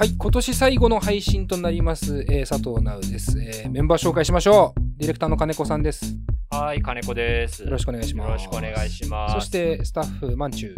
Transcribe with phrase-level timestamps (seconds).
[0.00, 4.80] はい、今年最後の配信となります、えー佐藤直です、えーメンバー紹介しましょう。
[4.96, 6.16] ディレクターの金子さんです。
[6.48, 7.62] はい、金子です。
[7.62, 8.28] よろしくお願いします。
[8.28, 9.34] よろしくお願いします。
[9.34, 10.74] そして、スタッフ、まんちゅう。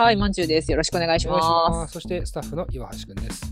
[0.00, 0.70] はい、まんちゅうです。
[0.70, 1.92] よろしくお願いします。
[1.92, 3.49] そして、スタッフの岩橋くんです。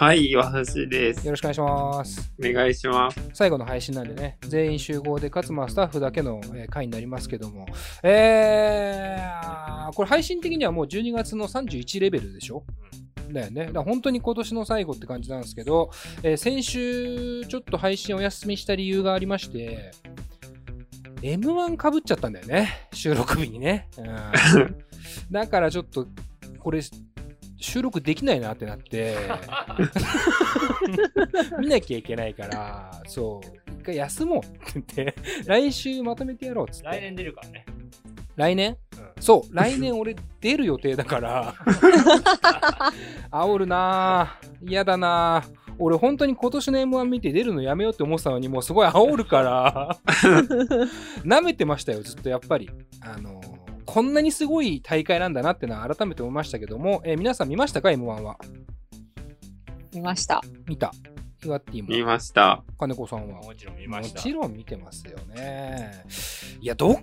[0.00, 1.26] はい、岩橋です。
[1.26, 2.32] よろしくお願いします。
[2.42, 3.20] お願いします。
[3.34, 7.66] 最後の配信なんでね、全員集合で、かつまあスタッフだけのえー回になりますけども、
[8.02, 12.64] えー、これ配信的にはもう12月の31レベルでしょ？
[13.30, 13.66] だよね。
[13.66, 15.90] だから本当に今年の最後って感じなんですけど、
[16.22, 19.90] えー先週ちょっと配信お休みした理由がありまして、
[21.20, 22.88] M1 かぶっちゃったんだよね。
[22.94, 23.86] 収録日にね。
[23.98, 24.00] う
[24.60, 24.76] ん
[25.30, 26.06] だからちょっと、
[26.58, 26.80] これ、
[27.60, 29.16] 収録できないなってなって、
[31.60, 35.14] 見なきゃいけないから、そう、一回休もうって言って、
[35.46, 36.88] 来週まとめてやろうっつって。
[36.88, 37.66] 来年出るからね。
[38.36, 38.76] 来年？
[38.94, 41.54] うんそう、来年俺出る予定だから、
[43.30, 44.68] 煽るなぁ。
[44.68, 45.60] 嫌だなぁ。
[45.78, 49.96] 俺本当に今年の M1 見て出るのやめようって思ってたのに、もうすごい煽るから、
[51.24, 52.70] 舐めてましたよ、ずっとやっぱり。
[53.02, 53.59] あのー
[53.92, 58.36] こんなにすごい大会なんだなってのは改めて思いましたけども、えー皆さん見ましたか ?M1 は。
[58.40, 59.96] す。
[59.96, 60.40] 見ました。
[60.68, 60.92] 見た。
[61.44, 62.62] 岩ッティ見も、ました。
[62.78, 63.42] 金子さんは。
[63.42, 64.20] もちろん見ました。
[64.20, 66.04] もちろん見てますよね。
[66.60, 66.96] いや、どっ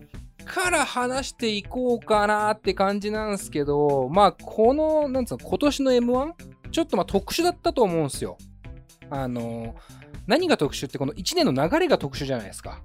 [0.45, 6.31] から話していこうかなって感じなんですけど、まあ、この、なんつうの、今年の M1?
[6.71, 8.37] ちょっとまあ特殊だったと思うんですよ。
[9.09, 9.75] あの、
[10.25, 12.81] 何が特殊って、この1年の流れが特殊じゃないですか。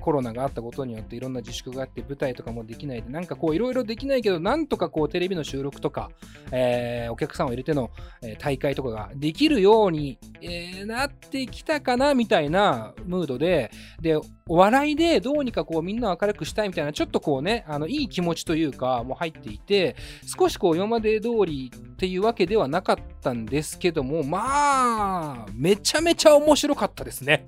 [0.00, 6.10] コロナがあったことによっていろんな自粛があって舞台とかもできないでなんかこういろいろできないけどなんとかこうテレビの収録とか、
[6.50, 7.90] えーお客さんを入れての、
[8.22, 14.16] えー大会とかができるように、えーなってきたかなみたいなムードでで
[14.48, 19.94] お笑いでどうにかこうみんなを明るくしたいみたいなちょっとこうねあのいい気持ちというかもう入っていて
[20.26, 27.44] 少しこう今まで通りっていうわけではなかったんですけどもまあめちゃめちゃ面白かったですね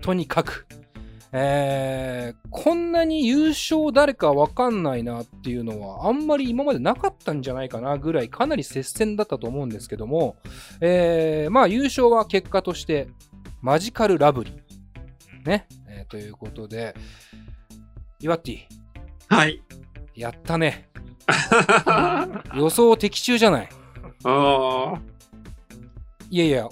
[0.00, 0.66] とにかく。
[1.32, 10.36] えーこんなに優勝誰かわかんないなっていうのはあんまり今までなかったんじゃないかなぐらいかなり接戦だったと思うんですけども、
[10.80, 13.08] えーまあ優勝は結果として
[13.60, 15.48] マジカルラブリー。
[15.48, 15.66] ね。
[15.88, 16.94] えーということで、
[18.20, 18.58] イワッティ、
[19.28, 19.62] はい。
[20.14, 20.88] やったね。
[22.56, 23.68] 予想的中じゃない。
[24.24, 25.00] おー。
[26.30, 26.68] いやいや、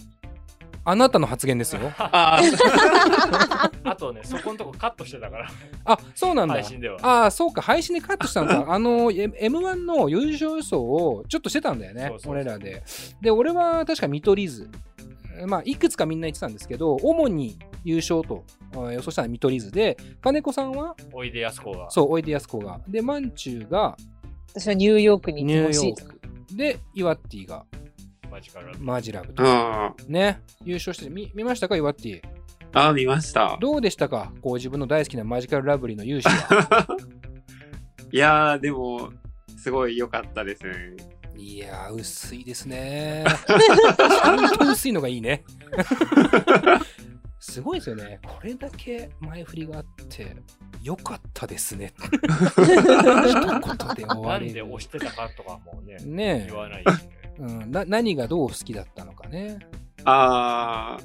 [0.89, 1.81] あなたの発言ですよ。
[1.99, 2.41] あ
[3.85, 5.51] あとね、そこのとこカットしてたから、
[5.85, 6.65] あ、そうなんだ配。
[6.65, 6.99] 信では。
[7.03, 8.67] ああ、そうか、配信でカットしたのか。
[8.73, 12.85] あの、M- M1 の優勝予想をちょっとしてたんだよね、俺らで。
[13.21, 14.71] で、俺は確か見取り図。
[15.47, 21.91] まあ、いくつかみんな言ってたんですけど、主に優勝とあ予想したのは見取り図で、金子さんは、おいでやすこが。
[21.91, 22.81] そう、おいでやすこが。
[22.89, 23.97] で、まんちゅうが？
[24.55, 26.15] 私はニューヨークにニューヨ行ってほしい。
[26.15, 26.57] ーク。
[26.57, 27.65] で、イワッティが
[28.37, 28.79] マジカル。
[28.79, 29.43] マジラブと。
[29.43, 29.95] あ。
[30.09, 32.21] ね、優勝して見見ましたか、イワッティ。
[32.75, 33.57] ああ、見ました。
[33.59, 34.31] どうでしたか？
[34.43, 36.87] こう自分の大好きなマジカルラブリーの勇姿は。
[38.13, 39.11] いやー、でも、
[39.57, 40.97] すごい良かったですね。
[41.35, 43.25] いやー、薄いですね。
[43.47, 45.43] ちゃんと薄いのがいいね。
[47.41, 48.21] すごいですよね。
[48.23, 50.37] これだけ前振りがあって、
[50.83, 51.95] 良かったですね。
[51.97, 54.47] 一言で終われる。
[54.47, 57.26] なんで押してたかとかもね、ね言わないしね。
[57.39, 57.85] え、うんな。
[57.85, 59.59] 何がどう好きだったのかね。
[60.05, 60.99] あ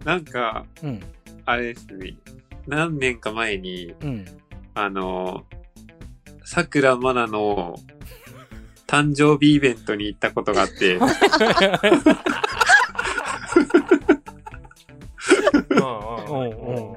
[0.00, 1.00] ー、なんか、うん。
[1.46, 2.16] あれですね。
[2.66, 4.24] 何年か前に、うん。
[4.74, 5.44] あの、
[6.44, 7.76] さくらまなの
[8.86, 11.08] 誕生日イベントに行ったことがあって、 うん
[16.28, 16.96] うんうんうん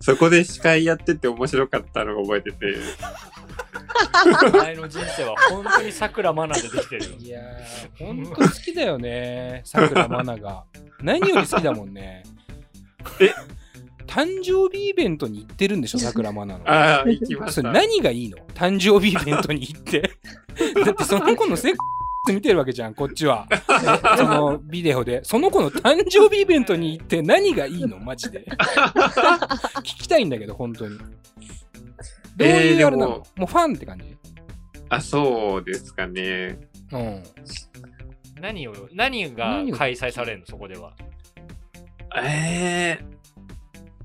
[0.00, 2.74] そこで司会やってて面白かったのが覚えてて、
[4.46, 7.10] お前の人生は本当に桜まなでできてるよ。
[7.18, 9.62] いやー、ほんと好きだよね。
[9.64, 10.64] さくらまなが。
[11.02, 12.22] 何より好きだもんね。
[13.20, 13.32] え？
[14.06, 16.68] 誕生日イベントに行ってるんでしょ、さくらまなの。
[16.68, 17.72] ああ、行きましそれた。
[17.72, 18.36] 何がいいの？
[18.54, 20.02] 誕生日イベントに行って。
[20.84, 21.78] だってその子のセック
[22.26, 23.46] ス見てるわけじゃん、こっちは。
[23.50, 23.56] え
[24.18, 25.24] そのビデオで。
[25.24, 27.98] その子の誕生日イベントに行って何がいいの？
[27.98, 28.44] マジで。
[29.78, 30.98] 聞きたいんだけど、本当に。
[32.36, 34.16] どういうえーあれなの、でももうファンって感じ？
[34.88, 36.58] あ、そうですかね。
[36.92, 37.22] うん。
[38.40, 40.92] 何を、何が開催されるの、そこでは。
[42.16, 43.04] ええ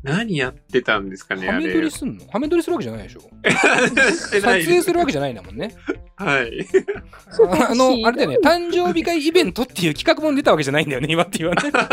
[0.07, 1.61] 何やってたんですかね、あれ。
[1.61, 2.25] ハメ撮りすんの？
[2.31, 5.75] ハメ撮りするわけじゃないでしょ 撮影するわけじゃないんだもんね。
[6.15, 6.65] はい。
[7.69, 11.71] あの、あれだよね、誕生日会イベントっていう企画も出たわけじゃないんだよね、今って言わね。
[11.71, 11.87] た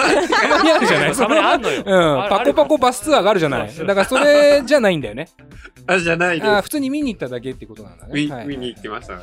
[0.49, 1.78] まにあるじゃないたまにあんのよ。
[1.78, 3.75] うん、パコパコバスツアーがあるじゃない。
[3.76, 5.28] だからそれじゃないんだよね。
[5.87, 8.12] あ、じゃないであー普通に見に行っただけってことなんだす。
[8.12, 8.22] ね。
[8.25, 9.14] 見はい見に行きました。
[9.14, 9.19] あ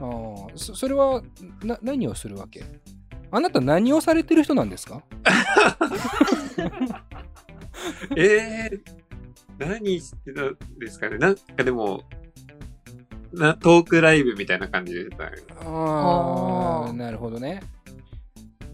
[0.00, 1.22] ーそそれは
[1.62, 2.64] な何をするわけ？
[3.30, 5.02] あなた何をされてる人なんですか？
[8.16, 8.80] えー、
[9.58, 11.18] 何してたんですかね？
[11.18, 12.02] なんかでも、
[13.32, 15.36] な、トークライブみたいな感じでしたね。
[15.64, 17.60] ああ、なるほどね。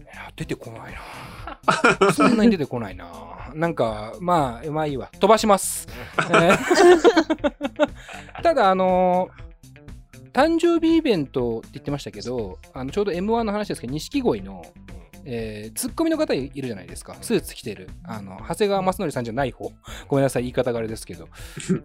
[0.01, 2.11] いや、出てこないな。
[2.13, 3.51] そんなに出てこないな。
[3.53, 5.09] なんか、まあ、まあいいわ。
[5.19, 5.87] 飛ばします。
[6.17, 7.01] えー
[8.43, 9.29] ただ、あの
[10.33, 14.65] 誕生日イベントって言ってましたけど、あのちょうど M1 の話ですけど、錦鯉の、
[15.25, 17.15] えーツッコミの方いるじゃないですか。
[17.21, 17.89] スーツ着てる。
[18.03, 19.71] あの、長谷川正則さんじゃない方。
[20.07, 21.27] ごめんなさい、言い方があれですけど。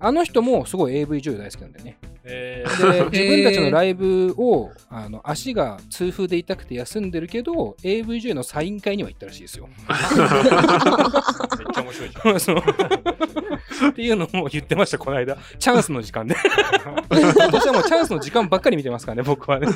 [0.01, 1.99] あの人もすごい AV 女優大好きなんだよね。
[2.25, 9.69] えで 自分たちのライブをあの足が痛風で痛くて休んでるけど AVJ のサイン会には行ったらしいですよ。
[9.93, 13.27] ー、めっちゃ面白いじゃん。
[13.91, 16.35] っていうのも言ってましたこの間チャンスの時間で
[17.11, 19.69] 今年はもうチャンスの時間ばっかり見てますからね僕はね、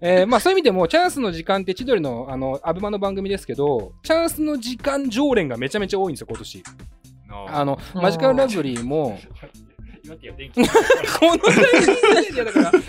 [0.00, 6.62] えーまあ、そういう意味でもチャンスの時間って千鳥のあのアベマの番組ですけどチャンスの時間常連がめちゃめちゃ多いんですよ今年
[7.48, 9.18] あのマジカルラブリーも
[10.02, 12.72] このタイミングでいやだから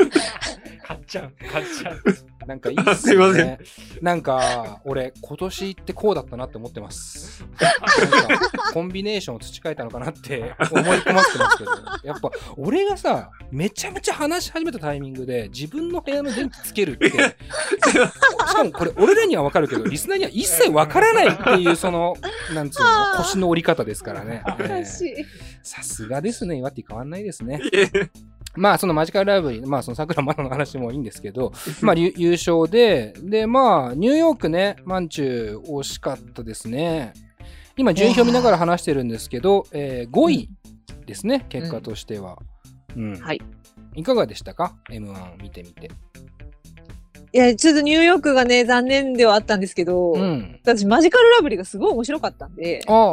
[0.84, 1.34] 買っちゃう。
[1.50, 2.04] 買っちゃう。
[2.46, 3.60] なんかいいっすすいませよね。
[4.02, 7.46] なんか、俺、今年ってこうだったなって思ってます。
[7.60, 11.72] なんか、コンビネーションを培えたのかなって思い込ませてますけど、
[12.04, 17.16] やっぱ、俺がさ、めちゃめちゃ話し始めたタイミングで、自分の部屋の電気つけるって、 し
[18.56, 22.16] かもこれ、俺らにはわかるけど、リスナーには一切わからないっていう、その、
[22.54, 24.44] なんつうの、腰の折り方ですからね。
[25.64, 27.62] さすがですね、岩って変わんないですね。
[28.56, 37.14] まあ、そのマジカルラブリー、まあ、その桜マナの話もいいんですけど、まあ、優優勝で、で、まあ、ニューヨークね、マンチュー惜しかったですね。
[37.76, 40.50] 今、順位表見ながら話してるんですけど、えー5位
[41.06, 42.38] ですね、結果としては。
[42.96, 43.20] うん。
[43.20, 43.42] はい。
[43.96, 45.90] いかがでしたか ?M1 見てみて。
[47.36, 50.60] いや、ちょっとニューヨークがね、残念ではあったんですけど、うん。
[50.64, 53.10] 私マジカルラブリーがすごい面白かったんで、ああ、ああ、あ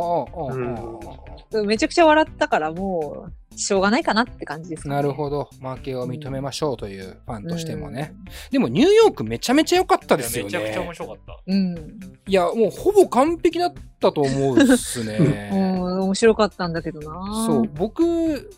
[0.51, 5.49] あ、うんあめちゃくちゃ笑ったからもう、しょうがないかなって感じですね、なるほど。
[5.61, 8.15] 負けを認めましょうというファンとしてもね。
[8.51, 10.59] でも、ニューヨークめちゃめちゃ良かったですよね。
[10.59, 11.41] めちゃくちゃ面白かった。
[11.47, 11.75] うん。
[12.27, 15.07] いや、もうほぼ完璧だったと思うっす うん。
[15.07, 15.51] ね。
[16.01, 17.45] 面白かったんだけどな。
[17.47, 18.03] そう、僕、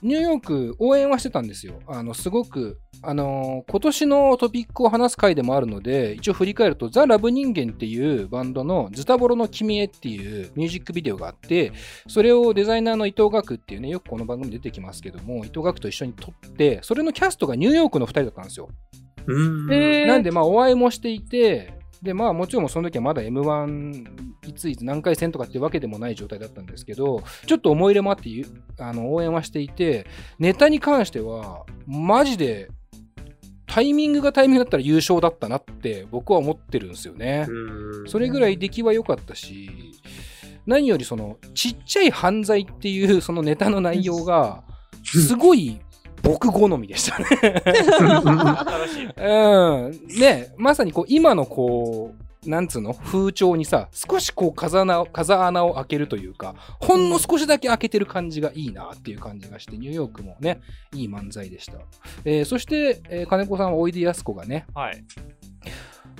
[0.02, 1.74] ニューヨーク応援はしてたんですよ。
[1.86, 11.72] あの、すごく、あのー今年のトピックを話す回でもあるので、一応振り返ると、ザ・ラブ人間っていうバンドのズタボロの君へっていうミュージックビデオがあって、
[12.06, 18.68] それをデザイナーの伊藤岳っていうね、よくこの番組に出てきますけども、伊藤岳と一緒に撮って、それのキャストがニューヨークの2人だったんですよ。
[20.06, 24.06] なんで、まあ、お会いもしていて、で、まあ、もちろんその時はまだ M1
[24.48, 28.44] いついつ何回戦とかっていうわけでもない状態だったんですけど、ちょっと思い入れもあってゆ
[28.78, 30.06] あの応援はしていて、
[30.38, 32.68] ネタに関しては、マジで、
[33.66, 37.46] タイミングがタイミングだったら優勝だったなって僕は思ってるんですよね。
[37.48, 39.70] うんそれぐらい出来は良かったし、
[40.66, 44.64] 何よりその、ちっちゃい犯罪っていうそのネタの内容が、
[45.04, 45.80] すごい
[46.22, 47.26] 僕好みでしたね。
[47.64, 49.06] 新しい。
[49.06, 50.20] うん。
[50.20, 52.92] ね、まさにこう、今のこう、なんつうの？
[52.92, 60.60] 風潮にさ、少しこう風穴を、風穴を開けるというか、ほんの少しだけ開けてる感じがいいなっていう感じがして、ニューヨークもね、
[60.92, 61.74] いい漫才でした。
[62.24, 65.04] えーそして、えー金子さんはおいでやすこがね、はい。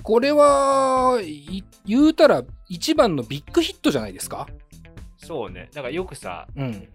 [0.05, 4.47] これは、い言うたら一番のビッグヒットじゃないですか？
[5.23, 5.69] そうね。
[5.73, 6.89] だからよくさ、うん。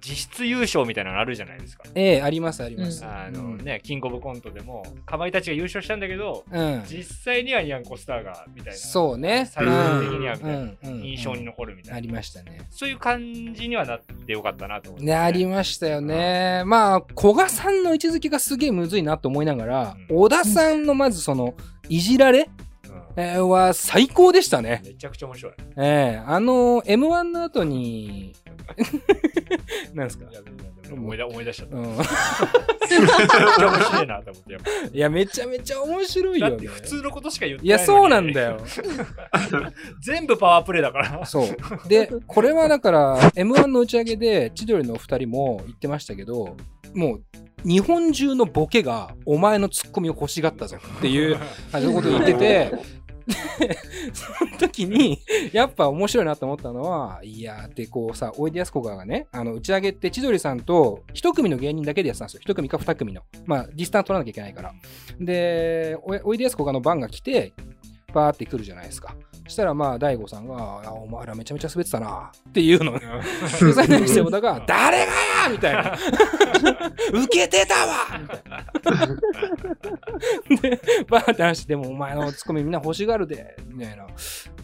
[0.00, 1.84] 実質優勝みたいなのあるじゃないですか。
[1.94, 3.04] ええありますあります。
[3.04, 6.82] あのうんね、キングオブコントでも、かまいたちが優勝したんだけど、うん。
[6.86, 8.78] 実際にはニャンコスターが、みたいな。
[8.78, 9.48] そうね。
[9.50, 11.96] 最終的にはみたいなうんうん印象に残るみたいな。
[11.96, 12.60] ありましたね。
[12.70, 16.64] そういう感じにはなってよかったなと思って、ね、ありましたよね。
[16.66, 21.54] まあ、古賀さんの位置づけがすげえむずいなと思いながら、うん小田さんのまずその、
[21.88, 22.63] いじられ、うん
[23.16, 24.82] えーは最高でしたね。
[24.84, 25.52] めちゃくちゃ面白い。
[25.76, 28.34] ええあの、M1 の後に、
[29.94, 30.30] なんですか？
[30.30, 30.40] いや
[30.92, 31.76] 思い出思い出しちゃった。
[31.76, 34.52] うん、めっちゃ面白いなと思って。
[34.52, 36.56] やっ いや、めちゃめちゃ面白いよね。
[36.56, 38.60] って普通のことしか言っていや、ないのにそうなんだよ。
[40.02, 41.24] 全部パワープレイだから。
[41.26, 41.88] そう。
[41.88, 46.56] で、これはだから、M1 の打ち上げで、千鳥のお二人も言ってましたけど、
[46.94, 47.22] もう、
[47.68, 51.38] 日本中のボケが、お前のツッコミを欲しがったぞっていう、
[51.72, 52.72] あそういうこと言ってて、で
[54.12, 55.18] その時に、
[55.52, 62.40] やっぱ面白いなと思ったのは、いやーってこうさ、おいでやすこががね、あの、打ち上げって千鳥さんと一組の芸人だけでやってたんですよ。
[62.42, 63.22] 一組か二組の。
[63.46, 64.72] まあ、ディスタンス取らなきゃいけないから。
[65.18, 67.52] で、おいでやすこがの番が来て、
[68.12, 69.16] バーって来るじゃないですか。
[69.46, 73.00] そしたらまあ、大悟さんが、あお前らめちゃめちゃ滑ってたなっていうのね。
[73.00, 73.06] で、
[73.48, 75.10] それに対して小田が、誰がや
[75.50, 75.98] みたいな。
[77.12, 78.64] 受けてたわみたいな。
[80.62, 84.06] で、バーって話して、でもお前のツッコミみんな欲しがるで、みたいな。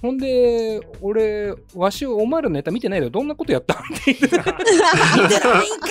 [0.02, 4.37] ほんで、俺、わし、お前らのネタ見てないけど、どんなことやったんって言ってた。
[4.37, 5.88] 見てないんか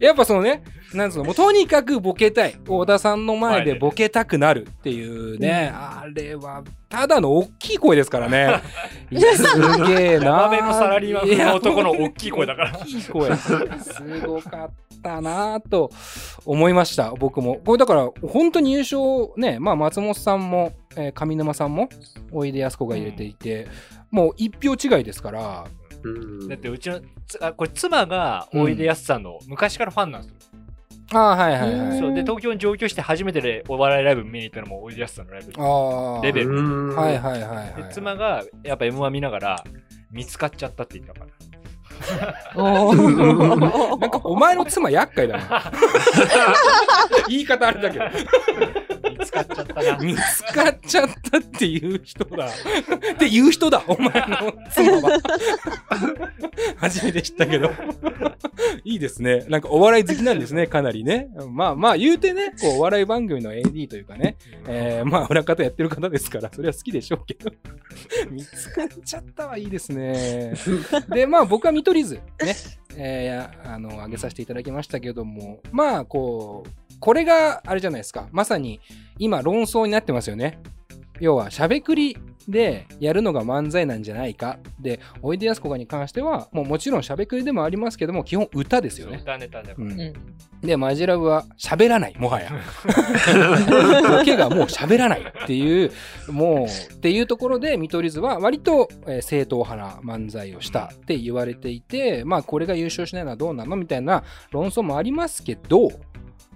[0.00, 0.62] いやっぱそのね、
[0.94, 2.56] なんつうの、もうとにかくボケたい。
[2.66, 8.62] 小田さんの前でボケたくなるっていうね、あれは、ただの大きい声ですからね。
[9.10, 9.42] いやす
[9.86, 10.24] げえな。
[10.24, 13.36] ヤバめのサラリーマン風の男の大きい声だから大きい声。
[13.36, 14.70] すごかっ
[15.02, 15.90] たなと
[16.46, 17.60] 思いました、僕も。
[17.64, 21.88] これだから、本当に優勝ね、まあ松本さんも、えー上沼さんも、
[22.30, 23.68] おいでやすこが入れていて、
[24.10, 25.64] もう一票違いですから、
[26.02, 26.48] うん。
[26.48, 30.38] だってうちのつあこれ妻がおいでやすさんの昔からファンなんですよ、
[31.12, 31.98] ああ、はいはいはい。
[31.98, 36.22] そうで東京に上京して初めてでお笑いライブ見に行ったのもおいでやすさんのライブでああ。
[36.22, 36.50] レベル。
[36.50, 36.96] うん。
[36.96, 37.82] はいはいはいはい。
[37.82, 39.64] で妻がやっぱ M1 見ながら
[40.10, 41.26] 見つかっちゃったって言ったから
[43.98, 45.72] なんかお前の妻厄介だな。
[47.28, 48.04] 言い方あれだけど。
[49.10, 52.46] 見つかっちゃったな見つかっちゃったっていう人だ。
[52.46, 55.20] っていう人だ、お前の妻は。
[56.76, 57.70] 初めて知ったけど。
[58.84, 59.44] いいですね。
[59.48, 61.28] なんかお笑い好きなんですね、かなりね。
[61.50, 67.52] まあまあ言うてね、こうお笑い番組の AD というかね、えー、まあ裏方やってる方ですから、それは好きでしょうけど。
[68.30, 70.54] 見つかっちゃったはいいですね。
[71.08, 72.22] で、まあ僕は見取り図、ね、
[72.96, 78.28] えーやあの、上げさせていただきましたけども、まあこう、これがあれじゃないですか。
[78.32, 78.80] まさに
[79.18, 80.58] 今論争になってますよね。
[81.20, 82.16] 要は、しゃべくり
[82.48, 84.58] でやるのが漫才なんじゃないか。
[84.80, 89.18] で、おいでやすこがに関しては、もうもちろんしゃべくりでもありますけども、基本歌ですよね。
[89.22, 90.12] 歌ネタだから、うんうん
[90.62, 92.52] で、マジラブは喋らない、もはや。
[94.16, 95.90] ボケがもう喋らないっていう、
[96.28, 105.90] もう、っていうところで、見取り図は割と、えー正統派な漫才をしたって言われていて、まあ、これが優勝しないのはどうなのみたいな論争もありますけど、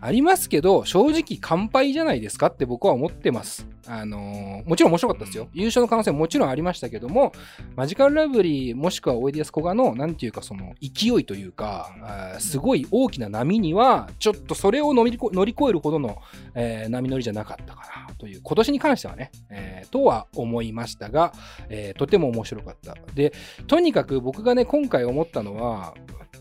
[0.01, 3.67] ありますけど、正直乾杯じゃないですかって僕は思ってます。
[3.89, 5.49] あのーもちろん面白かったですよ。
[5.53, 7.33] 優勝の可能性ももちろんありましたけども、
[7.77, 16.19] マジカルラブリーもしくはおいでやすこがの、なんていうかその勢いというか、すごい大きな波には、ちょっとそれを乗り越乗り越えるほどの、
[16.55, 21.33] えー波乗りじゃなかったかなという、今年に関してはね、えーとは思いましたが、
[21.69, 22.97] えーとても面白かった。
[23.15, 23.33] で、
[23.67, 25.95] とにかく僕がね、今回思ったのは、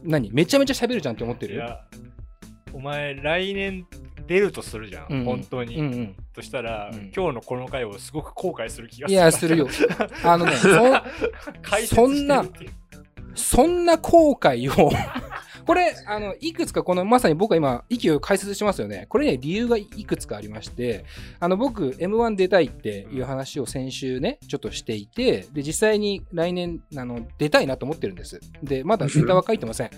[0.04, 0.32] 何？
[0.32, 1.64] めちゃめちゃ喋るじゃんって思ってる？
[2.75, 3.88] お前来年
[4.27, 5.20] 出るとするじゃん、うん。
[5.20, 6.15] うん本当に、うんうん。
[6.34, 7.12] としたら、うん。
[7.15, 9.13] 今日のこの回をすごく後悔する気がする。
[9.13, 9.67] いや、するよ。
[10.25, 10.51] あのね、
[11.88, 12.46] そんな
[13.34, 14.91] そんな後悔を
[15.65, 19.07] これ、あの、いくつかこの、まさに僕は今、息を解説しますよね。
[19.10, 21.05] これね、理由がいくつかありまして、
[21.39, 28.39] あの、僕、M1 出たいっていう話を先週ね、ちょっとしていて、で、実際に来年、あの、出たいなと思ってるんです。
[28.63, 29.89] で、まだネタは書いてません。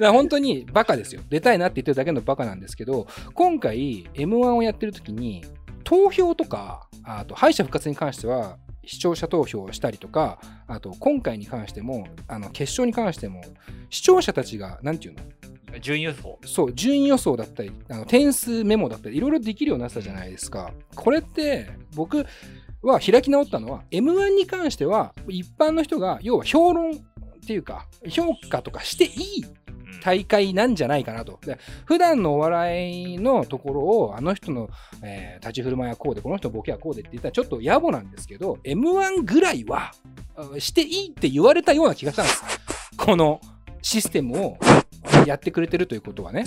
[0.00, 1.20] 本当にバカですよ。
[1.28, 5.44] 出たいなって言ってるだけのバカなんですけど、今回、M1 をやってる時に、
[5.84, 13.42] 投票とか、あと敗者復活に関しては、視聴者投票をしたりとか、あと今回に関しても、あの決勝に関しても、
[13.90, 15.20] 視聴者たちが、なんていうの？
[15.80, 20.72] 順位予想そう、順位予想だったり、あの点数メモだったり、いろいろできるようになってたじゃないですか。
[20.94, 22.24] これって、僕
[22.82, 26.94] は開き直ったのは、M1 に関しては、一般の人が、要は評論っ
[27.46, 29.44] ていうか、評価とかしていい
[30.02, 31.38] 大会なんじゃないかなと。
[31.44, 34.68] で普段のお笑いのところを、あの人の、
[35.02, 39.92] えー立ち振る舞いはこうで、この人のボケはこうでって言ったらちょっと野暮なんですけど、M1 ぐらいは
[40.36, 42.42] あしていいって言われたような気がしたんです。
[42.96, 43.40] この
[43.82, 44.58] システムを
[45.26, 46.44] やってくれてるということはね。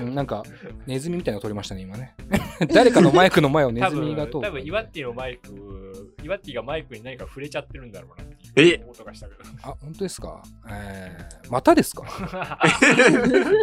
[0.00, 0.44] うんなんか、
[0.86, 2.14] ネズミみたいなの撮りましたね、今ね。
[2.72, 4.48] 誰かのマイクの前をネ多ズミが通分、る。
[4.48, 9.40] 多分、イワッティのマイク、イワッティがマイクに何か触れちゃってるんだろうなっていう音がしたけど。
[9.62, 10.42] あ、本当ですか？
[10.70, 12.04] えー、またですか？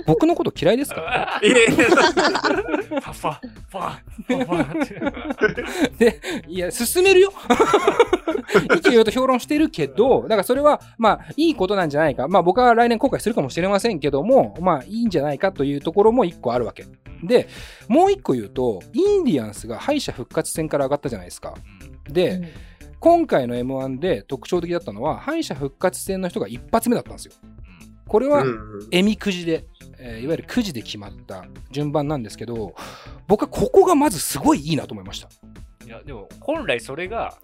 [0.06, 1.40] 僕のこと嫌いですか？
[1.44, 1.48] え？
[1.50, 3.40] えファファ、
[3.70, 3.92] ファ、
[4.28, 5.98] ファファって。
[6.12, 7.34] で、いや、進めるよ
[8.76, 12.28] 意見言うと評論してるけど、だからそれは、まあ、いいことなんじゃないか。
[12.28, 16.86] まあ、僕は来年後悔するかもしれませんけども、まあ、いいんじゃないかというところも一個あるわけ。
[17.24, 17.48] で、
[17.88, 21.54] もう一個言うと、インディアンスが敗者復活戦から上がったじゃないですか。
[22.10, 22.52] で、
[23.00, 27.34] 今回の M1 で特徴的だったのは、敗者復活戦の人が一発目だったんですよ。
[28.08, 28.44] これは、
[28.92, 29.66] えみくじで、
[30.00, 32.76] えーいわゆるくじで決まった順番なんですけど、
[33.28, 35.30] 僕はここがまずすごいいいなと思いました。
[35.86, 37.38] いや、でも、本来それが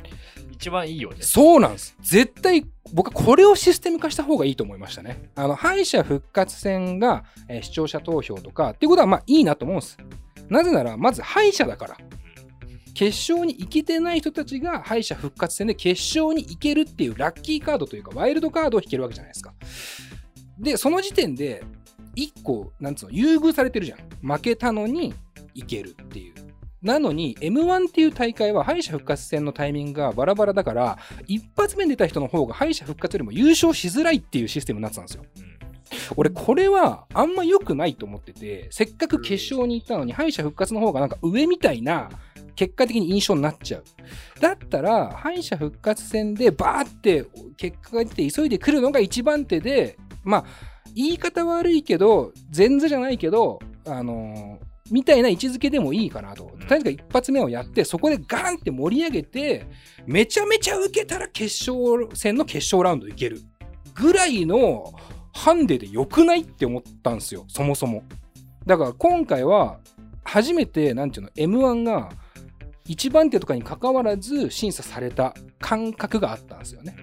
[0.52, 1.18] 一番いいよね。
[1.22, 1.96] そうなんです。
[2.02, 5.30] 絶対、僕はこれをシステム化した方がいいと思いましたね。
[5.36, 9.98] あの、敗者復活戦が、えー視聴者投票とか、っていうことはまあいいなと思うんです。
[10.50, 11.98] なぜなら、まず敗者だから。
[12.94, 19.54] 決勝に行けてない人たちが敗者復活戦で決勝に行けるっていうラッキーカードというか、ワイルドカードを引けるわけじゃないですか。
[20.60, 21.64] で、その時点で、
[22.16, 24.00] 1個、なんつうの、優遇されてるじゃん。
[24.22, 25.14] 負けたのに
[25.54, 26.34] 行けるっていう。
[26.82, 35.24] なのに、M1 っていう大会は敗者復活戦のタイミングがバラバラだから、一発目に出た人の方が敗者復活よりも優勝しづらいっていうシステムになってたんですよ。
[36.16, 42.10] 俺、これはあんま良くないと思ってて、せっかく決勝に行ったのに敗者復活の方がなんか上みたいな
[42.56, 43.84] 結果的に印象になっちゃう。
[44.40, 47.26] だったら、敗者復活戦でバーって
[47.58, 50.46] 結果が出て急いで来るのが一番手で、まあ、
[50.96, 56.52] 言い方悪いけど、前座じゃないけど、あのーみたいな位置づけでもいいかなと。
[56.68, 59.66] とにかく一発目をやって、そこでガンって盛り上げて、
[60.06, 63.40] めちゃめちゃ受けたら決勝戦の決勝ラウンドいける。
[63.96, 64.94] ぐらいの
[65.34, 68.04] ハンデで良くないって思ったんですよ、そもそも。
[68.66, 69.80] だから今回は、
[70.26, 72.10] 初めて、なんていうの、M1 が
[72.86, 76.96] 一番手とかに関わらず審査された感覚があったんですよね。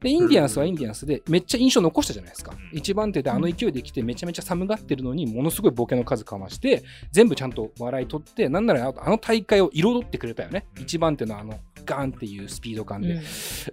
[0.00, 2.52] で、インディアンスはインディアンスでめっちゃ印象残したじゃないですか。
[2.72, 10.66] 一番手であの勢いで来てめちゃめちゃ寒がってるのにものすごいボケの数かまして、全部ちゃんと笑い取って、なんならあの大会を彩ってくれたよね。
[10.80, 13.20] 一番手のあのガンっていうスピード感で。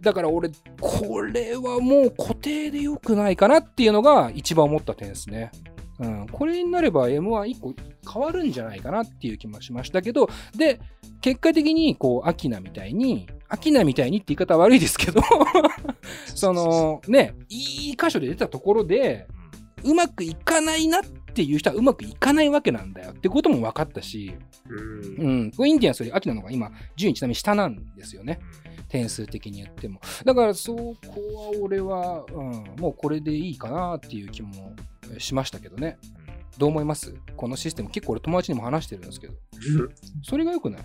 [0.01, 5.51] だから俺、これはもう固定で良くないかなっていうのが一番思った点ですね。
[5.99, 7.73] うん、これになれば M11 個
[8.11, 10.79] 変わるんじゃないかなっていう気もしましたけど、で、
[11.21, 15.21] 結果的に、こう、アキナみたいに、アキナみたいにって言い方は悪いですけど、
[16.33, 19.27] その、ね、いい箇所で出たところで、
[19.83, 21.03] うまくいかないなっ
[21.33, 24.33] ていう人はうまくいかないわけなんだよってことも分かったし、
[24.69, 28.39] うんインディアンスよりアキナの方が今、順位ちなみに下なんですよね。
[28.87, 30.01] 点数的に言っても。
[30.25, 30.95] だからそこ
[31.35, 34.75] は俺は、うん、もうこれでいいかなっていう気も
[35.17, 35.97] しましたけどね。
[36.57, 37.15] どう思います？
[37.37, 39.33] このシステム結構俺友達にも話してるんですけど。
[40.23, 40.81] それが良くない？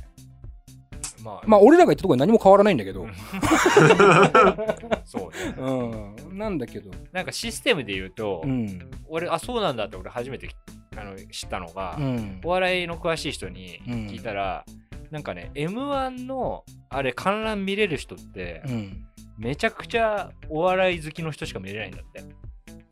[1.23, 3.07] まあ、まあ俺らが言ったところに何も変わらないんだけど。
[5.05, 5.55] そうね。
[5.59, 6.39] うん。
[6.39, 6.91] なんだけど。
[7.13, 8.91] なんかシステムで言うと、うん。
[9.09, 10.51] 俺、あ、そうなんだって俺初めて
[10.97, 12.41] あの知ったのが、うん。
[12.45, 14.65] お笑いの詳しい人に聞いたら、
[15.11, 19.07] なんかね、M1 のあれ観覧見れる人って、うん。
[19.39, 22.23] めちゃくちゃお笑い好きの人しか見れないんだって。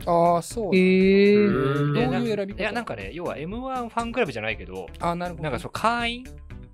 [0.06, 0.76] ああ、そう。
[0.76, 1.46] へえ。
[1.46, 1.50] う
[1.90, 2.62] んどうでいう選び方？
[2.62, 5.42] いや、なんかね、要は M1 ファンクラブじゃないけど、ああ、なるほど。
[5.44, 6.24] なんかそう会員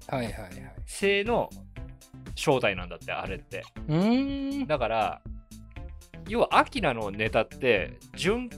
[0.08, 0.50] はいはいはい。
[0.86, 1.50] 制の
[2.34, 3.64] 正体なんだって、あれって。
[3.88, 4.66] うーん。
[4.66, 5.20] だから、
[6.28, 8.50] 要は、アキナのネタって、準、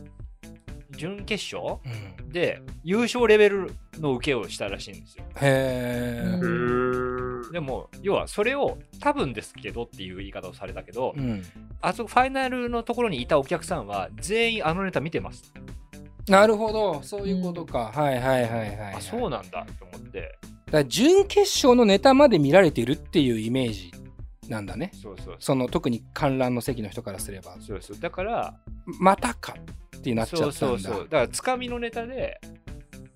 [1.00, 5.24] 準決勝うんで優勝レベルの受けをしたらしいんですよ。
[5.40, 6.38] へえ。
[6.40, 7.52] うん。
[7.52, 11.42] でも、要はそれを多分ですけどっていう言い方をされたけど、うん。
[11.80, 15.52] あそこファイナルのところにいたお客さんは全員あのネタ見てます。
[16.28, 17.02] なるほど。
[17.02, 17.90] そういうことか。
[17.94, 18.94] はいはいはいはい、はい。
[18.96, 20.38] あ、そうなんだと思って。
[20.66, 23.90] だから準決勝のネタまで見られてるっていうイメージ
[24.50, 24.92] なんだね。
[24.92, 27.56] そうそうその特に観覧の席の人からすれば。
[27.60, 27.98] そうそう。
[27.98, 28.54] だから、
[29.00, 29.54] またか
[30.00, 30.52] ってなっちゃったんだ。
[30.52, 31.04] そうそうそう。
[31.04, 32.40] だから、つかみのネタで、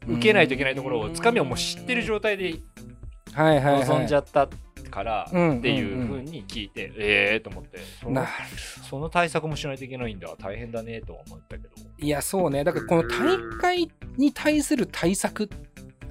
[0.07, 2.55] 受けないといけないところを、つかみをもう知ってる状態で
[3.33, 3.89] はいはいはい。
[3.89, 4.49] 望んじゃった
[4.91, 8.29] からうんっていううんふうに聞いて、ええーと思って、そのなる
[8.89, 11.71] その対策もしないといけないんだ、大変だねとは思ったけど。
[11.99, 12.63] いや、そうね。
[12.65, 15.51] だからこの大会に対する対策、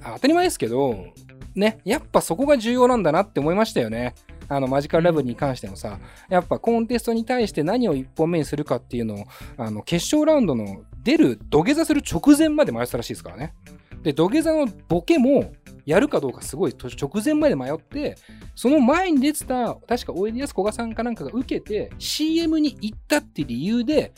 [0.02, 1.06] あ当たり前ですけど、
[1.54, 4.14] ね、やっぱそこが重要なんだなって思いましたよね。
[4.48, 9.24] あの、マジカルラブに関してもさ、やっぱコンテストに対して何を一本目にするかっていうのを、
[9.56, 13.54] あの、決勝ラウンドの出る、土下座する直前まで迷ってたらしいですからね。
[14.02, 15.52] で、土下座のボケも、
[15.86, 18.16] やるかどうかすごいと直前まで迷って、
[18.54, 24.12] その前に出てた、確かおいでやすこがさんかなんかが受けて、CM に行ったって理由で、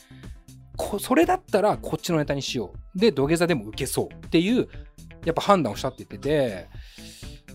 [0.77, 2.99] こそれだったらこっちのネタにしよう。
[2.99, 4.69] で、土下座でも受けそうっていう、
[5.25, 6.69] やっぱ判断をしたって言ってて、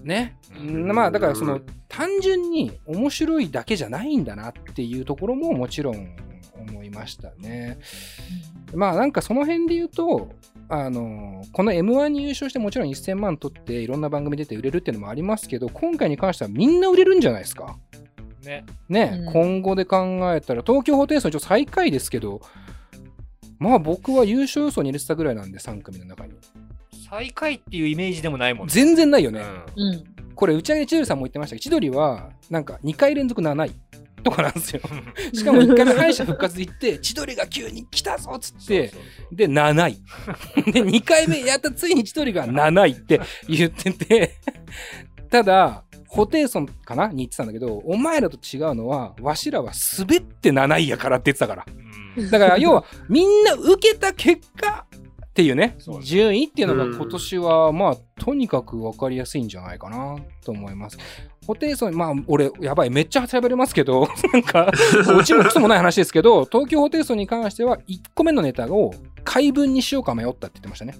[0.03, 0.37] ね。
[0.59, 6.15] うんまあ、だからその、単純に面白いだけじゃないんだなっていうところももちろん
[6.55, 7.79] 思いましたね。
[8.73, 10.29] まあなんかその辺で言うと、
[10.69, 17.77] あのこの M1 に優勝してもちろん1000万取っていろんな番組出て売れるっていうのもありますけど、今回に関してはみんな売れるんじゃないですか。
[18.45, 18.65] ね。
[18.89, 22.41] ね、うん今後で考えたら、東京ホテイソン一応最下位ですけど、
[23.59, 26.33] まあ僕は優勝予想に入れてたぐらいなんで、3組の中に。
[27.12, 28.74] 最下位っていうイメージでもないもんね。
[28.74, 29.41] 全然ないよね。
[29.76, 30.04] うんうん。
[30.34, 33.76] これ、打ち上げで千鳥さんも言ってましたけど、千鳥は、なんか2回連続7位
[34.24, 34.82] とかなんですよ。
[35.34, 38.93] しかも1回目敗者復活で行って、 千鳥が急に来たぞっつって、
[39.30, 40.71] で、7位。
[40.71, 43.19] で、2回目やったついに千鳥が 7位って
[43.50, 44.36] 言ってて、
[45.30, 47.08] ただ、ホテイソンかな？
[47.10, 51.65] に言ってたんだけど、お前らと違うのは、わしらは滑って7位やからって言ってたから。
[51.67, 51.91] うん
[52.30, 54.86] だから、要は、みんな受けた結果、
[55.32, 55.76] っていうね。
[55.80, 56.06] そうね。
[56.06, 56.91] 順位っていうのうん。
[56.91, 60.98] が今年はまあとにかく分かりやすいんじゃないかなと思います。
[61.48, 64.72] ホテイソン、まあ俺やばいめっちゃ喋れますけど なんか
[65.17, 70.96] うちもクソもない話ですけど東京ホテイソンに関しては1個目のネタを回文にしようか迷ったって言ってましたね。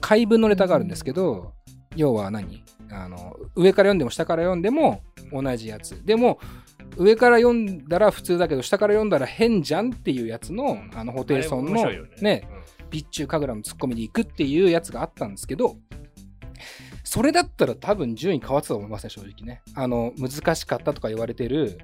[0.00, 1.52] 回文のネタがあるんですけど、
[1.96, 2.62] 要は何？
[2.92, 6.04] あの上から読んでも下から読んでも同じやつ。
[6.04, 6.38] でも
[6.96, 12.00] 上から読んだら普通だけど下から読んだら変じゃんっていうやつのあのホテイソンのね。
[12.20, 12.48] ね
[12.90, 15.76] 備中神楽のツッコミで行くっていうやつがあったんですけど
[17.04, 19.62] それだったら多分順位変わってたと思いますね正直ね。
[19.74, 21.78] あの難しかったとか言われてる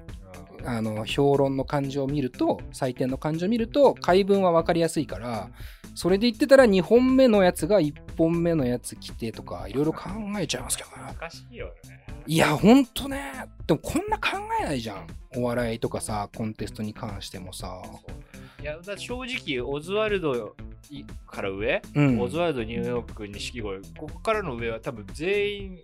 [0.65, 5.49] あの評論の感じを見ると採点の感じを見ると回文は分かりやすいから
[5.95, 10.95] それで言ってたら2本目のやつが1本目のやつ来てとかいろいろ考えちゃいますけどね。
[11.19, 12.05] 難しいよね。
[12.25, 13.31] いやほんとね。
[13.67, 15.07] でもこんな考えないじゃん。
[15.35, 17.81] お笑いとかさコンテストに関してもさ
[18.63, 20.55] いや、だ正直、オズワルド
[21.27, 22.21] から上、うん。
[22.21, 25.79] オズワルド、ニューヨーク、錦鯉、ここからの上は多分全員、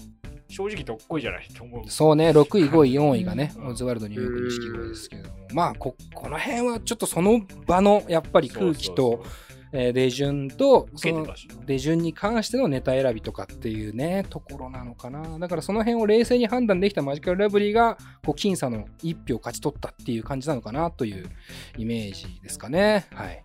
[0.47, 1.89] 正直どっこいじゃないと思う。
[1.89, 3.67] そうね、6位、5位、4位がね、うん。
[3.67, 9.25] オズワルド、ニューヨーク、錦鯉ですけれども、まあこ、この辺はちょっとその場のやっぱり空気と、
[9.71, 15.39] えー出順と、その受けてたしな出順に関してのネタ選びとかっていうね、ところなのかな。
[15.39, 21.29] だからその辺を冷静に判断できたマジカルラブリーが、こう、僅差の1票勝ち取ったっていう感じなのかなという
[21.77, 23.07] イメージですかね。
[23.13, 23.43] はい。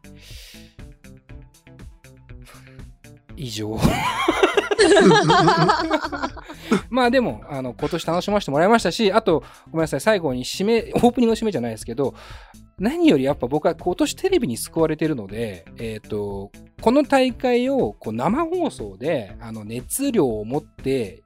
[3.36, 3.78] 以上。
[6.90, 12.14] まあでも、あの、今年楽しませてもらいましたし、あと、ごめんなさい、最後に締め、オープニングの締めじゃないですけど、
[12.78, 21.22] 何よりやっぱ僕は今年テレビに救われてるので、えっ、と、この大会をこう生放送で、あの、熱量を持って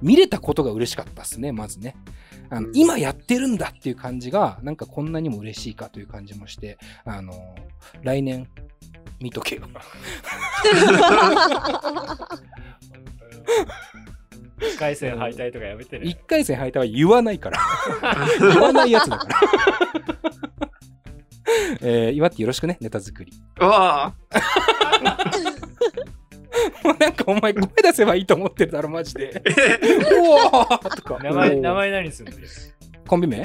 [0.00, 1.96] 見れたことが嬉しかったですね、まずね。
[2.50, 7.32] あのうん今やってるんだっていう感じが、なんかこんなにも嬉しいかという感じもして、あの、
[8.02, 8.46] 来年、
[9.22, 9.62] 見とけよ。
[14.58, 16.06] 1回戦敗退とかやめてね。
[16.06, 17.58] 1回戦敗退は言わないから。
[18.38, 19.40] 言わないやつだから。
[21.80, 23.32] えー、祝ってよろしくね、ネタ作り。
[23.60, 24.14] うわ
[26.84, 29.30] もうなんかお前声出せばいいと思ってるだろ、マジで。
[29.30, 29.34] う
[30.30, 31.18] わーとか。
[31.22, 32.32] 名前、名前何すんの？
[32.32, 32.38] よ。
[33.06, 33.38] コンビ名？
[33.38, 33.44] うん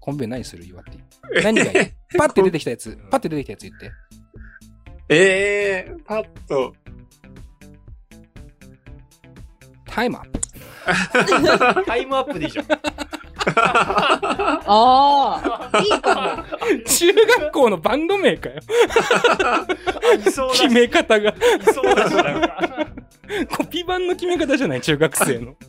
[0.00, 0.92] コンビ名何する祝って。
[1.42, 2.16] 何がいい？
[2.16, 2.96] パッて出てきたやつ。
[3.10, 3.90] パッて出てきたやつ言って。
[5.14, 6.74] ええー、パッと。
[9.86, 10.40] タイムアップ。
[11.84, 12.66] タイムアップでいいじゃん。
[13.54, 14.60] あ
[15.72, 16.44] あ、いいか
[16.86, 18.60] 中学校のバンド名かよ。
[20.52, 21.30] 決め方が。
[21.30, 21.34] い
[21.74, 22.86] そうだし、なんか。
[23.56, 25.56] コピー版の決め方じゃない、中学生の。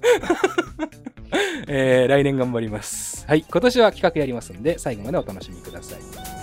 [1.67, 3.25] えー、来年頑張ります。
[3.27, 6.42] はい、今年は企画やりますんで、最後までお楽しみください。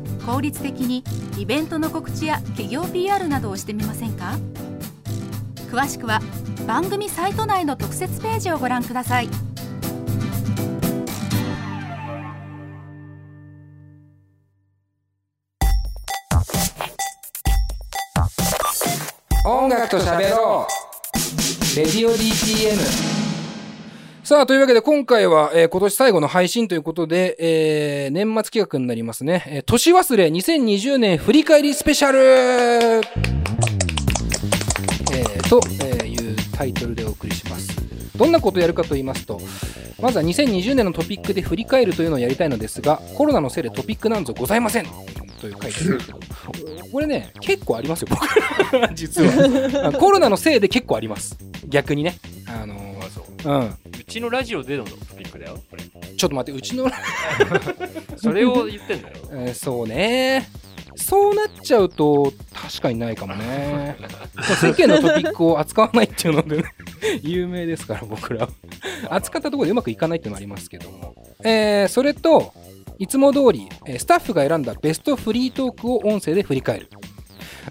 [0.25, 1.03] 効率的に
[1.37, 4.37] イベントの告知や企業 PR などをしてみませんか？
[5.71, 6.19] 詳しくは
[6.67, 9.29] 番組サイト内の特設ページをご覧ください。
[19.43, 21.77] 音楽と喋ろう。
[21.77, 23.20] レディオ DTM
[24.31, 29.43] さあ、というわけで今回は、えー今年最後の配信ということで、えー年末企画になりますね。
[29.45, 37.75] えー年忘れ2020年振り返りスペシャルえーと、えーいうタイトルでお送りします。
[38.17, 39.41] どんなことをやるかと言いますと、
[40.01, 44.85] まずは2020年のトピックで振り返るというのをやりたいのですが、コロナのせいでトピックなんぞございません
[45.41, 48.25] という書いてあるんです、これね、結構ありますよ、僕。
[48.95, 49.91] 実は。
[49.99, 51.37] コロナのせいで結構あります。
[51.67, 52.15] 逆にね。
[52.47, 52.80] あの
[53.45, 53.59] ううん。
[53.67, 55.83] うちのラジオでのトピックだよ、これ。
[55.83, 56.87] ちょっと待って、うちの、
[58.17, 59.15] それを言ってんだよ。
[59.31, 60.49] えーそうね。
[60.95, 63.95] そうなっちゃうと、確かにないかもね。
[64.59, 66.63] 世間のトピックを扱わないっていうのでね、
[67.23, 68.49] 有名ですから、僕らは。
[69.09, 71.15] 扱ったところでうまくいかないっていうのもありますけども。
[71.43, 72.53] えーそれと、
[72.99, 76.89] いつも通り、えースタッフが選んだベストフリートークを音声で振り返る。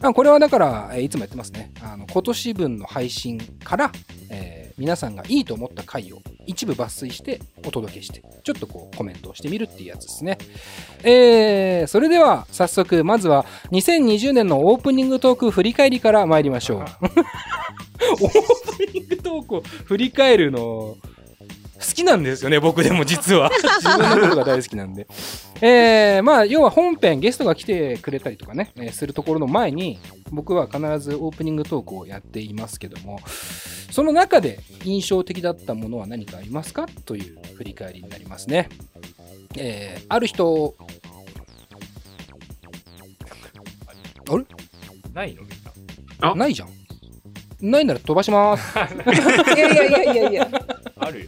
[0.03, 1.71] あこれはだから、えーいつもやってますね。
[1.83, 3.93] あの今年分の配信から、
[4.31, 10.39] えー皆さんがいいと思った回を一部抜粋してお届けして、ちょっとこうコメントをしてみるっていうやつですね。
[11.05, 16.81] えー、それでは早速、まずは2020年のオープニングトーク振り返りから参りましょう。
[18.25, 20.97] オープニングトークを振り返るの、
[21.81, 23.51] 好きなんですよね、僕でも実は。
[23.81, 25.07] 自分のことが大好きなんで。
[25.63, 29.99] えー、まあ、要は本編、ゲストが来てくれたりとかね、えーするところの前に、
[30.31, 33.21] 僕は必ずオープニングトークをやっていますけども、
[33.91, 36.87] その中で印象的だったものは何かありますか？
[37.07, 38.69] という振り返りになりますね。
[39.57, 40.75] えー、ある人、
[45.15, 45.43] ないの？
[45.43, 45.51] みん
[46.21, 46.31] な。
[46.31, 46.69] あないじゃん。
[47.61, 48.79] ないなら飛ばします。
[48.79, 50.51] いやいやいやいやいや。
[50.97, 51.27] あるよ。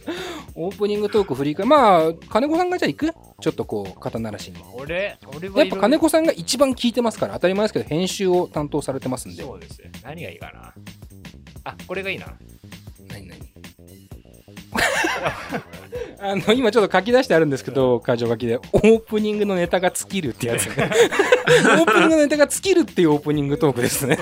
[0.55, 3.11] オープニングトーク振り返り、まあ、金子さんがじゃあ行く？
[3.41, 4.57] ちょっとこう、肩慣らしに。
[4.73, 9.43] 俺、俺はやっぱ金子子さんが一番聞いてますから、当たり前ですけど、編集を担当されてますんで。
[9.43, 9.87] そうですよ。
[10.03, 10.73] 何がいいかな。
[11.65, 12.27] あ、これがいいな。
[13.09, 13.39] 何何？
[16.19, 20.67] あの、今ちょっと書き出してあるんですけど、箇条書きで、オープニングのネタが尽きるってやつ。
[20.69, 24.17] オープニングのネタが尽きるっていうオープニングトークですね。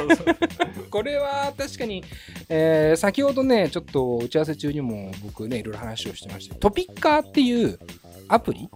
[0.89, 2.03] これは確かに、
[2.49, 6.55] えー先ほどね、ちょっと打ち合わせ中にも僕ね、いろいろ話をしてました。
[6.55, 7.79] トピッカーっていう
[8.27, 8.69] アプリ。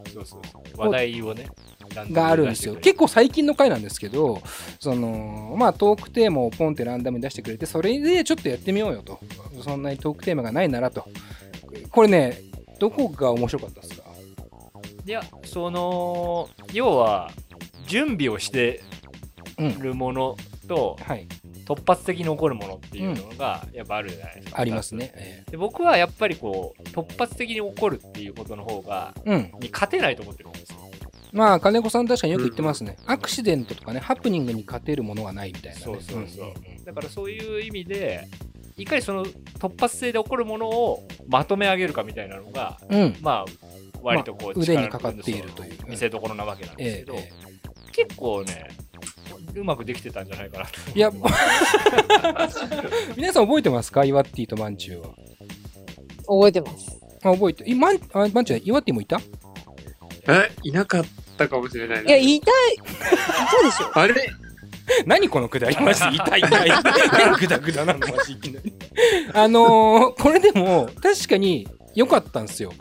[0.77, 1.47] 話題をね。
[2.11, 2.75] があるんですよ。
[2.75, 4.41] 結構最近の回なんですけど、
[4.79, 9.19] その、まあトークテーマをポンってランダムに出してくれて、それでちょっとやってみようよと。
[9.63, 11.07] そんなにトークテーマがないならと。
[11.91, 12.39] これね、
[12.79, 14.05] どこが面白かったですか？
[15.05, 17.31] いや、その、要は、
[17.88, 18.81] 準備をして
[19.57, 19.79] うん。
[19.79, 20.35] るもの
[20.67, 21.27] と、はい。
[21.65, 24.59] 突発的に起こるものっていうのが、やっぱあるじゃないですか。
[24.59, 25.11] ありますね。
[25.15, 29.51] えで僕はやっぱりこう、突発的に起こるっていうことの方が、えうん。
[29.61, 30.79] に勝てないと思ってるんですよ。
[31.31, 32.97] まあ、金子さん確かによく言ってますね。
[33.05, 35.83] アクシデントとかね、ハプニングに勝てるものはないみたいな、ね。
[35.83, 38.27] そうそうそうんんだからそういう意味で、
[38.77, 43.01] いかにその突発性で起こるものをまとめ上げるかみたいなのが、うん。
[43.01, 43.15] うん。
[43.21, 43.51] まあ、
[44.01, 47.55] 割とこう、まあ腕にかかっているという見せ所なわけなんですけど、えええ
[47.91, 48.67] 結構ね、
[49.55, 51.13] うまくできてたんじゃないかなといや、う
[53.15, 54.03] 皆さん覚えてますか？
[54.03, 55.13] イワッティとマンチューは。
[56.27, 56.99] 覚えてます。
[57.23, 59.21] あ覚えて、いマンあマンチュー、イワッティもいた？
[60.27, 61.05] え、いなかっ
[61.38, 62.73] たかもしれないいや、いたい。
[62.73, 63.91] いたでしょ。
[63.97, 64.13] あれ？
[65.06, 66.69] 何このくだりマジで痛い痛い。
[67.12, 68.74] 何グダグダなのマジいきなり。
[69.34, 72.74] あのー、これでも確かに良かったんですよ。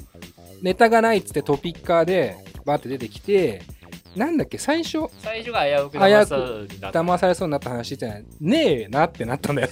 [0.62, 3.62] ネタがないっつってトピッカーでバーって出てきて、
[4.16, 9.68] なんだっけ、最初最初が危うく騙された騙されそうになった話ってのはねえなってなったんだよ。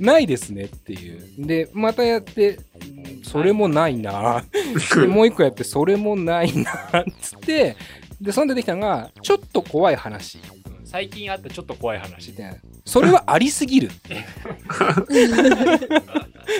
[0.00, 1.46] ないですねっていう。
[1.46, 4.42] で、またやって、うんそれもないな。
[4.94, 7.04] でもう一個やって、それもないな。
[7.20, 7.76] つって、
[8.20, 10.38] で、そんでできたのが、ちょっと怖い話。
[10.88, 12.34] 最近あったちょっと怖い話
[12.86, 13.90] それはありすぎる。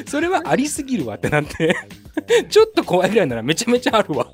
[0.06, 1.74] それはありすぎるわってなって、
[2.50, 4.30] ちょっと怖いぐらいならめちゃめちゃあるわ。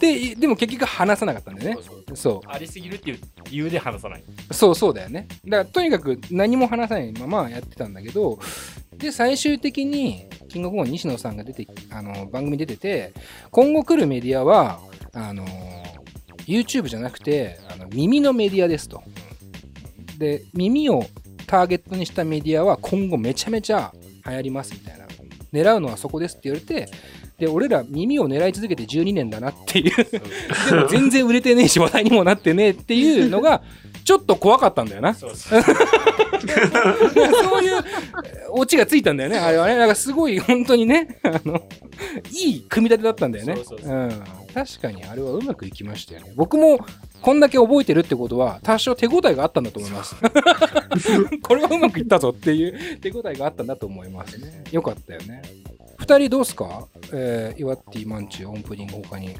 [0.00, 1.82] で、でも結局話さなかったんだよね
[2.14, 2.48] そう。
[2.48, 3.18] ありすぎるっていう
[3.50, 4.22] 理由で話さない。
[4.22, 4.54] う。
[4.54, 5.28] そうそうだよね。
[5.44, 8.38] だからとにかく何も話さないままやってたんだけど、
[8.96, 13.12] で、最終的に、キングコング西野さんが出て、あの、番組出てて、
[13.50, 14.80] 今後来るメディアは、
[15.12, 15.44] あの、
[16.46, 19.02] YouTube じゃなくて、あの耳のメディアですと。
[20.18, 21.04] で、耳を
[21.46, 23.92] ターゲットにしたメディアは今後めちゃめちゃ
[24.26, 25.06] 流行りますみたいな。
[25.52, 26.88] 狙うのはそこですって言われて、
[27.38, 29.94] で、俺ら耳を狙い続けて12年だなっていう。
[30.70, 33.62] でも全然売れてねえし話題にもなってねえっていうのが、
[34.04, 35.14] ちょっと怖かったんだよな。
[35.14, 35.30] そう
[37.62, 37.84] いう
[38.50, 39.74] オチがついたんだよね、あれはね。
[39.76, 41.62] だからすごい本当にね、あの、
[42.30, 43.56] いい組み立てだったんだよね。
[43.56, 44.22] そうそうそうん
[44.56, 46.32] 確かにあれはうまくいきましたよね。
[46.34, 46.78] 僕も
[47.20, 50.16] こんだけ覚えてるってことは、多少手応えがあったんだと思います。
[51.42, 54.64] これはうまくいったぞっていう手応えがあったんだと思いますね。
[54.72, 55.42] よかったよね。
[55.98, 56.86] 二人どうすか？
[57.12, 59.36] えー、イワッティ、マンチュ、オープニング他に。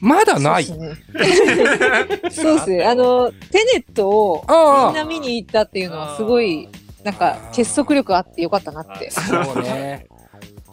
[0.00, 0.64] まだない。
[0.64, 2.30] そうっすね。
[2.30, 2.84] そうですね。
[2.84, 6.68] あの、テネットをああみんな見に行ったっていうのはすごい、
[7.02, 9.10] なんか結束力あってよかったなって。
[9.10, 9.22] そ
[9.60, 10.06] うね。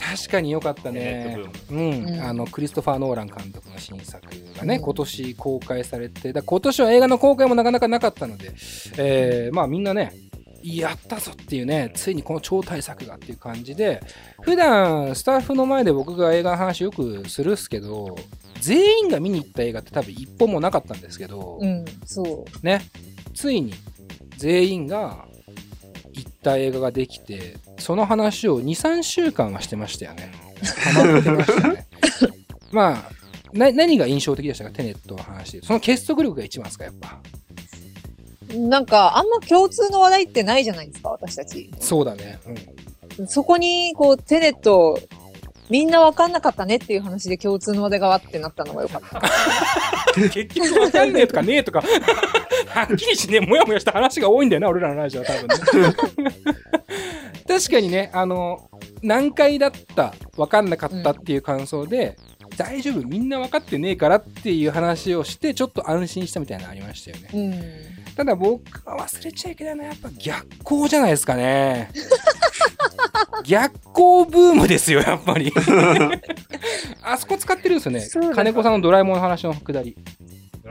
[0.01, 1.37] 確かに良かったネね。
[1.69, 2.19] うん、うん。
[2.21, 4.25] あのクリストファー・ノーラン監督の新作
[4.57, 4.81] がね、うん。
[4.81, 8.51] 今年公開されてだ今年は映画の公開もなかなかなかったので、
[8.97, 10.13] えーまあみんなね
[10.63, 14.01] やったぞっていうねついにこの超大作がっていう感じで
[14.41, 18.15] 普段スタッフの前で僕が映画の話よくするっすけど
[18.61, 22.65] 全員が見に行った映画って多分一本もなかったんですけど、うん、そう。
[22.65, 22.81] ね。
[23.33, 23.73] ついに
[24.37, 25.25] 全員が
[26.13, 30.31] 行った映画ができてその話を23週間はしてましたよね
[30.93, 31.87] ハマってましたね
[32.71, 33.11] まあ
[33.57, 34.71] な何が印象的でしたか？
[34.71, 37.19] テネットの話でその結束力が一番ですかやっぱ
[38.55, 41.71] なんか、あんま共通の話題ってないじゃないですか、私たち。
[41.79, 42.39] そうだね。
[43.17, 43.27] うん。
[43.27, 44.99] そこに、こう、テネット、
[45.69, 49.21] みんなわかんなかったねっていう話で共通の話題がわってなったのがよかった。
[50.29, 51.81] 結局わかんねえとかねえとか、
[52.67, 55.47] はっきりしねえ、もやもやした話が多いんだよな、俺らのラジオは多分
[56.25, 56.35] ね。
[57.51, 58.69] 確かにね、あの、
[59.01, 62.17] 難解だった、わかんなかったっていう感想で、
[62.55, 67.29] 大丈夫、みんな分かってねえからっていう話をして、ちょっと安心したみたいなのありましたよね。
[67.33, 68.15] うん。
[68.15, 71.89] ただ僕は忘れちゃいけないのはやっぱ逆光じゃないですかね。
[73.43, 75.51] 逆光ブームですよ、やっぱり。
[77.03, 78.33] あそこ使ってるんですよね。
[78.33, 79.97] 金子さんのドラえもんの話のくだり。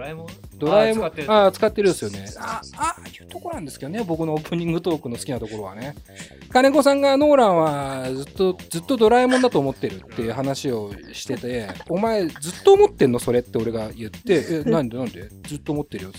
[0.00, 0.26] ドラえもん？
[0.58, 2.26] ドラえもん、あー使ってるああ、使ってるんですよね。
[2.38, 5.94] あああいうとこなんですけどね、僕のオープニングトークの好きなところはね。
[6.50, 13.18] 金子さんがノーランはずっと、ずっとドラえもんだと思ってるっていう話をしてて、お前ずっと思ってんの？
[13.18, 15.28] それって俺が言って、え、 なんでなんで？
[15.46, 16.10] ずっと思ってるよ。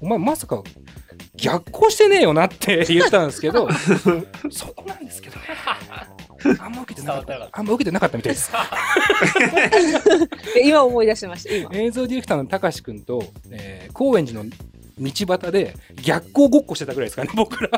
[0.00, 0.62] お前まさか
[1.34, 3.68] 逆行してねえよなって言ったんですけど、
[4.50, 5.42] そこなんですけどね。
[6.58, 7.48] あんま受けてなかった。
[7.52, 8.50] あんま受けてなかったみたいです。
[10.54, 11.70] で今思い出しました、今。
[11.72, 14.50] 映像ディレクターのたかしくんと、えー高円寺の
[14.98, 17.70] 道端で逆光ごっこしてたぐらいですかね、 僕ら。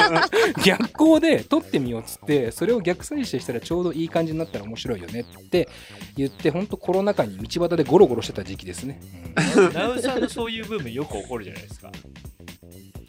[0.64, 5.68] 逆光で撮ってみようっつって、それを逆再生したらちょうどいい感じになったら面白いよねって
[6.16, 9.00] 言って、ほんとコロナ禍に道端でゴロゴロしてた時期ですね。
[9.72, 11.90] ナウさんのそういうブームよく起こるじゃないですか。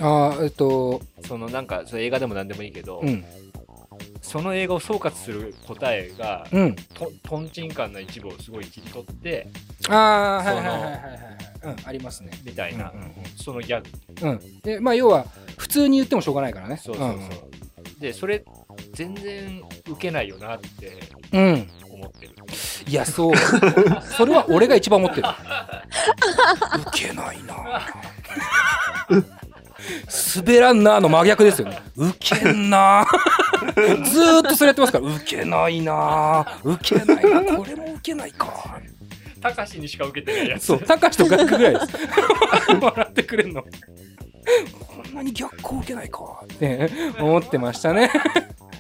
[0.02, 3.26] ああ、えっと、そのなんか、それ映画でも何でもいいけど、うん、
[4.22, 6.76] その映画を総括する答えが、うん。
[6.94, 9.48] ととんちんかんな一部をすごい切り取って、
[9.90, 11.40] ああ、はいそのはいはいはいはい。
[11.62, 12.32] うん、ありますね。
[12.44, 13.90] みたいな、うんうんそのギャグ。
[14.22, 14.30] うん。
[14.32, 14.60] うん。
[14.62, 15.26] で、まあ、要は、
[15.58, 16.78] 普通に言ってもしょうがないからね。
[16.78, 17.48] そうそうそ
[17.98, 18.00] う。
[18.00, 18.44] で、それ、
[18.94, 21.00] 全然受けないよなって
[21.32, 21.42] うん。
[21.42, 21.70] うん。
[21.92, 22.36] 思ってる。
[22.88, 23.34] いや、そう。
[24.18, 25.28] それは俺が一番思ってる。
[26.88, 29.39] 受けないなぁ
[30.36, 31.80] 滑らんなーの真逆ですよね。
[31.96, 38.80] 受けんなーずーっとそれやってますから、受けないなー受けないなこれも受けないか。
[39.42, 40.66] たかしにしか受けてないやつ。
[40.66, 41.88] そう、高しと学ぐらいです。
[42.82, 43.64] 笑ってくれんの。
[43.64, 43.68] こ
[45.10, 48.12] んなに逆光受けないかって思ってましたね。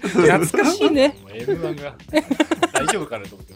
[0.01, 1.15] 懐かしいね。
[1.27, 1.95] M1 が
[2.73, 3.53] 大丈夫かなと思って。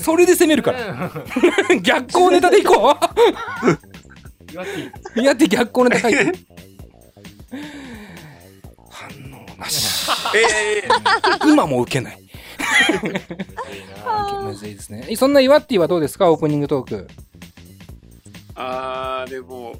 [0.00, 1.10] それで攻めるから。
[1.82, 2.96] 逆光ネタでいこ
[3.62, 3.95] う
[5.14, 6.14] 岩手やって逆光ネタ書い。
[8.90, 10.10] 反応なし。
[10.34, 10.88] ええ
[11.46, 12.18] 今も受けない。
[14.42, 15.14] むずいですね。
[15.16, 16.30] そんなイワッティはどうですか？
[16.30, 17.08] オープニングトーク。
[18.54, 19.74] あー、でも、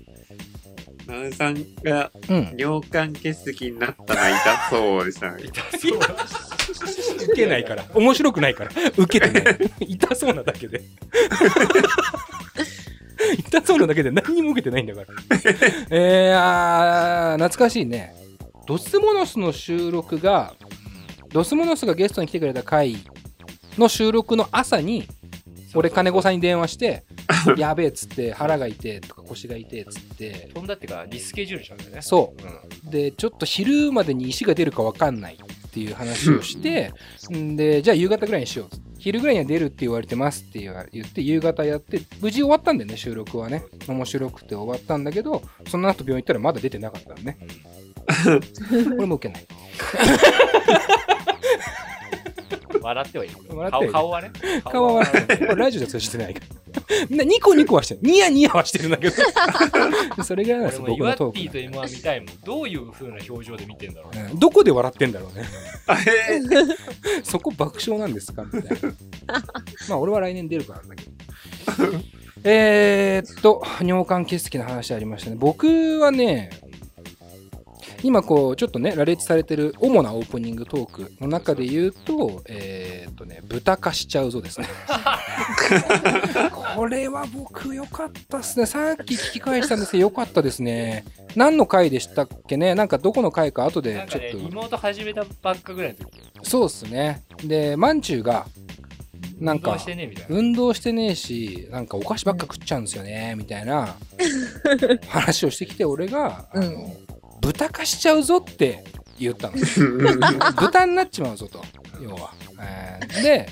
[1.07, 2.55] ナウさんがうん。
[2.59, 5.45] 尿管結石になったのは痛そうでしたね。
[5.45, 7.85] 受けないから。
[7.95, 8.71] 面白くないから。
[8.97, 9.59] 受けてない。
[9.95, 10.83] 痛そうなだけで。
[13.39, 15.07] 痛そうなだけで何にも受けてないんだから。
[15.91, 18.15] えー、あー懐かしいね。
[18.67, 20.55] ドスモノスの収録が、
[21.31, 22.97] ドスモノスがゲストに来てくれた回
[23.79, 25.09] の収録の朝に、
[25.75, 27.05] 俺金子さんに電話して、
[27.57, 32.03] やべえっつって、腹が痛えとか腰が痛えっつって、飛んだってか、リスケジュールしたんだよね。。
[32.03, 32.35] そ
[32.87, 36.93] うで、ちょっと昼までに石が出るか分かんないっていう話をして、
[37.31, 38.96] んで、じゃあ夕方ぐらいにしよう。
[39.07, 43.63] 昼ぐらいには出るって言われてますって言って、夕方やって、無事終わったんだよね、収録はね。
[43.87, 47.39] 面白くて終わったんだけど、その後病院行ったらまだ出てなかったのね。
[48.97, 49.47] これも受けない。
[52.87, 53.35] 笑ってはいる。
[53.71, 54.31] 顔顔はね。
[54.65, 56.41] 顔は笑っラジオではしてないか
[57.11, 57.25] ら。
[57.25, 58.01] ニコニコはしてる。
[58.03, 59.17] ニヤニヤはしてるんだけど。
[60.23, 62.29] それぐらいなんです僕のトッティとーク M1 見たいもん。
[62.45, 64.29] どういう風な表情で見てんだろうね。
[64.33, 65.47] うんどこで笑ってんだろうね。
[67.25, 68.95] そこ爆笑なんですかみたいな。
[69.89, 71.11] まあ俺は来年出るからだけど。
[72.45, 75.37] えーっと、尿管結石の話ありましたね。
[75.37, 76.51] 僕はね、
[78.03, 84.67] 今こう、ちょっとね、羅列されてる主なオープニングトークの中で言うと、えーっとね、豚化しちゃうぞですね。
[86.77, 88.67] これは僕良かったですね。
[88.67, 91.05] さっき聞き返したんですけど、良かったですね。
[91.35, 92.75] 何の回でしたっけね？
[92.75, 94.39] なんかどこの回か後でちょっと。
[94.39, 97.23] 妹始めたばっかぐらいの時、そうっすね。
[97.45, 98.47] で、まんちゅうが、
[99.39, 100.37] なんか運動してねみたいな。
[100.37, 103.97] 運動してねえし、なんかお菓子ばっか食っちゃうんですよね、みたいな
[105.09, 107.06] 話をしてきて、俺が、あの、うん
[107.41, 108.85] 豚化しちゃうぞって
[109.19, 109.55] 言ったの。
[110.57, 111.63] 豚になっちまうぞと、
[112.01, 112.33] 要は。
[112.61, 113.49] えーで、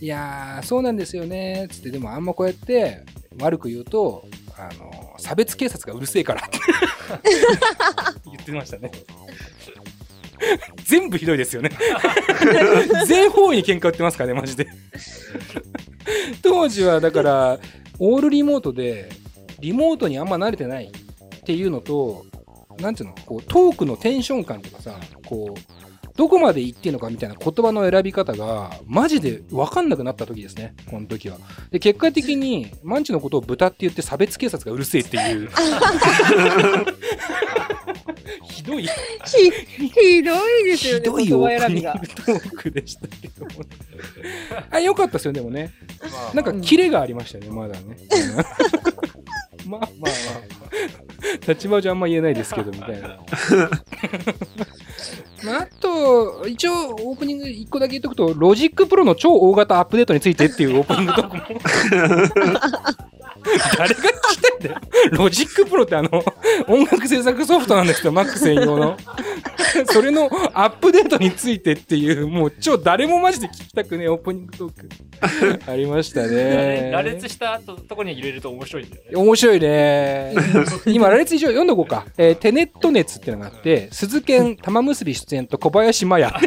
[0.00, 3.04] いやー、そうなんですよね、つって、でもあんまこうやって
[3.38, 4.26] 悪く言うと、
[4.56, 6.58] あの、差別警察がうるせえからって
[8.26, 8.90] 言ってましたね。
[10.84, 11.70] 全部ひどいですよね。
[13.06, 14.66] 全方位に喧嘩売ってますからね、マジで。
[16.42, 17.58] 当時はだから、
[17.98, 19.08] オールリモートで、
[19.60, 22.26] リモートにあんま慣れてないっていうのと、
[22.78, 25.60] なんていうの、こう、トークのテンション感とかさ、こう、
[26.16, 31.38] どこまで言っていいのかみたいな言葉の選び方が、マジで分かんなくなった時ですね、この時は。
[31.72, 35.50] で、結果的に、マンチのことを豚って言って差別警察がうるせえっていう。
[38.44, 38.90] ひどい、ひ、
[39.88, 42.40] ひどいですよね、ひどいオ言葉選びがープニング。
[42.40, 43.50] トークでしたけども。
[44.70, 45.72] あ、よかったですよ、でもね。
[46.00, 47.96] まあなんか、キレがありましたね、まだね。
[49.66, 51.03] まあまあまあ
[51.46, 51.52] あ。
[51.52, 53.08] 立場上あんま言えないですけど、みたいな。
[55.44, 61.42] まあ、あと、一応、オープニング1個だけ言っとくと、 Logic Pro の超大型アップデートについてっていうオープニングトークも。
[63.76, 64.80] 誰が聞きたいんだよ。
[65.12, 66.24] Logic Pro ってあの、
[66.66, 68.96] 音楽制作ソフトなんですよ、Mac 専用の。
[69.86, 74.88] それのアップデートについてっていう、もう超誰もマジで聞きたくねえオープニングトーク。
[75.66, 76.90] ありましたね。
[76.92, 79.10] 羅列したととこに入れると面白いんだよね。
[79.16, 80.34] 面白いね。
[80.86, 82.06] 今、羅列以上読んどこうか。
[82.16, 86.32] えーテネット熱っていうのがあって、鈴研玉結び出演と小林麻也。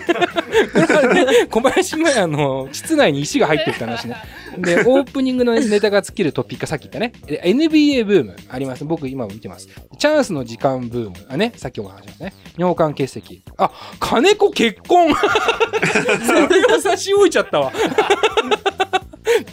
[0.74, 4.16] これはね、小林麻也の室内に石が入ってるって話ね。
[4.58, 7.14] で、オープニングのネタが尽きるトピック、さっき言ったね。
[7.26, 8.86] で NBA ブームあります。
[8.86, 9.68] 僕今も見てます。
[9.98, 11.16] チャンスの時間ブーム。
[11.30, 12.34] あね、さっきお話しましたね。
[12.58, 13.42] 尿管結石。
[13.58, 15.14] あ、金子結婚
[16.26, 17.72] それが差し置いちゃったわ。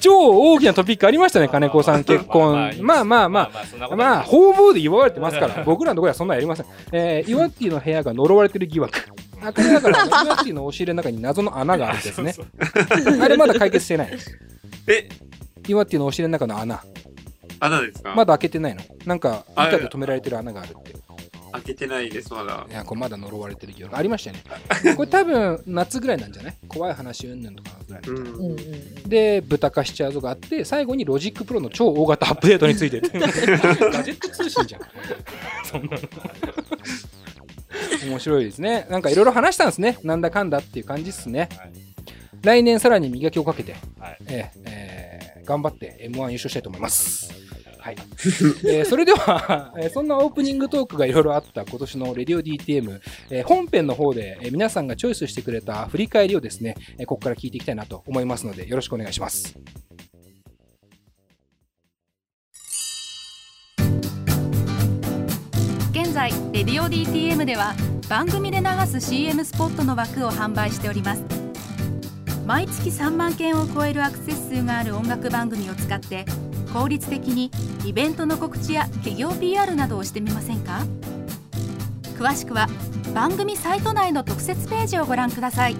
[0.01, 2.72] 超大きなトピックありましたね、金子さん結婚。
[2.80, 3.51] まあまあまあ、
[3.97, 6.66] まあ、方々で祝われてますから、僕らのところはそんなのやりません。
[6.93, 8.99] えー、イワッティの部屋が呪われてる疑惑。
[9.43, 12.35] あ、これだから、イワッティの押し入れの中に謎の穴があるんですね。
[13.20, 14.18] あれまだ解決してない。
[14.89, 15.09] え、
[15.68, 16.82] イワッティの押し入れの中の穴。
[17.61, 18.14] 穴ですか？
[18.14, 18.82] まだ開けてないの。
[19.07, 20.95] なんか、あ板で止められてる穴があるって。
[21.55, 22.66] 開けてないです、まだ。
[22.68, 23.96] いや、これまだ呪われてる疑惑。
[23.96, 24.42] ありましたよね。
[24.96, 26.55] これ多分、夏ぐらいなんじゃない？
[26.68, 28.02] 怖い話うんぬんとかぐらい。
[28.07, 28.16] うん。
[28.16, 33.00] うんうんで、豚化しちゃうぞがあって、最後に Logic Pro の超大型アップデートについて。
[33.07, 34.80] ガジェット通信じゃん。
[35.64, 35.98] そんなの。
[38.11, 38.86] 面白いですね。
[38.90, 39.98] なんかいろいろ話したんですね。
[40.02, 41.48] なんだかんだっていう感じっすね。
[41.57, 41.70] はい
[42.42, 47.30] 来年さらに磨きをかけて、はいえーえー頑張って M1 優勝したいと思います。
[47.85, 47.97] はい。
[48.66, 59.55] えーそれでは、 えーそんなオープニングトークがいろいろあった今年のレディオ DTM、えー本編の方で、えー皆さんがチョイスしてくれた振り返りをですね、えーここから聞いていきたいなと思いますので、よろしくお願いします。
[65.93, 67.74] 現在レディオ DTM では
[68.09, 71.22] 番組で流す CM スポットの枠を販売しております
[72.47, 76.24] 毎月3万件を超えるアクセス数がある音楽番組を使って
[76.74, 77.52] 効率的に
[77.86, 80.80] イベントの告知や企業 PR などをしてみませんか？
[82.18, 82.66] 詳しくは
[83.14, 85.76] 番組サイト内の特設ページをご覧ください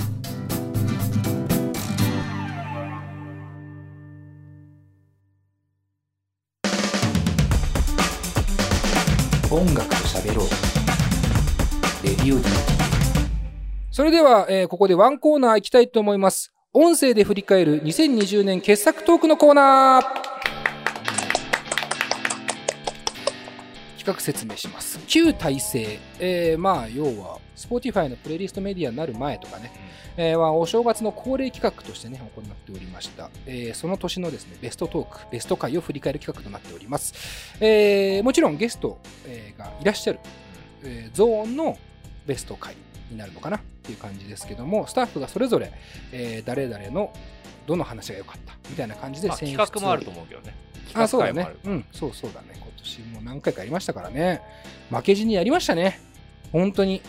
[9.51, 10.47] 音楽と喋ろう。
[12.05, 12.40] レディオ。
[13.92, 16.53] それでは、えーここでワンコーナー行きたいと思います。
[16.72, 20.34] 音声で振り返る2020年傑作トークのコーナー
[24.05, 25.01] 企画説明します。
[25.07, 25.99] 旧体制。
[26.21, 29.73] えーまあ、要は、Spotify のプレイリストメディアになる前とかね、
[30.17, 33.31] えーはお正月の恒例企画としてね、行っておりました。
[33.47, 37.15] えーその年のですね、ベストトーク、ベスト回を振り返る企画となっております。
[37.61, 40.19] えーもちろんゲスト、えーがいらっしゃる、
[40.83, 41.79] えーゾーンの
[42.27, 42.75] ベスト回
[43.11, 45.73] になるのかなっていう感じですけども、スタッフがそれぞれ、
[46.13, 47.11] えー誰々の
[47.67, 50.55] どの話が良かったみたいな感じでまあ選出企画もあると思うけどね。
[50.95, 51.49] あ、そうだね。
[51.64, 52.49] うん、そうそうだね。
[52.55, 54.40] 今年も何回かやりましたからね。
[54.90, 56.01] 負けじにやりましたね。
[56.53, 57.03] 本当に。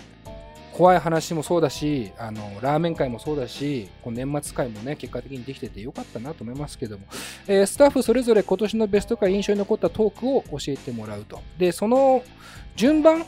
[0.74, 7.06] 怖い話もそうだし、あの、ラーメン会もそうだし、この年末会もね、結果的にできててよかったなと思いますけども、
[7.48, 11.42] えースタッフそれぞれ今年のベスト回印象に残ったトークを教えてもらうと。
[11.58, 12.22] で、その
[12.76, 13.26] 順番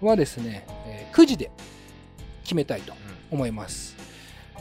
[0.00, 1.50] はですね、えー9時で
[2.44, 2.92] 決めたいと
[3.32, 3.96] 思います。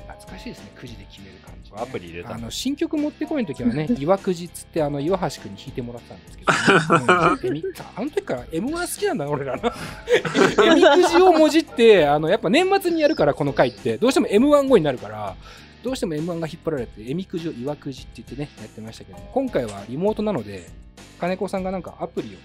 [0.07, 1.33] 懐かしいですね、9時で決める。
[1.75, 6.51] アプリ入れたあの新曲持ってこいの時はね、 岩くじっつってあの岩橋君に弾いてもらったんですけど、
[7.53, 7.61] ね
[7.95, 9.73] あの時から M1 好きなんだな、俺らな。
[10.65, 15.35] エミくじをもじって、あのやっぱ年末にやるから、この回って、どうしても M1 後になるから、
[15.83, 20.67] どうしても M1 が引っ張られて、エミくじを岩くじって言ってね、やってましたけど、今回はリモートなので、
[21.19, 22.37] 金子さんがなんかアプリ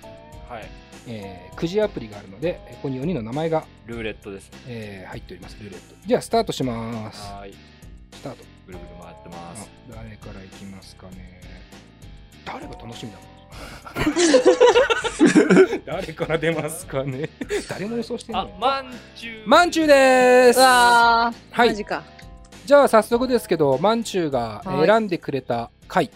[0.48, 0.68] を、はい。
[1.06, 4.58] えーくじアプリがあるので、ここに4人の名前が、ルーレットですね。
[4.66, 5.96] えー入っております、ルーレット。
[6.06, 7.20] じゃあ、スタートします。
[7.32, 7.54] はーい。
[8.12, 8.44] スタート。
[8.66, 9.68] ぐるぐる回ってまあす。
[9.90, 11.40] 誰からいきますかね。
[12.44, 13.18] 誰が楽しみだ
[15.84, 17.28] 誰から出ますかね。
[17.68, 19.48] 誰も予想してなあい。、まんじゅう。
[19.48, 20.58] まんちゅうです。
[20.60, 21.36] はい
[21.68, 22.02] マジか。
[22.64, 26.10] じゃあ早速ですけど、まんちゅうがはい選んでくれた回、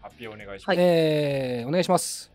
[0.00, 0.68] 発表お願いします。
[0.68, 2.32] はいえーお願いします。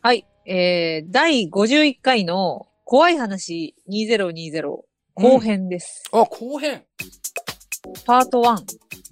[0.00, 0.24] はい。
[0.46, 4.78] えー、第51回の怖い話2020
[5.14, 6.04] 後編です。
[6.12, 6.84] あ、後編
[8.04, 8.56] パート1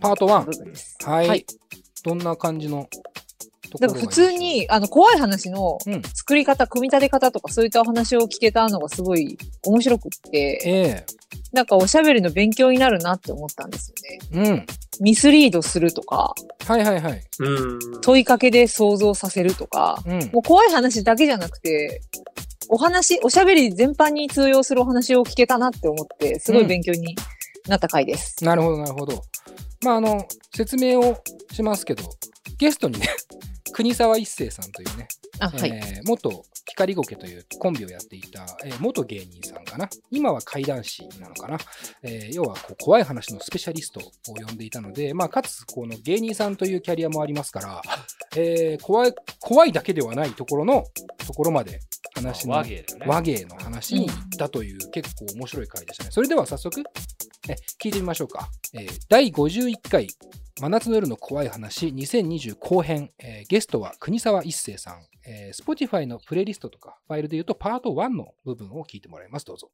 [0.00, 0.44] パートの1。
[0.44, 0.96] 部分です。
[1.04, 1.28] はい。
[1.28, 1.46] はい
[2.04, 2.88] どんな感じの
[3.80, 11.06] だから普通に、あの、怖い話のうん作り方、組み立て方とかそういったお話を聞けたのがすごい面白くって、ええ
[11.52, 13.92] なんかおしゃべりの勉強になるなって思ったんです
[14.32, 14.50] よね。
[14.50, 14.66] うん。
[15.00, 16.34] ミスリードするとか、
[16.66, 17.22] はいはいはい。
[17.40, 18.00] うん。
[18.02, 20.18] 問いかけで想像させるとか、うん。
[20.32, 22.02] もう怖い話だけじゃなくて、
[22.68, 27.16] お話、おしゃべり全般に通用するお話を聞けたなって思って、すごい勉強に
[27.68, 28.44] なった回です。
[28.44, 29.22] なるほど、なるほど。
[29.84, 31.16] まあ、あの、説明を
[31.52, 32.02] しますけど、
[32.58, 33.08] ゲストにね、
[33.72, 35.70] 国沢一生さんというね、あ、はい。
[35.70, 39.88] えー元光ゴケというコンビをやっていた、えー元芸人さんかな。
[40.10, 41.58] 今は怪談師なのかな。
[42.02, 47.82] えー要はこう怖い話のスペシャリストを呼んでいたので、まあ、かつ、この芸人さんというキャリアもありますから、
[48.36, 50.84] えー怖い、怖いだけではないところの、
[51.26, 51.80] ところまで
[52.14, 52.84] 話の和芸ね。
[53.06, 56.10] 和芸の話に行ったという結構面白い回でしたね。
[56.12, 56.82] それでは早速、
[57.48, 58.48] え聞いてみましょうか。
[58.74, 60.08] えー第51回、
[60.58, 69.44] 真夏の夜の怖い話2020後編、えーゲストは国沢一生さん、えー Spotify のプレイリストとかファイルで言うとパート1の部分を聞いてもらいます。
[69.44, 69.68] どうぞ。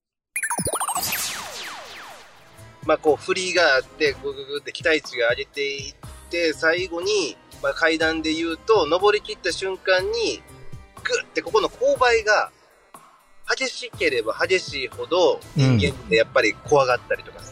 [2.84, 5.94] まあ、こう、振りがあって、ぐぐぐって期待値が上げていっ
[6.30, 10.42] て、最後に、まあ、階段で言うと、登り切った瞬間に、
[11.04, 12.50] グッてここの勾配が、
[13.48, 17.51] 激しければ激しいほど、人間ってやっぱり怖がったりとかす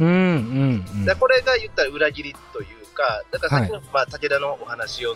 [0.00, 0.06] うん。
[0.06, 1.04] うん、うん、うん。
[1.04, 5.14] だこれが言ったら裏切りというか、だからさっきの、まあ、武田のお話を、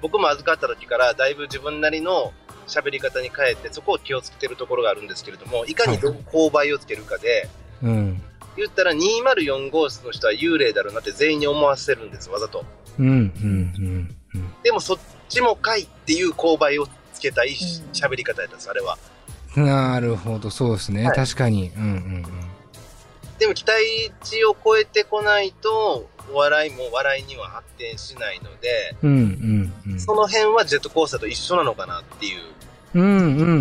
[0.00, 2.32] 僕も預かった時から、だいぶ自分なりの
[2.66, 7.48] 喋り方に変えて、そこを気をつけてるところがあるんですけれども、いかにどう勾配をつけるかで、
[7.82, 8.22] うん、
[8.56, 12.64] 言ったら204号室の人は幽霊だろうなって全員に思わせるんです、わざと。
[12.98, 14.16] うん、うん、うん。
[14.34, 14.98] うんでもそっ
[15.28, 17.50] ちもかいっていう勾配をつけたい
[17.92, 18.98] 喋り方やったんです、あれは。
[19.56, 21.04] なるほど、そうですね。
[21.04, 21.70] はい確かに。
[21.76, 22.26] うん、うん、
[23.38, 29.10] でも期待値を超えてこないと、お笑いも笑いには発展しないので、うん。
[29.10, 30.00] うん、うん、うん。
[30.00, 32.40] その辺はジェットコースターと一緒なのかなっていう。
[32.94, 33.52] うんうんう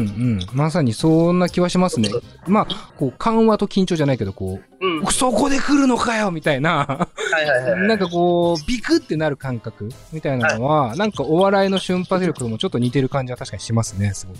[0.43, 0.47] ん。
[0.53, 2.09] まさにそんな気はしますね。
[2.47, 5.01] まあ、こう、緩和と緊張じゃないけど、こうん。
[5.01, 7.87] う、そこで来るのかよみたいな、はいはいはい。
[7.87, 14.37] なんかこう、ビクってなる感覚みたいなのは、なんかお笑いの瞬発力ともちょっと似てる感じは確かにしますね、すごく。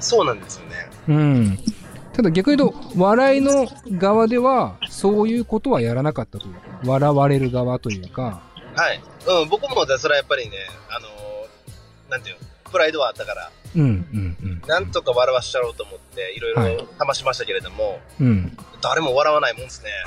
[0.00, 0.90] そうなんですよね。
[1.08, 1.58] うん。
[2.12, 8.42] ただ逆に言うと、笑いの側では、そういうことはやらなかったというか、笑われる側というか、
[8.74, 9.02] はい。
[9.42, 10.56] うん、僕もそれはやっぱりね、
[10.88, 11.12] あのー
[12.10, 14.62] なんていうの、プライドはあったから、うん、うん、うん。
[14.66, 18.56] なんとか笑わしちゃろうと思って、いろはいいろ試しましたけれども、うん。
[18.82, 19.90] 誰も笑わないもんですね。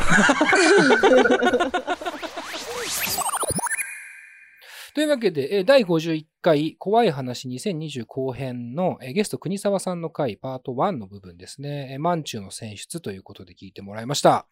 [4.96, 11.90] というわけで、えー第51回怖い話2020後編のえーゲスト国沢さんの回パート1の部分ですね。
[11.92, 14.48] えーマンチューの選出ということで聞いてもらいました。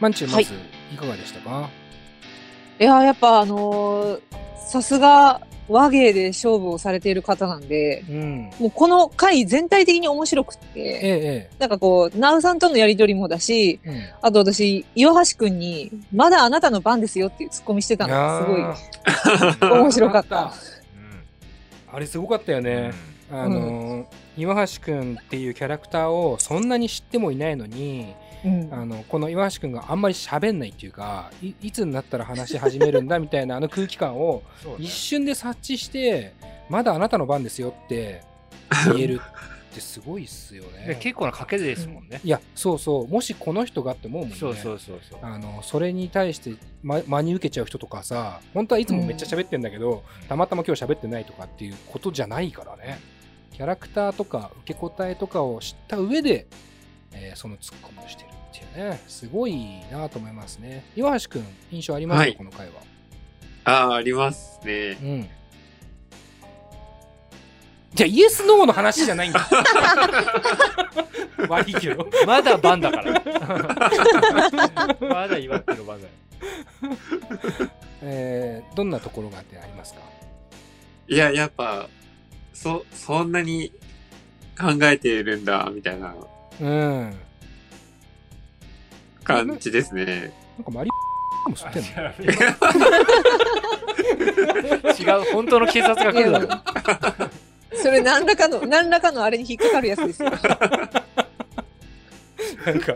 [0.00, 0.52] マンチューまず
[0.92, 1.87] いかがでしたか、い
[2.84, 4.20] や、やっぱあのー
[4.68, 8.50] さすが和芸で勝負をされている方なんで、うん。
[8.58, 13.90] もうこの回全体的に面白くって、ええなんかこう、ナウさんとのやりとりもだし、ええ。
[13.90, 18.76] うんあと私、岩橋くんに、まだあなたの番ですよっていうツッコミしてたのが
[19.58, 20.52] すごい 面白かった。
[21.90, 22.92] あれすごかったよね。
[23.30, 24.06] あのー、
[24.36, 28.14] 岩橋くんっていうキャラクターをそんなに知ってもいないのに、
[28.44, 34.42] うんあのこの岩橋くんがあんまり喋んないっていうかいいつになったら話し始めるんだみたいなあの空気感を
[34.78, 36.34] 一瞬で察知して
[36.68, 38.22] まだあなたの番ですよって
[38.86, 39.20] 言える
[39.70, 40.98] ってすごいっすよでね。
[41.00, 42.20] 結構な賭けですもんね。
[42.24, 44.36] いやそうそうもしこの人がって思うもんね。
[44.36, 45.18] そうそうそうそう。
[45.22, 52.98] あのそれに対して、ま、真に受けちゃう人とかさ本当はいつもめっちゃ喋ってんだけど、たまたま今日喋ってないとかっていうことじゃないからね
[53.52, 56.46] キャラクターとか受け答えとかを知った上で、
[57.12, 59.00] えーそのツッコミをしてるっていうね。
[59.06, 60.84] すごいなと思いますね。
[60.96, 62.34] 岩橋くん印象ありますか、はい。
[62.36, 62.74] この回は。
[63.64, 64.98] ああ、ありますね。
[65.02, 65.28] うん。
[67.94, 69.48] じゃあイエスノーの話じゃないんだ。
[71.48, 72.08] 悪いけど。
[72.26, 73.22] まだ番だから。
[75.00, 76.06] まだ岩手の番だ。
[76.06, 76.12] よ。
[78.02, 80.00] えーどんなところがってありますか？
[81.08, 81.88] いや、やっぱ、
[82.52, 83.72] そ、そんなに
[84.58, 86.14] 考えてるんだ、みたいな
[86.60, 87.18] うん
[89.24, 90.32] 感じですね。
[90.56, 90.90] なんかマリ
[91.48, 91.88] も知ってんの？
[94.92, 96.48] 違う、本当の警察が来るだろ。
[97.74, 100.30] それ何らかの、何らかのあれに引っかかるやつですよ。
[100.30, 100.36] な
[102.74, 102.94] んか、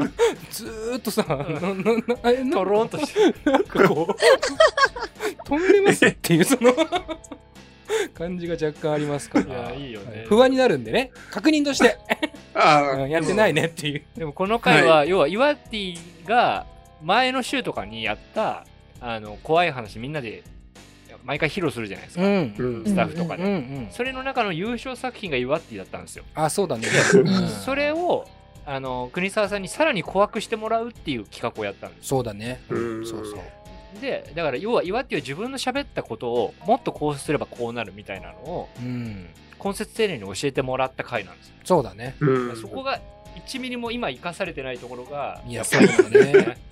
[0.50, 1.52] ずーっとさ、ななな
[2.22, 3.50] あれなトロンとして。
[3.50, 4.14] なんかこう、
[5.44, 6.74] 飛んでますっていう、その、
[8.14, 9.47] 感じが若干ありますから。
[9.47, 11.97] いやいいよねはい不安になるんでね、確認として、
[12.55, 14.03] ああ、うんやってないねっていう。
[14.16, 16.66] でもこの回は、要はイワティが
[17.03, 18.66] 前の週とかにやった
[19.01, 20.43] あの怖い話みんなで
[21.24, 22.26] 毎回披露するじゃないですか、ん。
[22.26, 23.88] うんスタッフとかで。
[23.90, 26.88] それの中の優勝作品がイワティだったんですよ、あ、そうだね。
[27.14, 28.26] うんそれを
[28.64, 32.61] あの国沢さんにさらに怖くしてもらうっていう企画をやったんですそうだね。
[32.68, 33.40] うんそうそう。
[34.01, 39.28] でだから要はイワティは自分の喋ったことをもっとこうすればこうなるみたいなのをうん。
[39.64, 42.16] 根節丁寧に教えてもらった回なんですよ、そうだね。
[42.18, 42.57] うん。
[42.57, 43.01] そこが
[43.47, 46.59] 1ミリも今生かされてないところがいやっぱりそうだね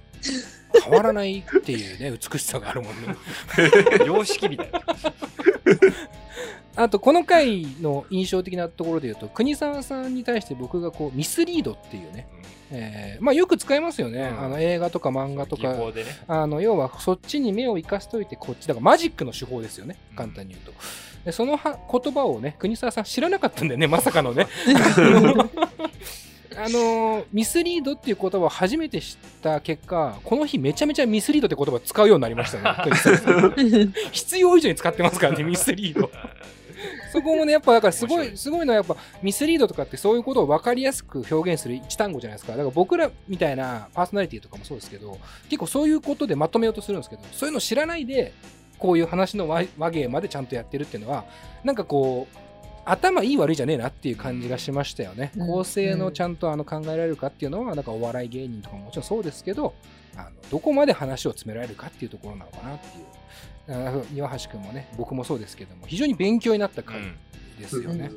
[0.85, 3.16] 変わらないっていうね、 美しさがあるもんね。
[4.07, 4.81] 様式みたいな。
[6.77, 12.29] あと、この回の印象的なところで言うと、国沢さんに対して僕がこう、ミスリードっていうね、
[12.73, 14.31] えーまあよく使いますよね。
[14.33, 14.45] うん。
[14.45, 16.05] あの映画とか漫画とか、ね。
[16.29, 19.97] あの要はそっちに目を生かしといてこっちだからマジックの手法ですよね。
[20.11, 20.16] うん。
[20.16, 20.73] 簡単に言うと、
[21.25, 24.47] でそのは言葉をね国沢さん知らなかったんだよねまさかのね
[26.57, 33.93] あのミスリードっていう言葉を初めて知った結果この日めちゃめちゃミスリードって言葉を使うようになりましたね。
[34.13, 36.11] 必要以上に使ってますからねミスリード。
[37.13, 38.37] そこもねやっぱだからすごいい。
[38.37, 42.53] すごいのはやっぱミスリードとかってそういうことを分かりやすく表現する一単語じゃないですか。
[42.53, 48.33] だから僕らみたいなパーソナリティとかもそうですけど結構そういうことでまとめようとするんですけどそういうの知らないで
[48.79, 51.25] こういう話の和和芸までちゃんとやってるっていうのは
[51.65, 52.50] なんかこう
[52.85, 55.33] 頭いい悪いじゃねえなっていう感じがしましたよね。
[55.37, 59.74] うん構成のちゃんとあの考えられるかっていうのはなんかお笑い芸人とかももちろんそうですけど
[60.16, 63.05] あのどこまで話を詰められるかっていうところなのかなっていう。
[64.14, 66.97] 岩橋君もね僕もそうですけども非常に勉強になった回
[67.59, 68.11] ですよね。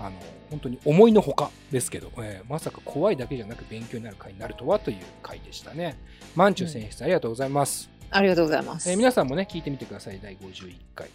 [0.00, 0.16] あの
[0.50, 5.96] 本当に思いのほかですけど、えーまさか怖いだけじゃなく勉強になる回になるとはという回でしたね。
[6.36, 7.90] マンチュ選出ありがとうございます。
[8.10, 8.90] ありがとうございます。
[8.90, 11.08] えー皆さんもね、聞いてみてください、第51回。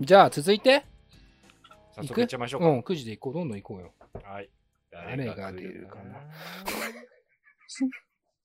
[0.00, 0.84] じゃあ、続いて、
[2.02, 3.92] 早速いっちゃいましょうか、うん、9時で行こう、どんどん行こうよ。
[4.24, 4.50] はい
[4.90, 6.10] 誰が出るかな？
[6.10, 6.20] な？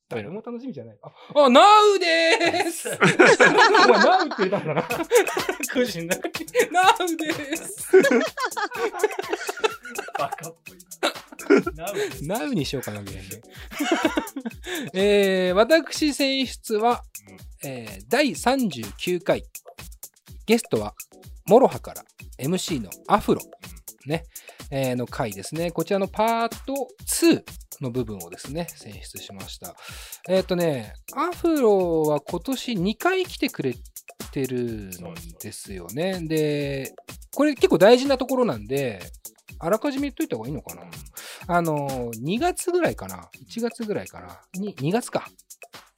[0.08, 0.97] 誰も楽しみじゃない。
[1.01, 1.12] あ、
[1.45, 4.82] あ、ナウでーす お前、ナウって言ったんだな。
[4.84, 7.91] 9時になナウでーす
[10.20, 10.78] バカっぽい
[11.76, 12.38] な。
[12.38, 13.30] ナウにしようかな、みたいなね。
[14.93, 17.03] えー、私選出は、
[17.64, 19.43] えー、第39回。
[20.45, 20.93] ゲストは、
[21.47, 22.06] モロハから
[22.38, 23.41] MC のアフロ、
[24.05, 24.23] ね、
[24.71, 25.71] えーの回ですね。
[25.71, 27.43] こちらのパート2
[27.81, 29.75] の部分をですね、選出しました。
[30.27, 33.73] えっ、とね、アフロは今年2回来てくれ
[34.31, 34.91] てるん
[35.41, 36.21] ですよね。
[36.21, 36.93] で、
[37.33, 39.01] これ結構大事なところなんで、
[39.60, 40.84] あらかじめ言っといた方がいいのかな。
[41.47, 43.30] あの、2月ぐらいかな。
[43.49, 44.41] 1月ぐらいかな。
[44.53, 45.28] に2月か。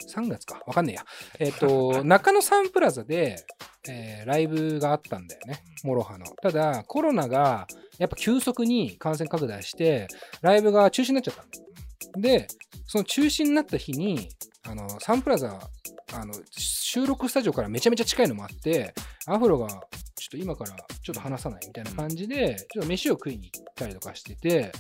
[0.08, 0.62] 3月か。
[0.66, 1.06] わかんねえや。
[1.40, 3.46] えっ、と、 中野サンプラザで、
[3.90, 5.64] えーライブがあったんだよね。
[5.84, 6.26] モロハの。
[6.42, 10.08] ただ、コロナがやっぱ急速に感染拡大して、
[10.42, 11.68] ライブが中止になっちゃったんだよ。
[12.18, 12.48] で、
[12.86, 14.30] その中止になった日に、
[14.64, 15.60] あの、サンプラザ、
[16.14, 18.94] あの、収録スタジオからめちゃめちゃ近いのもあって、
[19.26, 19.80] アフロが、ちょっ
[20.32, 24.72] と今からちょっと話さないみたいな感じで、ちょっと飯を食いに行ったりとかしてて、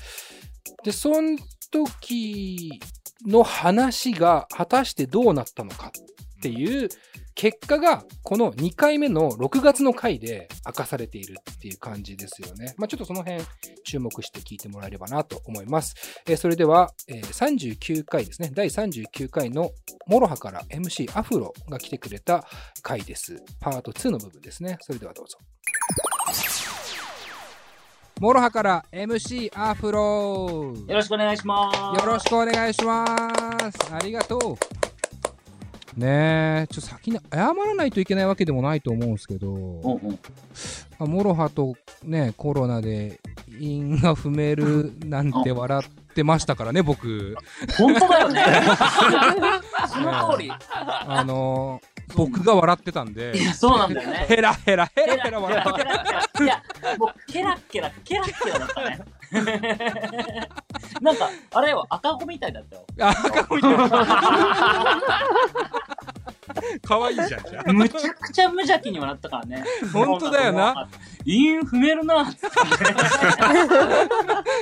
[0.83, 1.37] で、その
[1.71, 2.79] 時
[3.25, 5.91] の話が果たしてどうなったのか
[6.37, 6.89] っていう
[7.35, 12.73] 結果が、この2回目の6月の回で明かされているっていう感じですよね。
[12.77, 13.43] まあちょっとその辺
[13.85, 15.95] 注目して聞いてもらえればなと思います。
[16.27, 18.51] えーそれでは、えー39回ですね。
[18.53, 19.71] 第39回の
[20.07, 22.43] モロハから MC アフロが来てくれた
[22.81, 23.43] 回です。
[23.59, 24.77] パート2の部分ですね。
[24.81, 25.37] それではどうぞ。
[28.19, 32.03] モロハから MC アフロよろしくお願いします。
[32.03, 33.05] よろしくお願いしま
[33.71, 33.93] す。
[33.93, 34.86] ありがとう。
[35.97, 40.19] ねえ、ちょっと先に謝らないといけないわけでもないと思うんですけど、うんうん。
[40.99, 43.19] あモロハとね、コロナで
[43.59, 47.35] 因が踏めるなんて笑ってましたからね、僕。
[47.77, 48.43] 本当だよね。
[49.89, 50.51] その通り。
[50.69, 51.81] あの
[52.15, 54.25] 僕が笑ってたんでい、や、そうなんだよね。
[54.27, 56.45] ヘラヘラヘラヘラ笑ってケラケラ。
[56.45, 56.63] いや、
[56.97, 58.99] もうケラケラ、ケラケラだったね。
[61.01, 62.85] なんか、あれよ、赤子みたいだったよ。
[63.01, 63.87] あ、赤子みたいな。
[66.87, 67.73] 可愛いじゃん、じゃあ。
[67.73, 69.63] むちゃくちゃ無邪気に笑ったからね。
[69.91, 70.87] 本当だよな。
[71.25, 72.25] 韻踏めるな。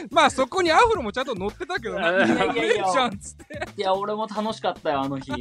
[0.09, 2.01] まあそこにアフロもちゃんと乗ってたけどね。
[2.01, 5.31] いやいやいやいや、俺も楽しかったよ、あの日。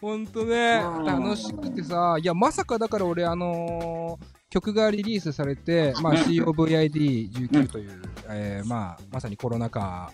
[0.00, 10.12] ほんとね、うん楽しくてさ、いや、まさかだから俺、あのー曲がリリースされて、まあ、COVID-19 という、えーまあ、まさにコロナ禍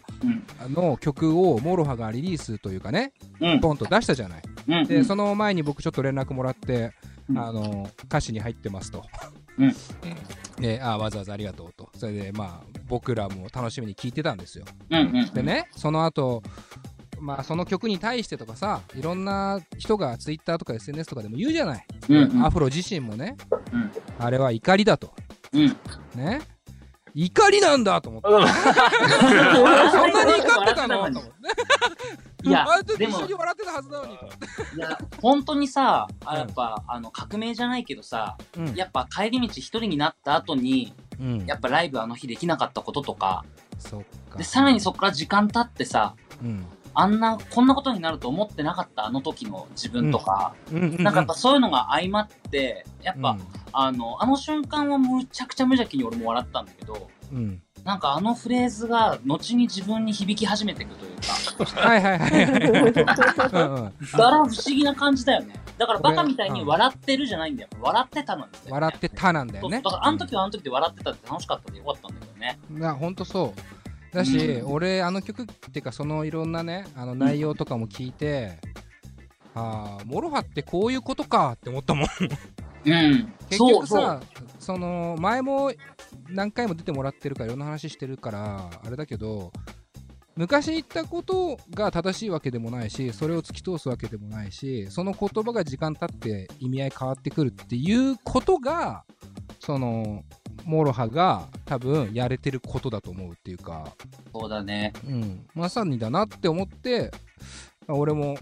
[0.65, 0.73] うん。
[0.75, 3.61] の曲をモロハがリリースというかね、うん。
[3.61, 4.43] ポンと出したじゃない。
[4.69, 4.87] うん。
[4.87, 6.93] で、その前に僕ちょっと連絡もらって、
[7.29, 9.05] うんあのー歌詞に入ってますと。
[9.59, 9.75] うん
[10.59, 15.31] であわざわざありがとうとそれでまあ僕らも楽しみに聞いてたんですようんうん。
[15.33, 16.43] でねその後
[17.19, 23.37] まあその曲に対してとかさいろんな人が Twitter とか SNS とかでも言うじゃない、うんうんアフロ自身もね、
[23.73, 25.15] うんあれは怒りだと
[25.53, 25.69] うん。
[26.15, 26.41] ね
[27.15, 28.29] 怒りなんだと思って。
[28.29, 31.11] そんなに怒ってたの？
[31.13, 31.31] と思って
[32.43, 32.67] いや
[32.99, 34.27] 一緒に笑ってたはずなのにと。
[34.77, 38.75] いや、本当にさ、あやっぱ、あの、革命じゃないけどさ、うん。
[38.75, 41.45] やっぱ帰り道一人になった後に、うん。
[41.47, 43.45] やっぱライブあの日できなかったこととか、
[44.37, 53.41] で、さらにそこから時間経ってさ、うんあんな、こんなことになると思ってなかったあの時の自分とか、なんかやっぱそういうのが相まって、やっぱ、うん。
[53.73, 57.63] あの、あの瞬間はむちゃくちゃ無邪気に俺も笑ったんだけど、うん。
[57.85, 65.55] なんかあのフレーズが後に自分に響き始めていくというか、はいはいはいだから不思議な感じだよね。
[65.79, 67.69] だからバカみたいに笑ってるじゃないんだよ。
[67.81, 68.71] 笑ってたなんだよ、ね。
[68.71, 69.81] 笑ってたなんだよね。
[69.81, 72.59] だからあの時はあの時で笑ってたって楽しかったでよかったんだけどね。
[72.71, 73.80] いやほんとそう
[74.13, 74.73] だし、うん。
[74.73, 78.59] 俺あの曲っていうかそのいろんなねあの内容とかも聞いて、
[79.55, 82.07] ああモロハってこういうことかって思ったもん。
[82.87, 83.33] うん。
[83.49, 84.21] 結局さ
[84.59, 85.73] その前も
[86.29, 89.53] 何回も出てもらってるからいろんな話してるからあれだけど
[90.37, 99.05] 昔言ったことが正しいわけでもないしそれを突き通すわけでもないしその言葉が時間経って意味合い変わってくるっていうことが
[99.59, 100.23] その
[100.65, 103.93] モロハが多分やれてることだと思うっていうか、
[104.33, 104.93] そうだね。
[105.07, 107.11] うん、まさにだなって思って
[107.89, 108.37] 俺も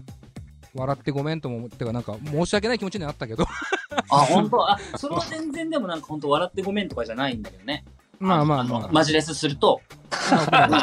[0.75, 3.45] 笑ってごめんとも思ってかなんか申し訳ない気持ちになったけど
[4.09, 4.69] あ、本当？
[4.69, 7.83] あ、それは全然でもなんか本当笑ってごめんとかじゃないんだけどね。
[8.19, 9.81] まあまあまあのマジレスすると。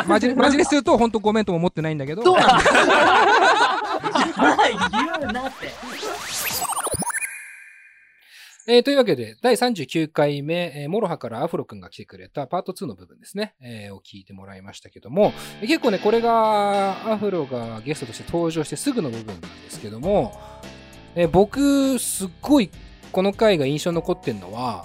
[0.07, 2.57] マジマジですると本当ごめんとも思ってないんだけどそうなんだ
[5.20, 5.72] 言うなって。
[8.68, 20.36] えーというわけで、第39回目、えーモロハからアフロ君が来てくれたパート2の部分ですね、えーを聞いてもらいましたけども、結構ね、これがアフロがゲストとして登場してすぐの部分なんですけども、
[21.14, 22.68] えー僕、すっごい
[23.12, 24.84] この回が印象に残ってるのは、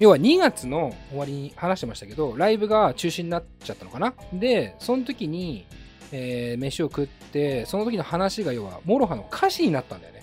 [0.00, 4.12] 要は2月の終わりに話してましたけど、ライブが中止になっちゃったのかな？
[4.34, 5.66] で、その時に、
[6.12, 10.13] えー飯を食って、その時の話が要は、モロハの歌詞になったんだよね。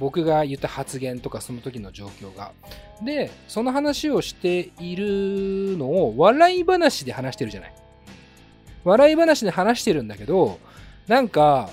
[0.00, 2.52] 僕が言った発言とかその時の状況が。
[3.04, 7.74] で、その話をしているのを笑い話で話してるじゃない。
[8.82, 10.58] 笑い話で話してるんだけど、
[11.06, 11.68] なんか、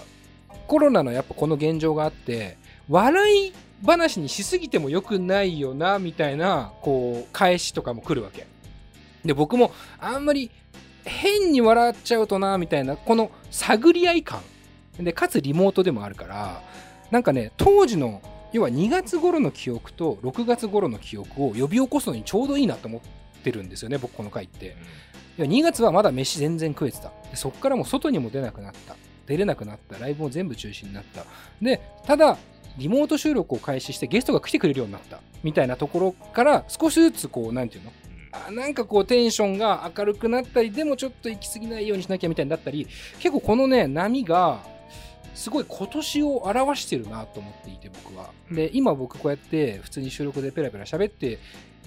[0.67, 2.57] コロナのやっぱこの現状があって、
[2.89, 3.53] 笑い
[3.85, 8.45] 話にしすぎても良くないよな、みたいな、こう、返しとかも来るわけ。
[9.23, 9.71] で、僕も
[10.01, 10.51] あんまり
[11.05, 14.41] 変に笑っちゃうとな、みたいな、この探り合い感。
[14.99, 16.61] で、かつリモートでもあるから、
[17.11, 18.21] なんかね、当時の、
[18.53, 23.01] 要は2月頃の記憶と6月頃の記憶を呼び起こすのにちょうどいいなと思っ
[23.43, 24.75] てるんですよね、僕この回って。
[25.37, 27.11] いや2月はまだ飯全然食えてた。
[27.29, 28.95] でそっからもう外にも出なくなった。
[29.25, 29.99] 出れなくなった。
[29.99, 31.25] ライブも全部中止になった。
[31.61, 32.37] で、ただ、
[32.77, 35.19] リモート収録を開始してゲストが来てくれるようになった。
[35.43, 37.91] みたいなところから少しずつこう、なんていうの？
[38.31, 42.87] あなんかこうテンションが明るくなったり、でもちょっと行き過ぎないようにしなきゃみたいになったり、
[43.19, 44.63] 結構このね、波が、
[45.37, 48.31] すごい今年を表してるなと思っていて僕は。
[48.51, 51.37] で、今僕こうやって普通に収録でペラペラ喋って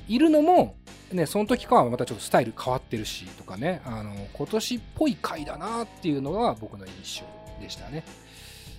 [0.07, 0.77] いるのも、
[1.11, 8.05] ね、その時からはまたちょっとスタイル変わってるしとかね、あの、今年っぽい回だなっていうのが僕の印象でしたね。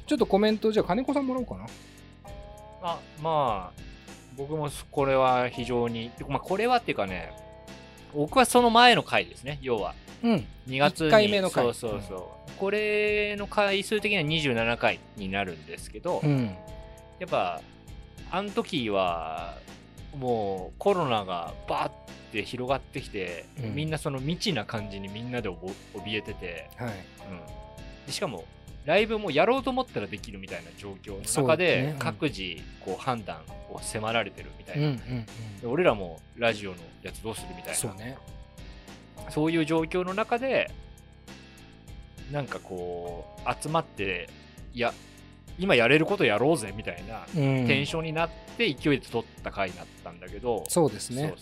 [0.07, 1.65] ちょっとコメント、じゃあ金子さんもらおうかな。
[2.81, 3.81] あまあ
[4.37, 7.33] 僕もこれは非常に、まあ、これはっていうかね
[8.13, 9.95] 僕はその前の回ですね要は。
[10.23, 10.45] うん。
[10.67, 11.07] 2月に。
[11.07, 11.63] 一回目の回。
[11.65, 12.15] そうそうそ
[12.47, 16.55] う、これの回数的には27回になるんですけど、うん。
[17.19, 17.61] やっぱ
[18.29, 19.57] あの時は
[20.17, 21.91] もうコロナがバーっ
[22.31, 23.75] て広がってきて、うん。
[23.75, 26.89] みんなその未知な感じにみんなでおぼ怯えてて、はい。
[26.89, 26.95] うん、
[28.05, 28.45] でしかも
[28.85, 34.97] ライブもやろうと思ったらできるみたいな状況の中で、各自こう判断を迫られてるみたいな、
[35.63, 37.65] 俺らもラジオのやつどうするみたうん。
[37.67, 38.17] いなそうね。
[39.29, 40.71] そういう状況の中で
[42.31, 44.29] なんかこう集まって
[44.73, 44.93] いや
[45.59, 47.67] 今やれることやろうぜみたいなうん。
[47.67, 51.33] テンションになって勢いで撮った回だったんだけど、そうですね。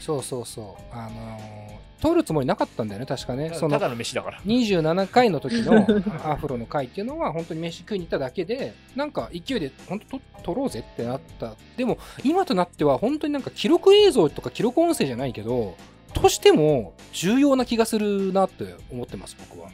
[0.00, 0.82] そうそうそう。
[0.94, 3.52] あのー撮るつもりなかったんだよね、確かね。
[3.54, 4.40] そのたただの飯だから。
[4.40, 5.86] 27回の時の
[6.28, 11.54] アフロの回っていうのは本当に飯食いに行っただけでなんか勢いで本当と撮ろうぜってなった。
[11.76, 15.76] でも今となっては本当になんか記録映像とか記録音声じゃないけど
[16.12, 19.70] としても重要な気がするなって思ってます僕は。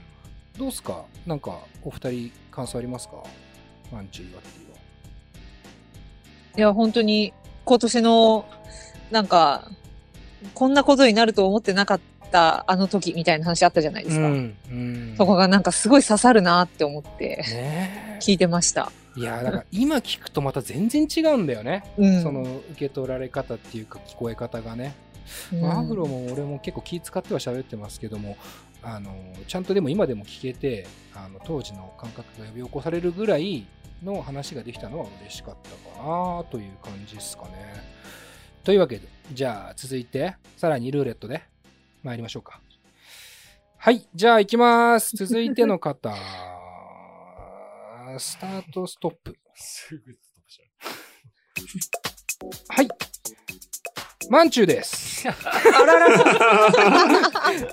[0.58, 1.04] どうっすか？
[1.26, 3.22] なんかお二人感想ありますか？
[3.92, 4.68] ワンチューはっていう
[6.58, 7.32] いや、本当に
[7.64, 8.44] 今年の
[9.12, 9.70] なんか、
[10.54, 12.00] こんなことになると思ってなかっ
[12.32, 14.26] たあの時みたいな話あったじゃないですか。
[14.26, 15.14] うんうん。
[15.16, 18.90] そこがなんかすごい刺さるなって思ってね聞いてました。
[19.16, 22.22] いやだから今聞くとまた全然違うんだよね、うん。
[22.22, 24.94] その受け取られ方っていうか聞こえ方がね、
[25.52, 25.64] うん。
[25.64, 28.36] アフロも俺も結構気使っては喋ってますけども
[28.82, 29.12] あの
[29.48, 33.66] ちゃんとでも今でも聞けてあの当時の感覚が呼び起こされるぐらい
[34.02, 35.70] の話ができたのは嬉しかった
[36.00, 37.50] かなという感じですかね
[38.64, 41.42] というわけでじゃあ続いてさらにルーレットで
[42.02, 42.60] 参りましょうか
[43.76, 46.14] はいじゃあ行きます続いての方
[48.18, 50.58] スタートストップすぐストップし
[51.88, 52.88] ちゃはい。
[54.30, 55.26] まんちゅうです。
[55.28, 55.32] あ
[55.84, 56.24] ららら。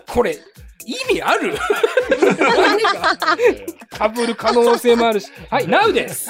[0.08, 0.40] これ、
[0.86, 1.56] 意味ある？
[3.90, 5.32] かぶる可能性もあるし。
[5.50, 6.30] はい、ナウです。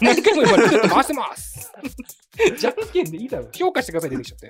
[0.00, 1.72] 何回も言われてちょっと回してます。
[2.56, 3.50] じゃんけんでいいだろう。
[3.52, 4.48] 評価してください出てきちゃって。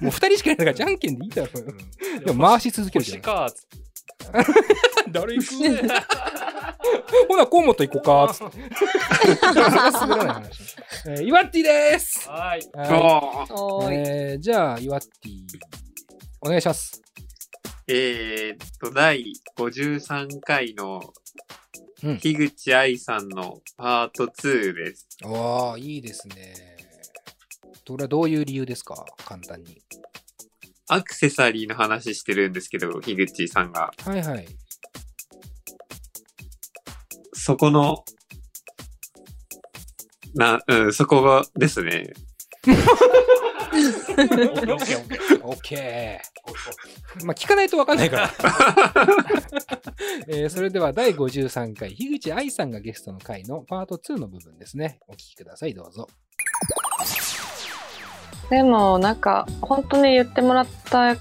[0.00, 1.74] もう二人しかいないからじゃんけんでいいだろう。
[2.24, 3.22] でも回し続けるじゃ星ん。
[3.22, 3.50] か。
[5.12, 5.54] 誰行く？
[7.28, 8.34] ほな、河本行こうか。
[8.34, 8.58] つって。
[11.06, 12.28] えー、イワッティです。
[12.28, 12.60] はい。
[12.74, 13.46] は
[13.92, 13.94] い。
[13.94, 15.42] えー、じゃあ、イワッティ、
[16.40, 17.00] お願いします。
[17.90, 21.00] えーっと、第53回の
[22.02, 25.08] うん樋口愛さんのパート2です。
[25.24, 26.54] ああ、いいですね。
[27.86, 29.04] それはどういう理由ですか？
[29.24, 29.82] 簡単に。
[30.88, 33.90] アクセサリーの話してるんですけど、樋口さんが。
[34.04, 34.46] はいはい。
[37.32, 38.04] そこの、
[40.34, 42.12] な、うん、そこがですね。
[43.78, 45.44] オッケーオッケーオッケー。
[45.44, 47.24] オッケー。
[47.24, 48.30] まあ、聞かないとわかんないから。
[50.28, 54.98] えーそれでは第53回、樋口愛さんがゲストの回のパート2の部分ですね。
[55.08, 56.08] お聞きください、どうぞ。
[58.50, 61.20] でもなんか本当に言ってもらった通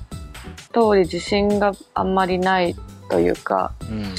[0.95, 2.75] り自信があんまりない
[3.09, 4.15] というか、うん。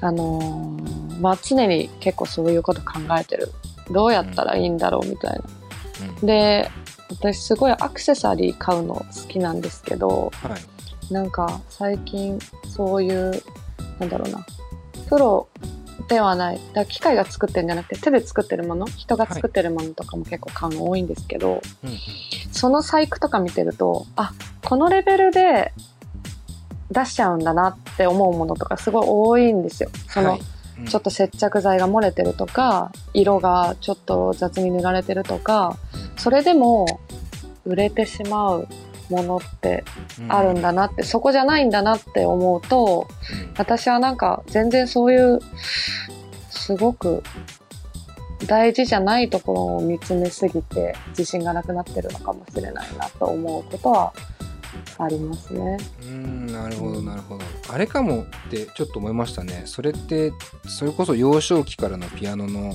[0.00, 3.50] あのーまあ常に結構そういうこと考えてる
[3.90, 5.40] どうやったらいいんだろうみたい
[6.22, 6.26] な。
[6.26, 6.70] で
[7.10, 10.78] 私すごいアクセサリー買うの好きなんですけどはい。
[11.12, 13.42] なんか最近そういう
[13.98, 14.44] なんだろうな
[15.08, 15.48] プロ
[16.08, 21.98] ではないだ機械が作ってるんじゃなくて手で作ってるもの人が作ってるものとかも結構買うの多いんですけど、うんうん
[22.50, 24.32] その細工とか見てるとあ
[24.64, 25.72] このレベルで
[26.90, 29.90] 出しちゃうんだなって思うものとかすごい多いんですよ。
[30.08, 35.76] その、はいうんちょっと接着剤が漏れてるとか色がちょっと雑に塗られてるとか
[36.16, 37.00] それでも
[37.64, 38.68] 売れてしまう
[39.10, 39.84] ものって
[40.28, 43.08] あるんだなって、そこじゃないんだなって思うと
[43.56, 45.40] 私はなんか全然そういう
[46.50, 47.22] すごく
[48.46, 54.12] 大事じゃないところを見つめすぎて自信がなくなってるのかもしれないなと思うことは
[54.98, 55.76] ありますね。
[56.02, 57.44] うん、なるほど、なるほど。
[57.70, 59.62] あれかもってちょっと思いましたね。
[59.66, 60.32] それって、
[60.66, 62.74] それこそ幼少期からのピアノの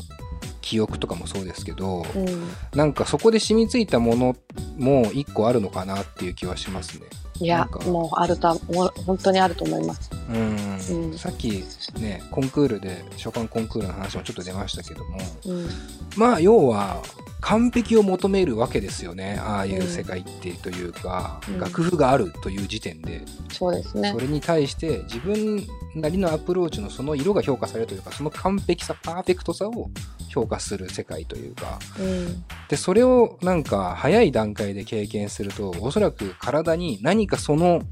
[0.62, 4.36] 記憶とかもそうですけど、うん、なんかそこで染みついたもの
[4.78, 7.06] も一個あるのかなっていう気はしますね。
[7.40, 10.10] いやもうあるとはもう本当にあると思います。
[10.30, 11.64] うん、うんさっき
[12.00, 15.70] ね、コンクールで、ショパンコンクールの話もちょっと出ましたけども、うん
[16.16, 17.02] まあ要は
[17.44, 19.38] 完璧を求めるわけですよね。
[19.40, 23.22] ああいう世界ってというか、うん楽譜があるという時点で。
[23.52, 24.20] そうですねそ。
[24.20, 25.62] れに対して自分
[25.96, 29.92] なりのアプローチのその色が評価されるというかその完璧さパーフェクトさを
[30.30, 37.84] 評価する世界というかうんでそれをなんか早い段階で経験するとおそらく体に何かその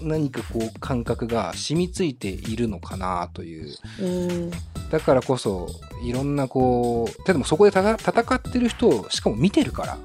[0.00, 4.50] 何かこう感覚が染みついているのかなといううん
[4.90, 5.68] だからこそ
[6.04, 9.98] いろんなこうでもそこで戦ってる人をしかも見てるから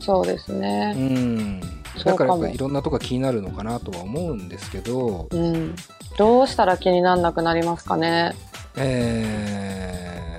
[0.00, 0.94] そうですうね。
[0.96, 2.58] うかもだからやっぱい。
[2.58, 5.74] ろんなとこが気になるのかなとは思うんですけど、うん。
[6.18, 8.34] どうしたら気にならなくなりますかね？
[8.76, 10.38] え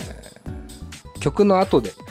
[1.15, 1.91] ー、曲の後で。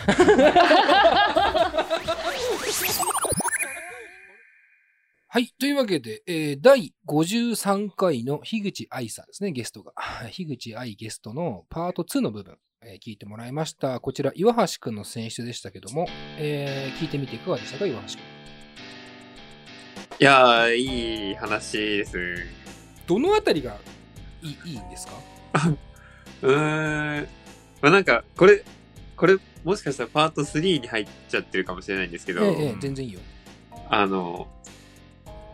[5.35, 5.47] はい。
[5.59, 9.93] というわけで、えー第53回の樋口愛さんですね、ゲストが。
[10.31, 13.99] 樋口愛ゲストのパート2の部分、えー聞いてもらいました。
[14.01, 16.07] こちら、岩橋くんの選出でしたけども、
[16.37, 18.19] えー聞いてみていかがでしたか、岩橋くん。
[20.21, 22.45] いやー、いい話ですね。
[23.07, 23.79] どのあたりが
[24.43, 25.15] いいいいんですか？
[26.43, 27.29] うーん。
[27.81, 28.63] まあなんか、これ、
[29.17, 33.21] これ、もしかしたらパート3に入っちゃってるかもしれないんですけど、ええええ全然いいよ。
[33.89, 34.47] あの、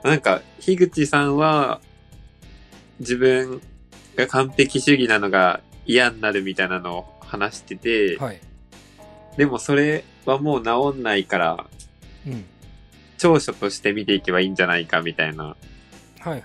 [0.02, 1.80] なんか、樋口さんは、
[3.00, 3.60] 自分
[4.16, 8.40] が完璧主義なのが嫌になるみたいなのを話してて、はい。
[9.36, 11.66] でもそれはもう治んないから、
[12.26, 12.44] うん。
[13.18, 15.56] 長所として見ていけばいいんじゃないかみたいなは
[16.26, 16.42] いはい。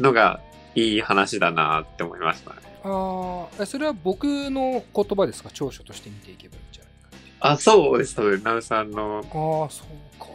[0.00, 0.40] のが
[0.74, 2.56] いい話だなって思いましたね。
[2.84, 5.50] ああ、それは僕の言葉ですか？
[5.52, 6.92] 長所として見ていけばいいんじゃない
[7.40, 7.50] か。
[7.52, 8.44] あ、そうです、そうです。
[8.44, 9.18] ナウさんの。
[9.18, 10.26] ああ、そうか。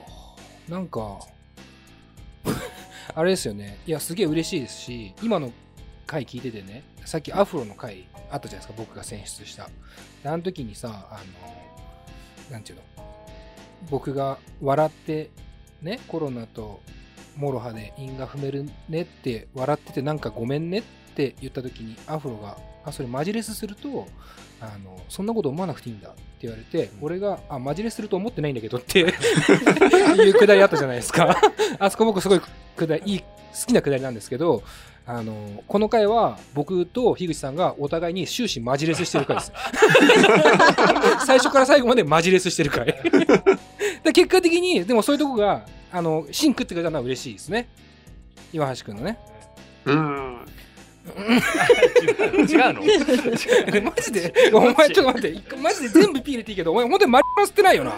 [0.68, 1.20] なんか、
[3.16, 3.80] あれですよね。
[3.86, 5.52] いや、すげえ嬉しいですし、今の
[6.06, 9.70] 回聞いててね、さっきアフロの回あったじゃないですか、僕が選出した。
[10.26, 11.22] あの時にさ、あ
[12.50, 12.84] の、なんていうの、
[13.89, 15.30] 僕が笑って、
[15.82, 16.82] ね、コロナと
[17.36, 20.84] モロハで韻が踏めるねって笑っててなんかごめんねっ
[21.16, 24.08] て言った時にアフロが、あ、それマジレスすると、
[24.60, 26.14] あの、そんなこと思わなくていいんだ
[26.44, 29.04] 言われて、俺が、あ、マジレスすると思ってないんだけどってい
[30.30, 31.38] うくだりあったじゃないですか。
[31.80, 32.41] あそこ僕すごい
[32.76, 33.26] くだり、いい、好
[33.68, 34.64] きなくだりなんですけど、
[35.06, 39.52] あの、この回は僕と樋口さんがお互いに終始マジレスしてる回です。
[41.26, 42.86] 最初から最後までマジレスしてる回。
[44.04, 47.68] で結果的に、でもそういうとこが、あの、芯食ってくれたのは嬉しいですね。
[48.54, 49.18] 岩橋くんのね。
[49.86, 50.46] うん。
[51.06, 52.82] 違うの？
[53.91, 57.91] マジで、お前ちょっと待って、マジで全部ピー入れていいけど、お前本当にマリマ吸ってないよな？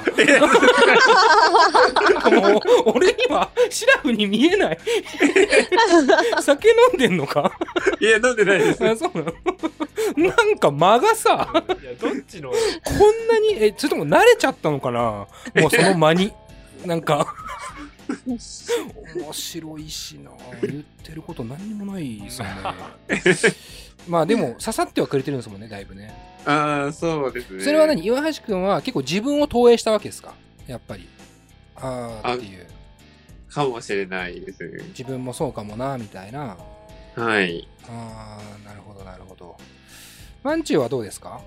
[2.32, 2.62] もう、
[2.96, 4.80] 俺にはシラフに見えない。
[6.42, 7.52] 酒飲んでんのか？
[8.00, 8.84] いや、飲んでないです。
[8.84, 9.32] あそうなの？
[10.18, 11.48] なんか間がさ、
[12.02, 12.50] どっちの？
[12.52, 15.00] こんなに、え、それとも慣れちゃったのかな？
[15.00, 15.28] も
[15.68, 16.34] うその間に。
[16.86, 17.34] なんか、
[18.28, 20.32] 面白いしな
[20.62, 22.52] 言ってること何にもないですよね。
[24.08, 26.14] まあでも、刺さってはくれてるんですもんね、だいぶね。
[26.46, 27.64] ああ、そうですね。
[27.64, 28.06] それは何？
[28.06, 30.36] 岩橋くんは結構自分を投影したわけですか？
[30.68, 31.08] やっぱり。
[31.76, 32.68] ああっていう。
[33.50, 34.84] かもしれないですね。
[34.90, 36.58] 自分もそうかもな、みたいな。
[37.16, 37.68] はい。
[37.88, 39.56] ああ、なるほど、なるほど。
[40.44, 41.42] マンチューはどうですか？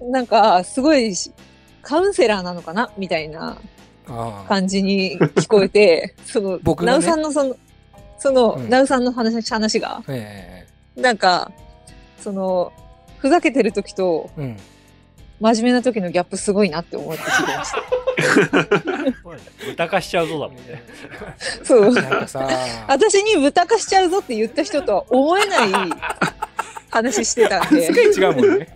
[0.00, 1.32] なんか、すごいし、
[1.82, 2.90] カウンセラーなのかな？
[2.96, 3.58] みたいな。
[4.48, 7.56] 感じに聞こえて、 その、僕ナウさんのその、
[8.18, 11.50] その、うんナウさんの話、話が、えなんか、
[12.20, 12.72] その、
[13.18, 14.56] ふざけてる時と、えうん。
[15.40, 17.82] 真面目な時のギャップすごいなって思って聞いてました。
[19.66, 20.82] 豚化しちゃうぞだもんね。
[21.64, 21.92] そう。
[21.92, 22.48] なんかさ、
[22.88, 25.68] 私に豚化しちゃうぞって言った人とは思えない
[26.90, 27.88] 話してたんで。
[27.88, 28.68] 扱い違うもんね。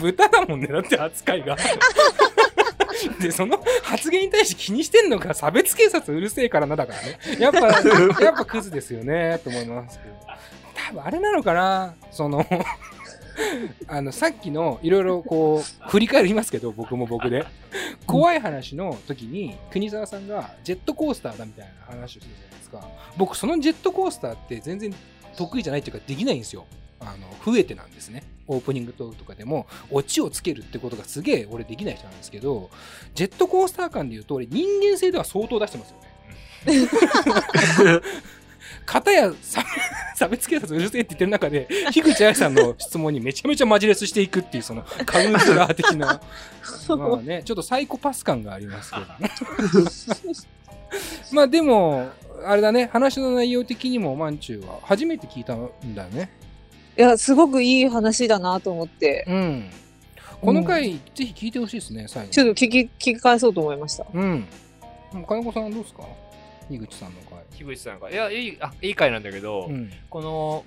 [0.00, 1.56] 豚だもんね、だって扱いが。
[3.20, 7.18] で、その発言に対して気にしてんのか、差別警察うるせえからな、だからね。
[7.38, 7.60] やっぱ、
[8.24, 10.14] やっぱクズですよね、と思いますけど。
[10.74, 12.44] 多分あれなのかな、その、
[13.86, 17.46] あの、さっきのいろいろこう、振り返りますけど、僕も僕で。
[18.06, 22.88] 怖い話の時に、国沢さんがジェットコースターだみたいな話をしてたじゃないですか。
[23.16, 24.92] 僕、そのジェットコースターって全然
[25.36, 26.66] 得意じゃないっていうか、できないんですよ。
[27.00, 28.22] あの、増えてなんですね。
[28.48, 32.70] オープニングトークとかでも、オチをつけるってことがすげえ俺できない人なんですけど、
[33.14, 36.08] ジェットコースター感で言うと、俺人間性では相当出してますよね。
[38.84, 39.62] 片や差
[40.16, 46.20] 差別警察うるせえって言ってる中で、樋口愛さんの質問にめちゃめちゃマジレスしていくっていう、そのカウンセラー的な、
[46.96, 49.30] まあね、ちょっとサイコパス感がありますけどね。
[51.32, 52.08] まあでも、
[52.46, 56.30] あれだね、話の内容的にも、まんちゅうは初めて聞いたんだよね。
[56.98, 59.70] いや、すごくいい話だなと思って、うん。
[60.40, 62.32] この回、ぜひ聞いてほしいですね、最後。
[62.32, 64.06] ちょっと聞き、聞き返そうと思いました。
[64.12, 64.44] うん。
[65.26, 66.02] 金子さんはどうですか？
[66.68, 67.38] 樋口さんの回。
[67.56, 68.10] 樋口さんが。
[68.10, 69.90] いや、いい、あ、いい回なんだけど、うん。
[70.10, 70.64] この、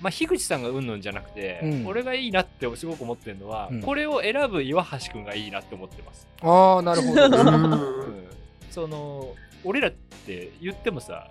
[0.00, 6.26] まあ、樋口さんがうんぬんじゃなくて、うん俺がいいなってすごく思ってるのは、うんこれを選ぶ岩橋くんがいいなって思ってます。
[6.42, 7.22] ああ、なるほど。
[7.26, 8.28] うん
[8.70, 9.28] その、
[9.64, 9.92] 俺らっ
[10.26, 11.28] て言ってもさ、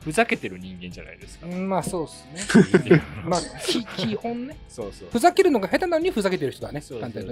[0.00, 1.46] ふざけてる人間じゃないですか。
[1.46, 3.02] うん、まあそうっすね。
[3.24, 4.56] まあ、き 基本ね。
[4.68, 5.08] そうそう。
[5.10, 6.80] ふざけるのが下手なのにふざけてる人だね。
[6.80, 7.26] そうねそう。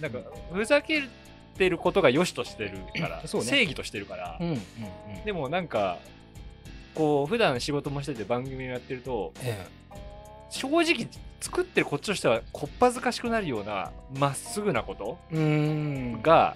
[0.00, 0.18] なんか、
[0.52, 1.02] ふざけ
[1.58, 4.60] てることが良しとしてるから、正義としてるから、うんうんうん。
[5.24, 5.98] でもなんか、
[6.94, 9.66] こう、普段仕事もしてて番組をやってると、え
[10.50, 11.08] 正直、
[11.40, 15.18] 作ってるこっちとしては、こっぱずかしくなるような、まっすぐなこと。
[16.22, 16.54] が、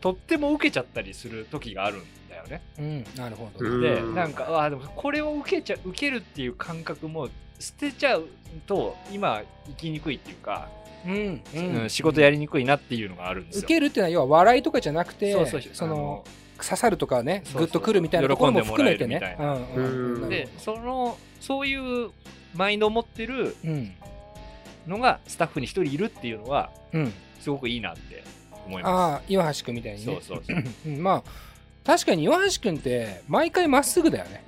[0.00, 2.06] とっても受けちゃったりする時があるんだ
[2.42, 2.62] よね。
[2.78, 3.66] うん、なるほど。
[3.66, 7.28] うんで、なんか、ああ、でもこれを受けちゃ、受けるっていう感覚も
[7.58, 8.28] 捨てちゃう
[8.66, 10.68] と、今、生きにくいっていうか、
[11.04, 13.60] うん、うん仕事やりにくいなっていうのがあるんですよ。
[13.60, 16.24] 受けるっていうのは要は笑いとかじゃなくて、そうそうその、
[16.62, 19.18] 刺さるとかね、そうそうグッとくるみたいなところも含めてね。
[19.18, 22.10] 喜んでもらえるみたいなうんうんうんで、その、そういう
[22.54, 23.92] マインドを持ってるうん。
[24.86, 27.12] のがスタッフに一人いるっていうのは、うん。
[27.40, 28.22] すごくいいなって
[28.66, 30.08] 思いまああ、岩橋くんみたいす。
[30.08, 30.20] にね。
[30.22, 30.64] そうそうそう。
[30.86, 31.30] うんまあ、
[31.84, 34.44] 確かに岩橋くんって、毎回まっすぐだよね。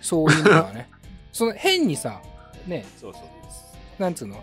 [0.00, 0.88] そういうのはね。
[1.32, 2.20] その変にさ、
[2.66, 3.22] ね、そうそう。
[4.02, 4.42] なんつうの？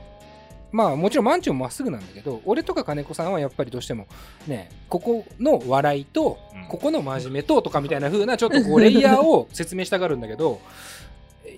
[0.72, 4.06] まあもちろんマンチョンもまっすぐなんだけど俺とか金子さんはやっぱりどうしても
[4.48, 10.60] ねここの笑いとうんここの真面目ととかみたいな風なちょっとこうレイヤーを説明したがるんだけど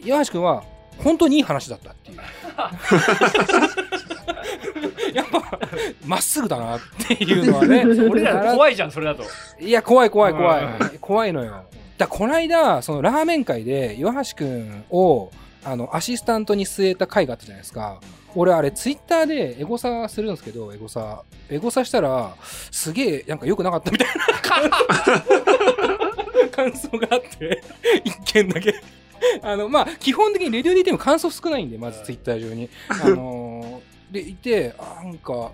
[0.05, 0.63] 岩橋君は
[1.03, 2.19] 本当にいい話だったっていう
[5.13, 5.59] やっぱ
[6.05, 7.85] まっすぐだなっていうのはね。
[8.09, 9.23] 俺ら怖いじゃんそれだと。
[9.59, 11.65] いや怖い怖い怖い、う怖いのよ。
[11.97, 15.31] だこの間そのラーメン会で岩橋君を
[15.63, 17.99] あのアシスタントに据えた回があったじゃないですか。
[18.35, 21.23] 俺あれツイッターでエゴサするんですけどエゴサ。
[21.49, 22.35] エゴサしたら
[22.71, 24.13] すげえなんか良くなかったみたいな。
[26.51, 27.61] 感想があって
[28.03, 28.75] 一件だけ。
[29.41, 32.69] あのまあ基本的にレディオ DT も感想少ないんでまずツイッター上に。
[32.89, 33.48] あのー
[34.11, 35.51] でいてあなんか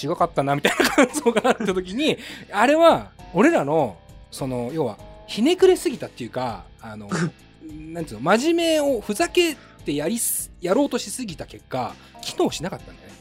[0.00, 2.18] 違かったなみたいな感想があった時に
[2.52, 3.96] あれは俺らの
[4.30, 7.08] その要はひねくれすぎたっていうかあの
[7.62, 13.14] なんていうの真面目をふざけてやりすやろうとしすぎた結果機能しなかったんだよね。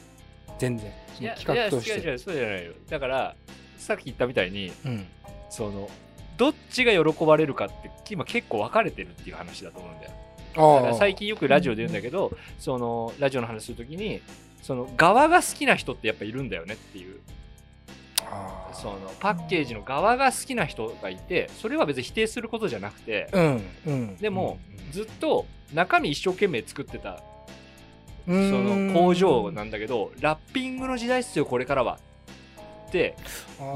[0.58, 0.92] 全然。
[1.36, 1.92] 企画として。
[1.92, 2.74] いや違う違うそうじゃないよ。
[2.90, 3.36] だから
[3.78, 5.08] さっき言ったみたいにうん。
[5.50, 5.90] その
[6.38, 10.96] どっちが喜ばれるかって今結構分かれてるっていう話だと思うんだよ。
[10.98, 14.22] 最近よくラジオで言うんだけど、そのラジオの話するときに
[14.66, 17.20] その側が好きな人ってやっぱいるんだよねっていう。
[18.74, 24.58] そのパッケージの側が好きな人がいてそれは別に否定することじゃなくてうんうんでも
[24.92, 27.22] ずっと中身一生懸命作ってた
[28.26, 32.00] そその工場なんだけどラッピングの時代っすよこれからは
[32.88, 33.16] って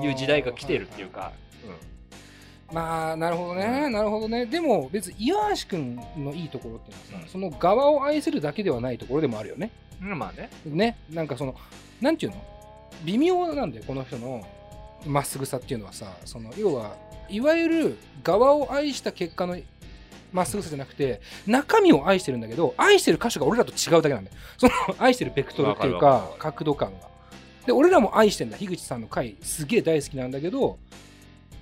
[0.04, 1.32] いう時代が来てるっていうか、
[2.72, 4.46] まあなるほどね、なるほどね。
[4.46, 9.72] でも別に岩橋君のいいところっていうのはさ、その側を愛せるだけではないところでもあるよね。
[9.89, 10.50] うん、まあね。
[10.66, 11.56] ねなんかその
[12.02, 12.42] なんていうの？
[13.04, 14.46] 微妙なんだよこの人の
[15.06, 16.96] まっすぐさっていうのはさその要は
[17.30, 19.58] いわゆる側を愛した結果の
[20.34, 24.38] まっすぐさじゃなくて中身を愛してるんだけど愛してる箇所が俺らと違うだけなんだよ。
[24.58, 27.08] その愛してるベクトルっていうわか角度感が。
[27.66, 28.58] で俺らも愛してんだ。
[28.58, 30.78] 樋口さんの回すげえ大好きなんだけど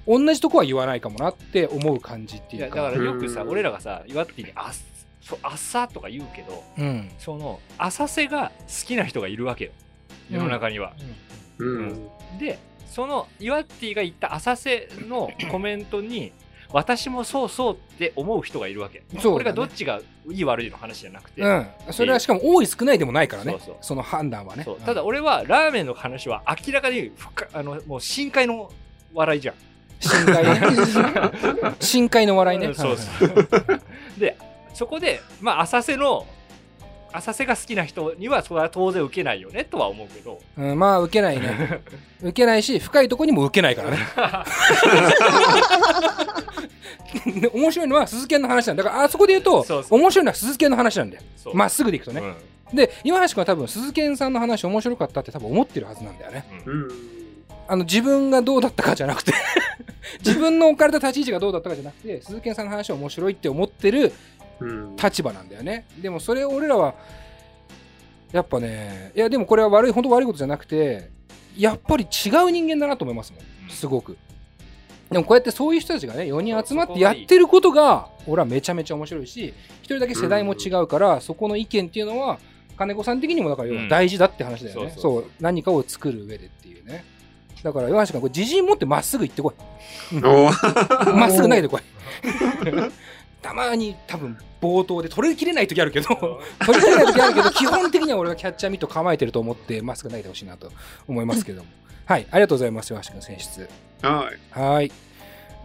[0.07, 2.81] 同じとこは言わないかもなって思う感じっていうか。
[2.81, 3.49] だからよくさうん。
[3.49, 4.96] 俺らがさ岩手にあそう
[5.43, 7.11] 朝とか言うけどうん。
[7.19, 9.71] その浅瀬が好きな人がいるわけよ。
[10.29, 10.93] 世の中には、
[11.57, 12.09] うん。
[12.39, 12.59] で
[12.89, 16.31] その岩手が言った浅瀬の コメントに
[16.71, 19.21] 私もそうそうって思う人がいるわけ、ね。
[19.21, 23.57] これがどっちがいい悪いの話じゃなくて、うん、それはしかも多い少ないでもないからね。
[23.63, 23.97] そうそう。
[23.97, 24.65] の判断はね。
[24.85, 28.69] ただ俺はラーメンの話は明らかに深あのもう深海の
[29.13, 29.55] 笑いじゃん。
[29.99, 30.61] 深海ね。
[31.79, 33.81] 深海の笑いね、うんそうそう。
[34.19, 34.37] で
[34.77, 36.27] そこでまあ浅瀬の
[37.11, 40.39] 浅瀬が好きな人にはそれは当然受けないよねとは思うけど。
[40.55, 41.81] うん、まあ受けないね。
[42.21, 43.97] 受けないし深いとこにも受けないからね。
[47.41, 48.83] で 面白いのは鈴研の話なんだ。
[48.83, 49.99] だからあそこで言うとそうそう。
[49.99, 51.23] 面白いのは鈴研の話なんだよ。
[51.53, 52.21] まっすぐでいくとね、
[52.71, 52.75] うん。
[52.75, 56.45] で岩橋君は多分鈴研さんの話面白かったって多分思ってるはずなんだよね。
[56.67, 56.87] うん。
[57.67, 59.33] あの自分がどうだったかじゃなくて。
[60.23, 64.11] 自分の置かれた立ち位置がどうだったかじゃなくて鈴研さんの話は面白いって思ってるうん。
[65.01, 65.85] 立場なんだよね。
[66.01, 66.95] でもそれを俺らは
[68.31, 71.09] やっぱねいやでもこれは悪い本当悪いことじゃなくて
[71.55, 73.69] やっぱり違う人間だなと思いますもん。
[73.69, 74.17] すごく。
[75.09, 82.39] でもこうやってそういう人たちがね4人集まってやってることが俺はめちゃめちゃ面白いし一人だけ世代も違うからそこの意見っていうのは
[82.77, 85.25] 金子さん的にもだから要は大事だって話だよね、うんそう。
[85.39, 87.03] 何かを作る上でっていうね。
[87.63, 90.15] だから岩橋君これ自信持ってまっすぐ行ってこい。
[90.21, 91.81] まっすぐ投げてこい。
[93.41, 96.07] たまに多分冒頭で取りきれない時あるけど、
[96.65, 100.71] 取りきれない時あるけど、基本的には俺はキャッチャーミット構えてると思って、まっすぐ投げてほしいなと
[101.07, 101.69] 思いますけども。
[102.05, 103.69] はい、ありがとうございます、岩橋君選出。
[104.01, 104.59] はい。
[104.59, 104.91] はい。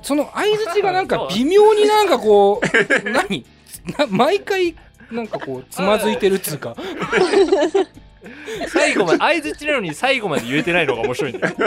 [0.02, 2.66] その相づちがなんか微妙になんかこう、
[3.10, 3.44] 何？
[3.98, 4.76] な毎回
[5.10, 6.76] なんかこう、つまずいてるっつうか。
[8.68, 11.54] 最後まで相づちなのに最後まで言えてないのが面白いんだよ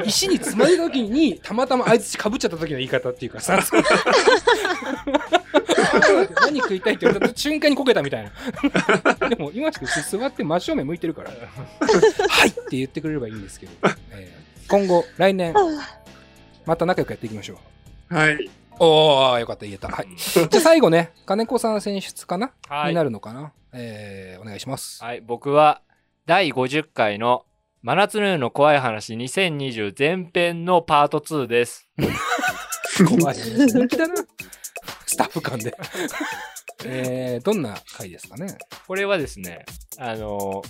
[0.00, 3.60] おい石につまずいた時に、たまたま相づちかぶっちゃった時の言い方っていうかさ。
[6.42, 8.30] 何食いたいって言われた瞬間にこけたみたい
[9.20, 9.28] な。
[9.28, 13.72] でも、今しく座って真正面向いてるから、はいって言ってくれればいいんですけど、
[14.12, 15.54] えー今後、来年、
[16.64, 17.58] また仲良くやっていきましょ
[18.10, 18.14] う。
[18.14, 18.50] はい。
[18.78, 19.88] おー、よかった、言えた。
[19.88, 20.08] はい。
[20.16, 23.52] じゃあ最後ね、金子さん選出かな、はいになるのかな？
[23.74, 25.02] えー、お願いします。
[25.02, 25.82] はい、僕は
[26.26, 27.44] 第50回の
[27.82, 31.88] 真夏の夜の怖い話2020前編のパート2です。
[33.08, 33.36] 怖い。
[33.72, 34.14] 本気だな。
[35.06, 35.74] スタッフ間で。
[36.86, 38.56] えー、どんな回ですかね？
[38.86, 39.64] これはですね、
[39.98, 40.62] あの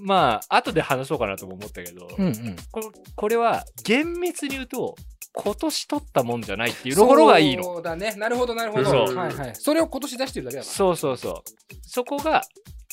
[0.00, 2.56] まあ、後で話そうかなとも思ったけど、うんうん。
[2.70, 4.96] ここれは厳密に言うと、
[5.36, 7.64] 今年撮ったもんじゃないっていうところがいいの。
[7.64, 8.14] そうだね。
[8.16, 8.90] なるほど、なるほど。
[8.90, 9.54] はいはい。
[9.54, 11.42] それを今年出してるだけだかそうそうそう。
[11.82, 12.42] そこが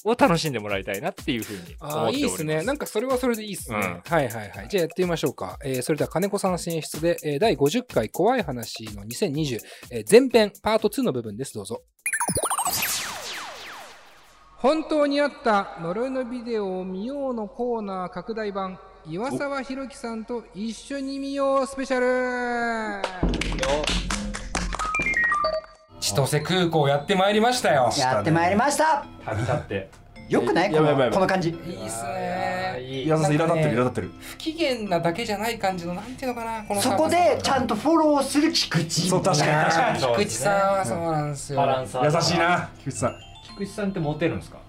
[0.03, 2.15] を楽しんでもらいたいなっていうふうに思っております。
[2.17, 2.63] いいですね。
[2.63, 3.77] なんかそれはそれでいいですね。
[3.77, 4.67] うんはいはいはい。
[4.69, 5.59] じゃあやってみましょうか。
[5.63, 9.59] えーそれでは金子さん選出で、えー第50回怖い話の2020、
[9.91, 11.53] えー前編パート2の部分です。
[11.53, 11.83] どうぞ。
[14.57, 23.01] 本当にあった呪いのビデオを見ようのコーナー拡大版岩沢宏樹さんと一緒に見ようスペシャル。
[25.99, 27.89] 千歳空港やってまいりましたよ。
[27.97, 29.05] やってまいりました。
[29.25, 29.89] 旅立って。
[30.29, 30.71] よくない？
[30.71, 31.11] このやばいやばいやばい。
[31.11, 31.49] この感じ。
[31.49, 33.05] いいっすね。
[33.07, 34.11] 矢沢さん苛立ってるなんかね苛立ってる。
[34.19, 38.91] 不機嫌なだけじゃない感じのなんていうのかなこのそこでちゃんとフォローする菊池。
[38.91, 39.51] そう確かに。
[39.51, 41.57] 確かに菊池さんはそうなんですよ。
[41.57, 42.05] バランサー。
[42.05, 42.37] 優しい。
[42.37, 43.15] な菊池さん。
[43.55, 44.60] 菊池さんってモテるんですか？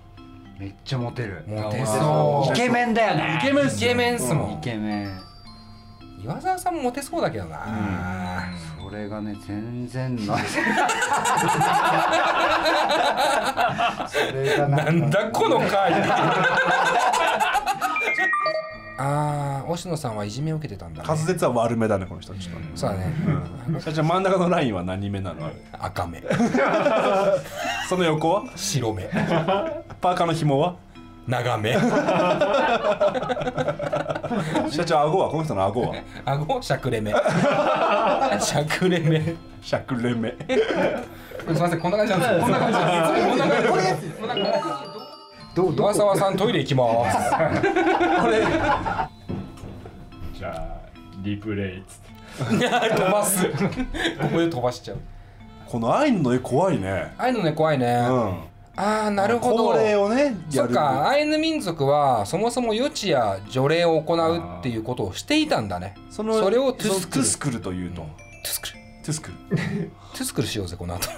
[0.63, 1.43] めっちゃモテる。
[1.49, 2.53] モテそう。
[2.53, 3.41] イケメンだよね。
[3.43, 3.87] イケメンっすね。
[3.87, 4.53] イケメンっすもん。
[4.53, 5.21] イケメン
[6.23, 8.45] 岩沢さんもモテそうだけどな、
[8.81, 10.27] それがね全然ない。
[14.07, 15.95] それがなんだこの回。
[18.99, 23.13] あー星野さんはいじめを受けてたんだ、ね、滑舌は悪めだねこの人ちょっとねそうだね、
[23.67, 23.81] うん。
[23.81, 25.51] じゃあ真ん中のラインは何目なの？
[25.73, 26.23] 赤目。
[27.89, 28.45] その横は？
[28.55, 29.11] 白目
[30.03, 30.75] パーカーの紐は？
[31.29, 31.73] 長目
[34.69, 35.31] 社長顎は？
[35.31, 35.95] この人の顎は？
[36.25, 36.61] 顎？
[36.61, 37.13] しゃくれ目
[38.41, 40.37] しゃくれ目しゃくれ目す
[41.47, 42.41] みませんこんな感じなんですよ。
[42.41, 43.31] こんな感じなんですよ。
[43.31, 44.51] こんな感じ。
[45.55, 47.19] どうど岩沢さんトイレ行きます。
[50.39, 50.81] じゃあ、
[51.23, 52.69] リプレイっつって。
[52.97, 53.47] 飛ばす。
[53.49, 53.57] こ
[54.33, 54.99] こで飛ばしちゃう。
[55.67, 57.13] このアイヌの絵怖いね。
[57.19, 59.73] ああいうのね怖いね、うんああなるほど。
[59.73, 60.37] 恒例をねやる。
[60.51, 65.95] そっかアイヌ民族はそもそも予知や除霊を行うっていうことをしていたんだね。
[66.11, 67.25] そのそれをトゥスクル。
[67.25, 68.73] スクルというとトゥスクル。
[69.05, 69.37] トゥスクル。
[69.57, 71.09] トゥスクルしようぜこの後。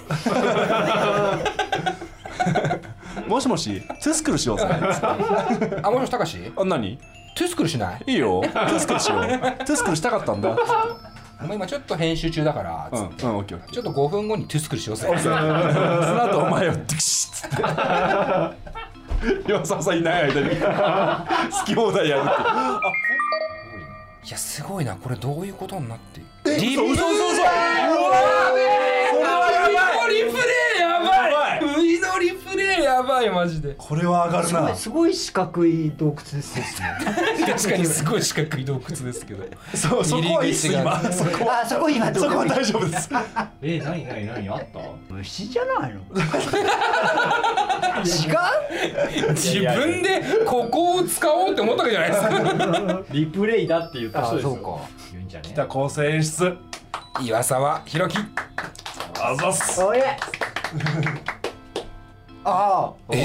[3.29, 4.67] もしもしトゥスクルしようぜ。
[4.69, 6.99] あもしもし高しあ何？
[7.37, 8.03] トゥスクルしない？
[8.13, 8.41] いいよ。
[8.43, 9.21] トゥスクルしよう。
[9.21, 10.57] トゥスクルしたかったんだ
[11.45, 17.63] お前今ちょっと編集中だからちょっと5分後にトゥスクルしようぜその後お前をテクシッつって。
[19.49, 20.51] 岩沢さんいない間に。
[20.57, 22.31] 好き放題やるって。
[22.31, 22.81] あ
[24.25, 24.97] いやすごいな。
[24.97, 26.21] これどういうことになって。
[26.47, 30.43] えリ嘘嘘嘘嘘うわやべえこれはやばいウイのリプレ
[30.79, 31.07] イやば
[31.57, 33.75] いウイのリプレイやばいマジで。
[33.77, 34.75] これは上がるな。
[34.75, 36.65] すごいすごい四角い洞窟ですね。
[37.47, 39.45] 確かにすごい四角い洞窟ですけど。
[39.75, 41.45] そうそこはいいっす今そこ。
[41.47, 43.11] はあそこ今どそこはこ大丈夫です。
[43.63, 44.79] え、なになになにあった？
[45.11, 46.01] 虫じゃないの？
[48.05, 52.23] 自分でここを使おうって思ったわけじゃないです。
[52.23, 54.51] かリプレイだって言った人ですよ。
[54.53, 55.41] あそうか。
[55.43, 56.57] 北構成演出。
[57.23, 58.23] 岩沢弘樹。
[59.21, 59.81] あざっす
[62.47, 63.23] ああええ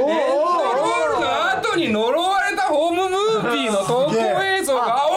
[0.00, 5.10] ドロールの後に呪われたホームムービーの投稿映像がお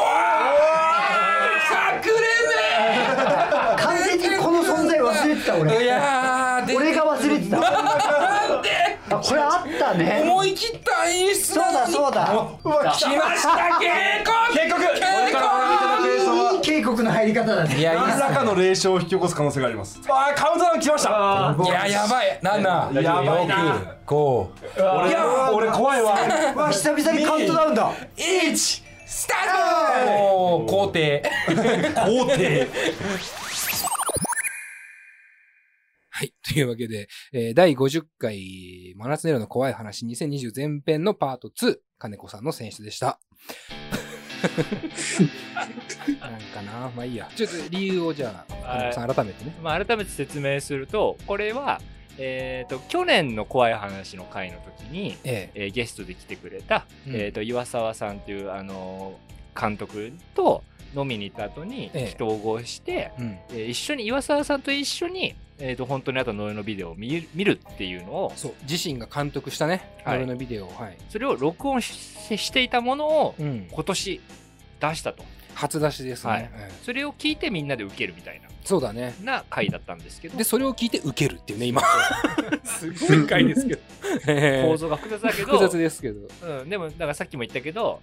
[3.77, 3.77] ー！
[3.77, 5.84] 完全にこの存在忘れてた俺。
[5.84, 7.57] いや俺が忘れてた。
[7.59, 8.69] なんで？
[9.09, 10.22] あこれあったね。
[10.23, 12.30] 思い切った演出そうだそうだ。
[12.63, 13.88] うわ来ました警
[14.26, 14.53] 告！
[14.53, 14.81] 警告！
[14.81, 14.99] 警
[15.31, 16.60] 告
[16.91, 17.80] いい警告の入り方だね。
[17.80, 19.99] いや何らかの霊障を引き起こす可能性があります。
[20.07, 21.09] あーカウントダウン来ました。
[21.09, 22.39] いややばい。
[22.41, 23.95] 7やばいな。
[24.05, 24.47] 5
[24.99, 26.15] 俺いや俺怖いわ。
[26.55, 27.91] うわ久々にカウントダウンだ。
[28.15, 28.55] 1
[29.05, 30.11] スタート！
[30.11, 31.23] もう皇帝。
[31.47, 32.68] 皇帝。
[36.13, 36.34] はい。
[36.53, 43.19] というわけで、えー第50回、真夏の夜の怖い話2020前編のパート2、金子さんの選出でした。
[46.19, 47.30] なんかなまあいいや。
[47.35, 49.55] ちょっと理由をじゃあ、金子さん改めてね。
[49.61, 51.81] まあ、改めて説明するとこれは、
[52.18, 60.63] えー、と去年の怖い話の回の時に、ええーゲストで来てくれた、うんえー、と岩沢さんという、あのー監督と
[60.95, 63.38] 飲みに行った後にええ人を合して、うん。
[63.49, 70.97] えー一緒に岩沢さんと一緒に、えー、と本当にあったノエのビデオを見る見るっていうのをそう、自身が監督したね、はい俺のビデオを、はい。
[71.09, 73.67] それを録音ししていたものをうん。
[73.71, 74.21] 今年
[74.79, 75.23] 出したと
[75.53, 76.31] 初出しですね。
[76.31, 79.13] はいええそれを聞いてみんなで受けるみたいなそうだね。
[79.23, 81.81] な回だったんですけどで、それを聞いて受けるっていうね、今。
[82.63, 83.81] すごい回ですけど。
[84.27, 86.27] ええ構造が複雑だけど複雑ですけど。
[86.41, 88.01] うん、でもだからさっきも言ったけど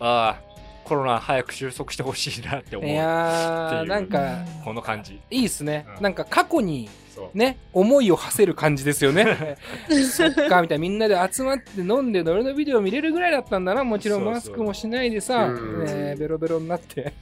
[0.00, 0.57] ああ
[0.88, 5.86] コロナ早く収束してほしいなって思ういやなんか、この感じいいっすね。
[5.96, 9.56] うんなんか過去に、そうね、思いを馳せる感じですよね。
[10.10, 10.82] そっか、みたいな。
[10.82, 13.84] みんなで集まって飲んで、俺のビデオ見れるぐらいだったんだな。
[13.84, 17.12] もちろんマスクもしないでさ、うんねベロベロになって。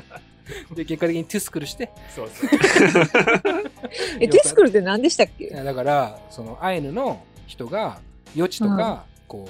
[0.74, 1.90] で、結果的にトゥスクルして。
[2.14, 2.50] そうそう
[4.20, 5.48] え、テスクルって何でしたっけ？
[5.48, 8.00] だから、そのアイヌの人が
[8.36, 9.48] 余地とか、こ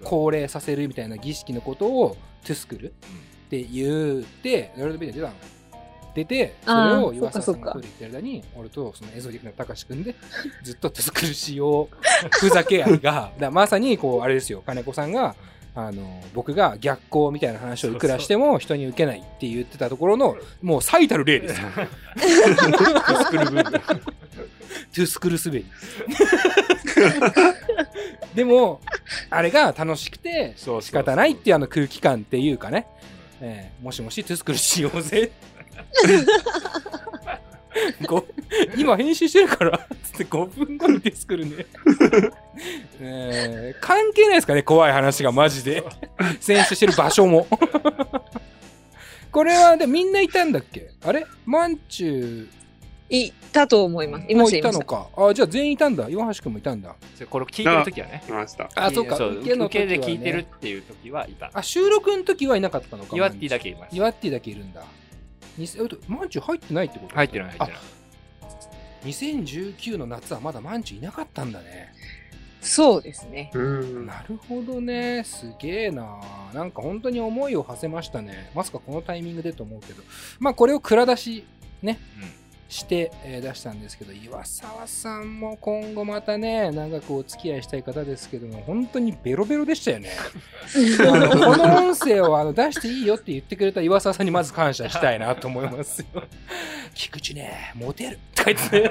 [0.00, 2.90] う高齢させるみたいな儀式のことをトゥスクルっ
[3.50, 5.34] て言ってロールドビデオ出たの。
[6.14, 10.04] 出てそれを岩沢さんがトイレ行ってる間に俺とそのエゾリックなたかしくん。
[10.04, 10.14] で
[10.62, 11.88] ずっとトゥスクル使用
[12.30, 15.34] ふざけ合いが だまさにこうあれですよ金子さんが
[15.74, 21.66] あの僕が逆光みたいな話をいくらしても人に受けないって言ってたところのもう最たる例ですよ。
[21.74, 25.66] トゥスクルブームトゥスクル滑り
[28.34, 28.80] でも
[29.30, 32.86] あれが楽しくて仕方ないっていうあの空気感っていうかね、
[33.40, 35.30] えーもしもしトゥスクルしようぜ。
[38.06, 38.24] ご
[38.76, 41.66] 今編集してるからつって5分後にトゥスクルね、
[43.00, 45.82] えー関係ないですかね怖い話がマジで。
[46.40, 47.46] 選出してる場所も。
[49.32, 50.90] これはでみんないたんだっけ？
[51.04, 51.26] あれ？
[51.44, 52.48] マンチュ
[53.22, 54.26] いたと思います。
[54.28, 54.72] いまもした、いた。
[54.72, 55.08] のか。
[55.16, 56.08] あじゃあ全員いたんだ。
[56.08, 56.94] 岩橋君もいたんだ。
[57.30, 58.22] これ聞いてる時はね。
[58.28, 58.70] いました。
[58.74, 59.16] あそうか。
[59.16, 59.96] そう受けの時はね。
[59.96, 61.50] 受けで聞いてるっていう時はいた。
[61.52, 63.16] あ収録の時はいなかったのか。
[63.16, 63.96] イワッティだけいます。
[63.96, 64.82] イワッティだけいるんだ。
[65.56, 67.14] にせえっとマンチュ入ってないってこと？
[67.14, 67.72] 入ってない入ってない。
[69.04, 71.92] 2019の夏はまだマンチュいなかったんだね。
[72.60, 73.50] そうですね。
[73.52, 75.22] なるほどね。
[75.24, 76.18] すげえな。
[76.54, 78.50] なんか本当に思いを馳せましたね。
[78.54, 80.02] まさかこのタイミングでと思うけど。
[80.38, 81.44] まあこれを蔵出し
[81.82, 81.98] ね、
[82.74, 90.10] して、えー出したんですけど岩沢さんも今後またね長くお付き合いしたい方ですけども本当にベロベロでしたよね。
[91.00, 96.24] あのこの音声をあの出していいよって言ってくれた岩沢さんにまず感謝したいなと思いますよ。
[96.94, 98.18] 菊池ねモテる。
[98.34, 98.90] とか言って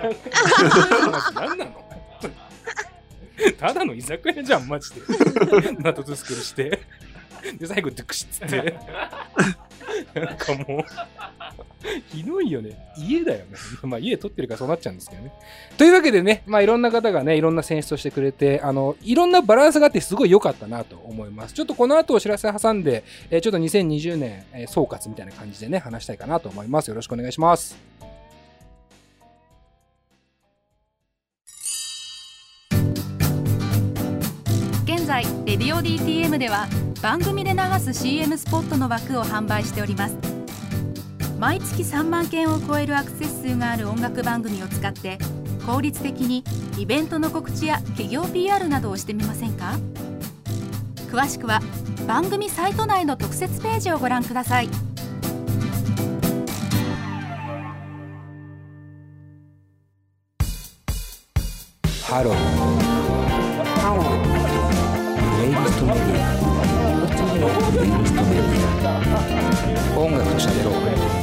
[1.35, 1.83] 何なの？
[3.59, 5.01] ただの居酒屋じゃんマジで。
[5.79, 6.79] ナトトゥスクルして。
[7.57, 8.75] で最後ドゥクシっつって。
[10.19, 10.85] なんかもう
[12.07, 12.93] ひどいよね。
[12.97, 13.45] 家だよね。
[13.83, 15.31] まあ家取ってるからそうなっちゃうんですけどね。
[15.77, 21.53] というわけでねまあいろんな方がねいろんな選出をしてくれてあのいろんなバランスがあってすごい良かったなと思います。
[21.53, 26.87] ちょっとこの後お知らせ挟んで、えーちょっと2020年、えー総括みたいな感じでね話したいかなと思います。
[26.87, 27.77] よろしくお願いします。
[34.85, 36.67] 現在レディオ DTM では
[37.01, 40.32] 番組で流す CM スポットの枠を販売しております。
[41.43, 45.17] 毎月3万件を超えるアクセス数がある音楽番組を使って
[45.67, 46.41] 効率的に
[46.77, 49.77] イベントの告知や企業 PR などをしてみませんか？
[51.11, 51.59] 詳しくは
[52.07, 54.69] 番組サイト内の特設ページをご覧ください。
[62.05, 64.07] Hello hello
[65.41, 66.29] レイリストメディア
[67.75, 68.47] レイリストメディ
[69.93, 71.22] ア音楽と喋ろうレディオ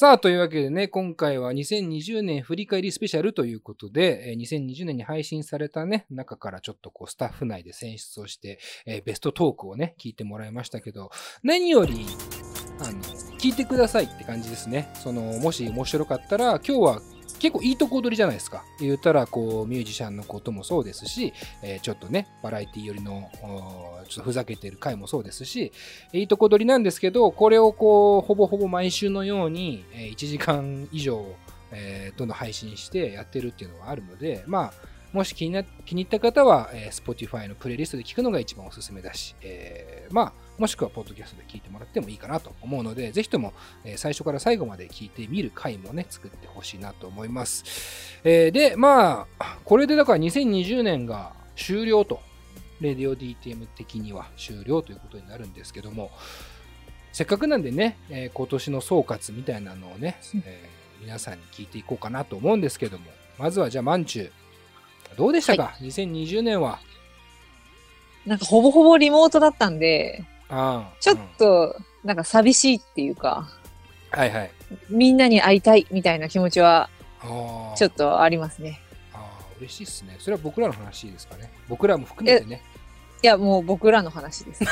[0.00, 11.10] さあ、というわけでね、今回は2020年振り返りスペシャルということで、え2020年に配信されたね、中からちょっとこうスタッフ内で選出をして、えベストトークをね、聞いてもらいましたけど、
[11.42, 12.06] 何より、
[12.78, 12.98] あの、
[13.38, 14.90] 聞いてくださいって感じですね。
[14.94, 17.02] その、もし面白かったら、今日は
[17.40, 18.64] 結構いいとこ取りじゃないですか。
[18.78, 23.30] 言ったら、こう、ミュージシャンのこともそうですし、えーちょっとね、バラエティ寄りの、
[24.08, 25.72] ちょっとふざけてる回もそうですし、
[26.12, 31.24] いいとこ取りなんですけど、これをこう、ほぼほぼ毎週のように、え1時間以上、
[31.72, 48.20] えーどんどん配信してやってるっていうのはあるので、まあ、もし気にな気に入った方は、えー Spotify のプレイリストで聞くのが一番おすすめだし、えーまあ、もしくはポッドキャストで聞いてもらってもいいかなと思うので、ぜひとも、えー最初から最後まで聞いてみる回もね、作ってほしいなと思います。
[48.24, 52.20] えーで、まあ、これでだから2020年が終了と、
[52.82, 56.10] レディオ DTM 的には終了ということになるんですけども、
[57.12, 63.06] せっかくなんでね、えー今年の総括みたいなのをね、えー皆さんに聞いていこうかなと思うんですけども、
[63.38, 64.32] まずはじゃあ、まんちゅう、
[65.16, 66.80] どうでしたか、2020年は。
[68.26, 70.39] なんかほぼほぼリモートだったんで、あ
[71.00, 73.48] ちょっと、なんか寂しいっていうか、
[74.10, 74.50] あ、はいはい。
[74.88, 76.90] みんなに会いたいみたいな気持ちは、
[77.20, 78.80] ああ、ちょっとありますね。
[79.60, 80.16] 嬉しいっすね。
[80.18, 81.50] それは僕らの話ですかね。
[81.68, 82.62] 僕らも含めてね。
[83.22, 84.64] いや、もう僕らの話です。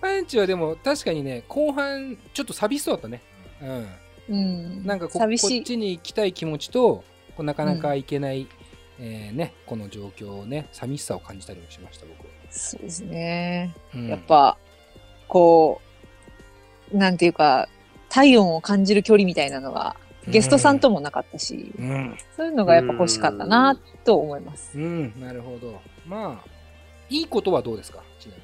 [0.00, 3.20] パンチはでも確かにね、後半ちょっと寂しそうだったね。
[3.60, 3.88] うん。
[4.30, 4.86] うん。
[4.86, 7.04] なんかここ寂しいっちに行きたい気持ちと、
[7.36, 8.48] こうなかなか行けない、
[9.00, 12.26] えーね、この状況をね、寂しさを感じたりもしました、僕。
[12.50, 13.74] そうですね。
[13.94, 14.56] うんやっぱ、
[15.28, 15.80] こ
[16.92, 17.68] う、なんていうか、
[18.08, 19.96] 体温を感じる距離みたいなのが、
[20.28, 22.16] ゲストさんともなかったし、うん。
[22.36, 24.78] そういうのがやっぱ欲しかったなと思います。
[24.78, 25.80] うん、なるほど。
[26.06, 26.50] まあ、
[27.08, 28.02] いいことはどうですか？
[28.20, 28.42] ちなみに。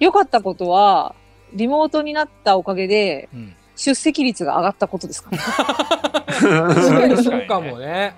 [0.00, 1.14] 良かったことは、
[1.52, 5.36] リモートになったおかげで、うん出席率が上がったことですかね。
[7.22, 8.14] そうかもね。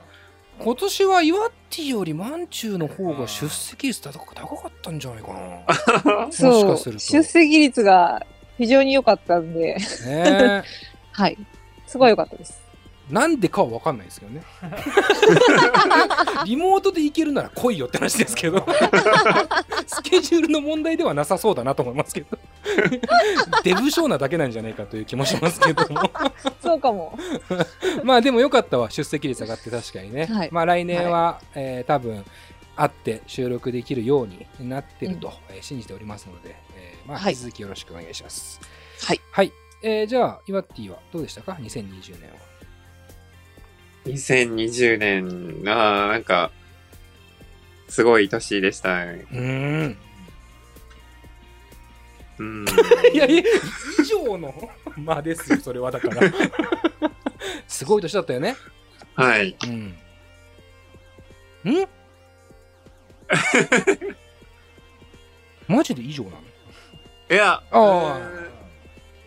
[0.60, 6.26] 今年はイワッティよりマンチューの方が出席率高か高かったんじゃないかな。
[6.26, 6.98] もしかすると。
[6.98, 8.26] 出席率が
[8.56, 9.76] 非常に良かったんで、
[10.06, 10.64] ね
[11.12, 11.38] はい。
[11.86, 12.67] すごい良かったです。
[13.10, 14.42] なんでかは分かんないですけどね。
[16.44, 18.64] リモートで行けるなら来いよって話ですけど、
[19.86, 22.38] スケジュールの問題ではなさそうだなと思いますけど、
[23.64, 26.10] デブ症なだけなんじゃないかという気もしますけども。
[26.62, 27.18] そうかも。
[28.04, 30.26] まあでもよかったわ、出席率上がって確かにね。
[30.26, 32.24] はいまあ来年は、えー多分
[32.76, 38.60] 会って収録できるようになってると、えー信じておりますので、えーまあはい引き続きよろしくお願いします。
[39.02, 39.20] はい。
[39.32, 39.52] はい。
[39.82, 42.47] えーじゃあ、イワッティはどうでしたか ?2020 年は。
[44.08, 46.50] 2020年は、なんか、
[47.88, 49.26] すごい年でしたね。
[49.32, 49.40] うー
[49.88, 49.96] ん。
[52.38, 52.66] うん。
[53.12, 53.42] いやいや、
[54.00, 56.20] 以上のまあですよ、それはだから。
[57.66, 58.56] すごい年だったよね。
[59.14, 59.56] はい。
[59.64, 59.94] うん。
[61.64, 61.88] ん？
[65.68, 66.36] マジで以上なの？
[67.30, 68.20] いや、ああ。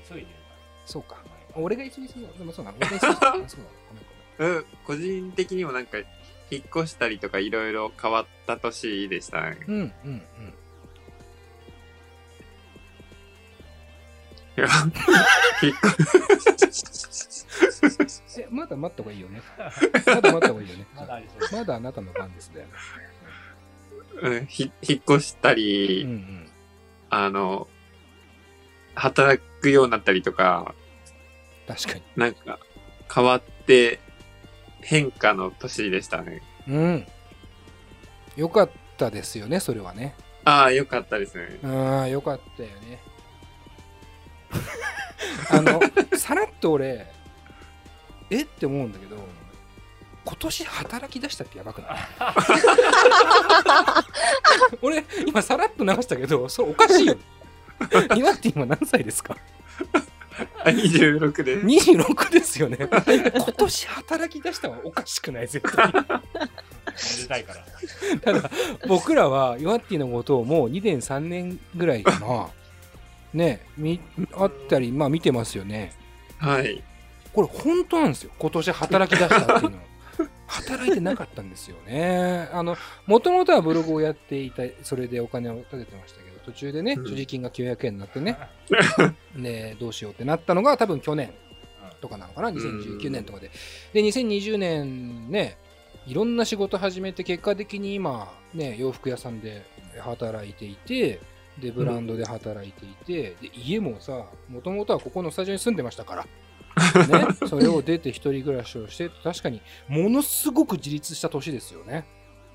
[0.07, 0.27] 急いでる
[0.85, 1.17] そうか。
[1.53, 2.29] 俺が急ぎすぎだ。
[2.37, 2.77] でもそうなの。
[2.79, 3.21] 俺が急ぎすぎだ。
[3.21, 3.31] そうだ。
[3.31, 3.80] ごめんごめん
[4.41, 5.99] うん、個人的にもなんか、
[6.49, 9.59] 引っ越したりとかいろいろ変わった年でしたね。
[9.67, 10.21] うんうんうん。
[14.57, 14.67] いや、
[15.61, 15.73] 引っ
[18.39, 19.43] え、まだ待った方がいいよね。
[20.07, 20.87] まだ待った方がいいよね。
[20.97, 22.67] まだまだあなたの番ですね。
[24.21, 26.49] うんひ引っ越したり、うんうん。
[27.11, 27.67] あの、
[28.95, 30.73] 働くようになったりとか、
[31.67, 32.03] 確かに。
[32.15, 32.59] なんか、
[33.13, 33.99] 変わって
[34.81, 36.41] 変化の年でしたね。
[36.67, 37.07] うん。
[38.35, 40.15] よかったですよね、それはね。
[40.45, 41.59] ああ、よかったですね。
[41.63, 42.99] ああ、よかったよね。
[45.51, 45.79] あの、
[46.17, 47.07] さらっと俺、
[48.29, 49.17] えって思うんだけど、
[50.23, 51.97] 今年働き出したってやばくない？
[54.81, 57.17] 俺、今さらっと流したけど、それおかしいよ。
[58.15, 59.35] 今って今何歳ですか？
[59.93, 60.03] あ
[60.65, 61.61] 26で。
[61.61, 62.77] 26ですよね。
[62.89, 62.89] 今
[63.45, 65.47] 年働き出したはおかしくない？
[65.47, 65.91] 絶対。
[67.21, 67.65] 出たいから。
[68.33, 68.51] ただ
[68.87, 72.47] 僕らはヨアッティのことをもう2年3年ぐらいかな
[73.33, 73.99] ねみ
[74.33, 75.93] あったりまあ見てますよね
[76.37, 76.83] はい。
[77.33, 79.83] これ本当なんですよ今年働き出したっていうのは
[80.47, 82.75] 働いてなかったんですよねあの
[83.07, 87.05] もともとはブログをやっていたそれでお金を立ててましたけど途中でねうん。
[87.07, 88.37] 所持金が900円になってね。
[89.35, 91.33] でどうしようってなったのが多分去年
[91.99, 93.51] とかなのかな？2019年とかで。
[93.93, 95.57] で2020年ね
[96.07, 99.65] いろんな仕事始めて結果的に今ね洋服屋さんで
[99.99, 101.19] 働いていて
[101.59, 106.25] でブランドで働いていて、で家もさもともとはここのスタジオに住んでましたから、
[107.07, 112.05] ね、それを出て一人暮らしをして確かにものすごく自立した年ですよね。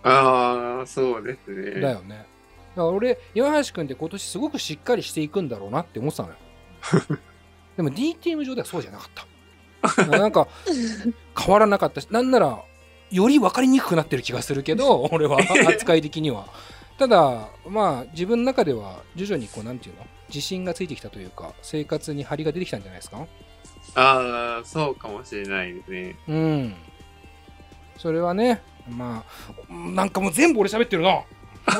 [0.03, 1.81] ああ、そうですね。
[1.81, 2.27] だよね
[2.77, 6.35] だから俺岩橋君って今年すごくしっかりしていくんだろうなって思ってたのよ。
[7.77, 10.07] でも DTM 上ではそうじゃなかった。
[10.07, 10.47] なんか
[11.39, 12.59] 変わらなかったしなんなら
[13.11, 15.39] より分かりにくくなってる気がするけど 俺は
[15.69, 16.47] 扱い的には。
[16.98, 20.07] ただまあ自分の中では徐々にこうなんていうの？
[20.28, 23.27] 自信がついてきたというか生活に張りが出てきたんじゃないですか？
[23.94, 26.16] ああ、そうかもしれないですね。
[26.28, 26.74] うん。
[27.98, 29.24] それはねま
[29.70, 31.23] あなんかもう全部俺喋ってるな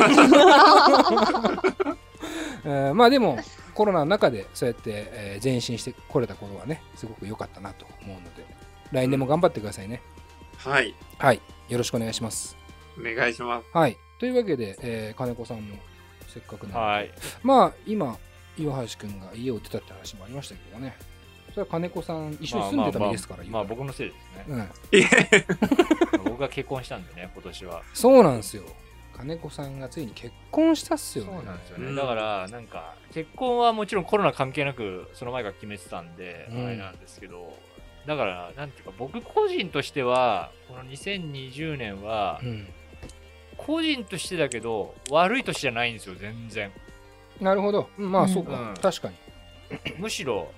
[2.65, 3.39] えー まあでも
[3.75, 8.45] コロナの中でそうやって、えー前進してこれたことはねすごく良かったなと思うので
[8.93, 10.01] 来年も頑張ってくださいね
[10.57, 10.95] はい。
[11.19, 12.57] はいよろしくお願いします
[12.99, 13.69] お願いします。
[13.73, 15.77] はいというわけで、えー金子さんも
[16.27, 17.11] せっかくなのではい。
[17.43, 18.17] まあ今
[18.59, 20.97] 岩橋君が家を出たって話もありましたけどね
[21.51, 24.15] それは金子さん一緒に住んでた身ですからまあまあまあ僕のせいで
[24.45, 24.71] すね。
[26.15, 27.83] うん 僕が結婚したんでね、今年は。
[27.95, 28.65] そうなんですよ
[29.17, 31.33] 金子さんがついに結婚したっすよね。
[31.37, 31.87] そうなんですよね。
[31.87, 31.97] うん。
[31.97, 36.67] だから、なんか、結婚はもちろんコロナ関係なく、その前から決めてたんで、うん。
[36.67, 37.57] あれなんですけど、
[38.07, 42.69] だから、なんていうか、僕個人としては、この2020年は、うん。
[43.57, 46.71] 個人としてだけど、悪い年じゃないんですよ、全然。
[47.41, 47.89] なるほど。
[47.99, 48.29] うんまあうん。
[48.29, 48.75] そうか、うん。
[48.75, 49.15] 確かに。
[49.99, 50.53] むしろ、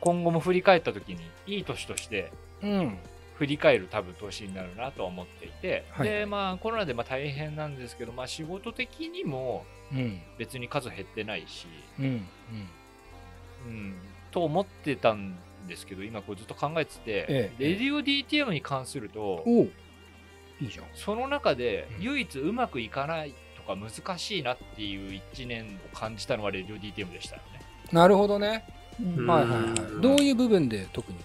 [0.00, 2.32] 今後も振り返った時に、いい年として、
[2.62, 2.98] うん
[3.38, 6.08] 振り返る多分年になるなとは思っていて、はい。
[6.08, 10.20] でまあコロナでまあ大変なんですけど、まあ、仕事的にもうん。
[10.38, 11.66] 別に数減ってないし、
[12.00, 12.26] うん
[13.66, 13.94] うん、
[14.30, 15.36] と思ってたん
[15.68, 19.44] ですけど今こうずっと考えてて、ええレディオ DTM に関すると
[20.60, 20.84] いいじゃん。
[20.94, 22.02] その中でうん。
[22.02, 27.60] 唯一うまくいかないとか難しいなっていう一年を感じたのはレディオ DTM でしたよね。
[27.92, 28.64] なるほどね。
[29.00, 29.26] うん。
[29.26, 30.02] はいはいはい。
[30.02, 31.18] どういう部分で特に？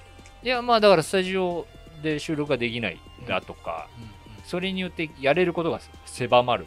[0.44, 1.66] いやまあだからスタジオ
[2.02, 3.90] で収録ができないだとか、
[4.44, 6.66] それによってやれることが狭まる。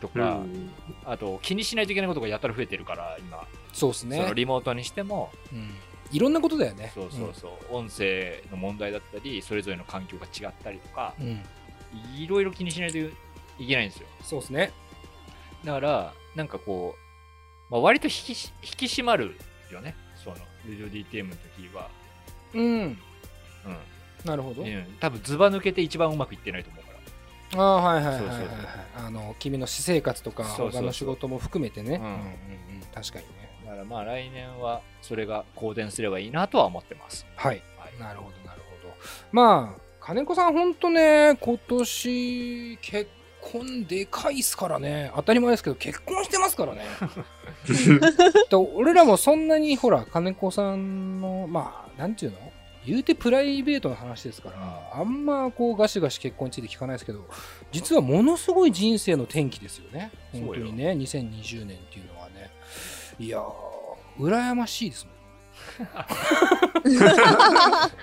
[0.00, 0.70] とか、うん。
[1.04, 3.46] あと気にしないといけないことがやたら増えてるから今。
[3.72, 4.16] そうですね。
[4.16, 5.70] そのリモートにしても、うん。
[6.10, 6.90] いろんなことだよね。
[6.94, 11.42] そうそうそう、音声の問題だったりそれぞれの環境が違ったりとか、うん。
[12.16, 13.12] いろいろ気にしないとい
[13.66, 14.08] けないんですよ。
[14.22, 14.72] そうですね。
[15.64, 16.94] だからなんかこ
[17.68, 19.36] う、まあ、割と引きし引き締まる
[19.70, 19.94] よね。
[20.16, 21.88] そのレディオ DTM の時は。
[22.54, 22.62] うん。
[22.64, 22.96] うん
[24.24, 24.96] なるほど、うん。
[25.00, 26.90] 多分ズバ抜けて一番うまくいってないと思うか
[27.56, 27.62] ら。
[27.62, 28.46] ああはいはいはいはい
[28.96, 31.96] あの君の私生活とか他の仕事も含めてね。
[31.96, 32.02] うん。
[32.02, 32.20] うんうんうん。
[32.94, 33.50] 確かにね。
[33.64, 37.26] だからまあ来年はそれが好転すればいいなとは思ってます。
[37.36, 37.62] はい、
[37.98, 38.94] なるほどなるほど。
[39.32, 43.10] まあ金子さんほんとね今年結
[43.40, 45.12] 婚でかいっすからね。
[45.14, 46.84] 当たり前ですけど結婚してますからね。
[48.50, 52.49] だ俺らもそんなにほら金子さんのまあなんていうの？
[52.86, 57.26] 言うてプライベートな話ですからあんまこうガシガシ結婚について聞かないですけど
[57.72, 60.10] 実はものすごい人生の転機ですよね。
[60.32, 62.50] 本当にね2020年っていうのはね。
[63.18, 63.44] いやー
[64.18, 65.20] 羨ましいですもん。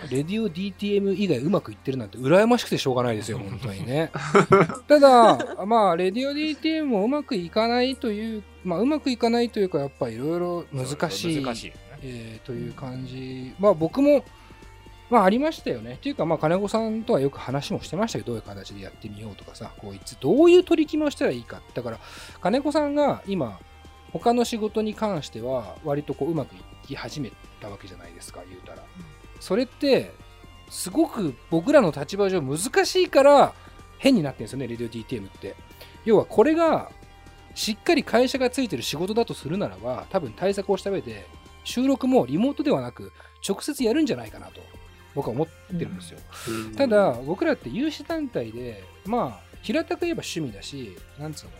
[0.10, 4.12] レディオ DTM 以外うまくいってるなんて羨ましくてしょうがないですよ、本当にね。
[4.88, 11.80] ただ、まあ、レディオ DTM もうまくいかないという、まあ、うまくいかないというか、やっぱいろいろ難しい、難しいよね。
[12.04, 13.54] えーという感じ。
[13.60, 14.24] まあ、僕も、
[15.10, 15.94] まあ、ありましたよね。
[15.94, 21.62] っていうか、まあ、金子さんとはよく話もしてましたけど、どういう形でやってみようとかさ、こういつ、どういう取り決めをしたらいいか。
[21.74, 22.00] だから、
[22.42, 23.60] 金子さんが今、
[24.12, 27.32] 他の仕事に関しては、割とこう、うまくいき始め
[27.62, 28.84] たわけじゃないですか、言うたら。
[29.40, 30.12] それって、
[30.70, 33.54] すごく僕らの立場上難しいから
[34.00, 35.56] 変になってるんですよね、レディオ DTM って。
[36.04, 36.92] 要はこれが
[37.56, 41.26] しっかり会社がついてる仕事だとするならば、多分対策をした上で、
[41.64, 43.12] 収録もリモートではなく、
[43.48, 44.62] 直接やるんじゃないかなと、
[45.18, 46.20] 僕は思ってるんですよ。
[46.78, 51.52] ただ、僕らって有志団体で、まあ、平たく言えば趣味だし、なんつうの、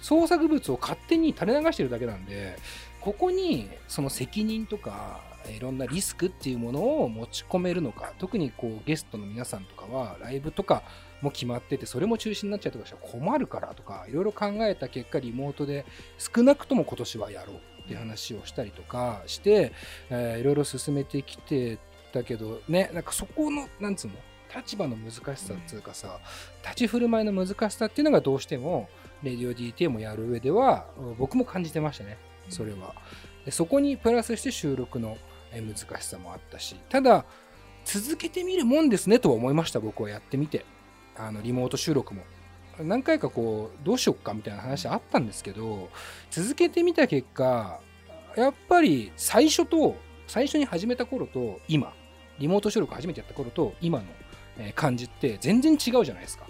[0.00, 2.56] 創作物を勝手に垂れ流してるだけなんで、
[3.00, 10.84] ここにその責任とか、いろんなリスクっていうものを持ち込めるのか、特にこうゲストの皆さんとかは、ライブとか
[11.20, 15.84] も決まってて、それも中止になっちゃうとかしたら困るからとか、いろいろ考えた結果、リモートで
[16.16, 19.72] 少なくとも今年はやろうっていう話をしたりとかして、
[20.10, 21.78] えーいろいろ進めてきて
[22.14, 24.14] たけど、ね、なんかそこの、なんつうの、
[24.54, 26.20] 立場の難しさっていうかさ、
[26.62, 28.88] 立ち振る舞いの難しさっていうのがどうしても、
[29.22, 30.86] レディオ DT もやる上では、
[31.18, 32.18] 僕も感じてましたね、
[32.48, 32.94] それは。
[33.44, 35.18] でそこにプラスして収録の
[35.52, 37.24] 難しさもあったし、ただ、
[37.84, 40.64] 続けてみるもんですねとは思いました、僕はやってみて。
[41.16, 42.22] あの、リモート収録も。
[42.80, 45.90] 何回かこう、どうしよっかみたいな話あったんですけど、
[46.30, 47.80] 続けてみた結果、
[48.36, 49.96] やっぱり最初と、
[50.26, 51.92] 最初に始めた頃と今、
[52.38, 54.04] リモート収録初めてやった頃と今の
[54.74, 56.46] 感じって全然違うじゃないですか。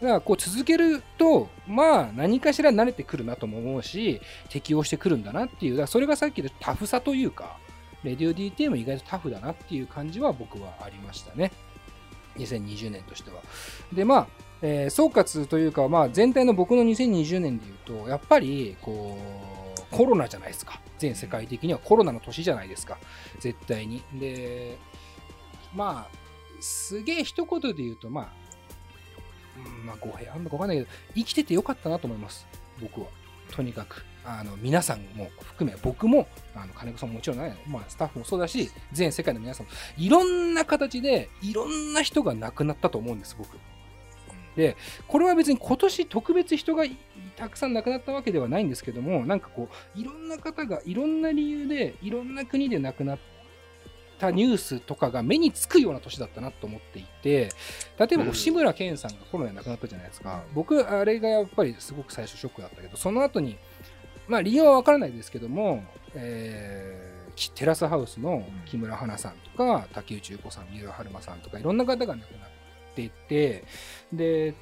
[0.00, 4.20] だからこう続けると、まあ何かしら慣れてくるなとも思うし、
[4.50, 7.58] 適応してくるんだなっていう、だからそれがさっきでタフさというか、
[8.04, 11.50] レディオ DT も意外とタフだなっていう感じは僕はありましたね。
[12.36, 13.40] 2020年としては。
[13.92, 14.26] で、まあ、
[14.62, 19.18] えー総括というか、まあ全体の僕の2020年で言うと、やっぱり、こ
[19.90, 20.80] う、コロナじゃないですか。
[20.98, 22.98] 全世界的にはコロナの年じゃないですか。
[23.40, 24.02] 絶対に。
[24.14, 24.76] で、
[25.76, 26.16] まあ、
[26.60, 28.28] すげえ一言で言うと、まあ、
[29.56, 32.46] うんまあ、語弊あんのかわかんないけど、生きててよかったなと思います。
[32.80, 33.08] 僕は。
[33.50, 34.04] とにかく。
[34.24, 43.56] あの、皆さんも含め、僕も、あの、金子さんももちろんね、まあ、スタッフもそうだし、全世界の皆さんも、いろんな形で、いろんな人が亡くなったと思うんです、僕。
[44.56, 44.76] で、
[45.06, 46.84] これは別に今年特別人が
[47.36, 53.18] たくさん亡くなったわけではないんですけども、なんかこう、いろんな方がいろんな理由で、いろんな国で亡くなっ
[54.18, 57.50] たニュースとかが目につくような年だったなと思っていて、
[57.98, 60.42] 例えば志村けんさんがコロナで亡くなったじゃないですか。
[60.54, 63.56] 僕、あれがやっぱりすごく最初ショックだったけど、その後に、
[64.28, 65.84] まあ理由はわからないですけども、
[66.14, 72.50] えーきテラスハウスの木村花さんとか、竹内優子さん、三浦春馬さんとか、いろんな方が亡くなっ
[72.96, 73.64] ていて、
[74.12, 74.54] で、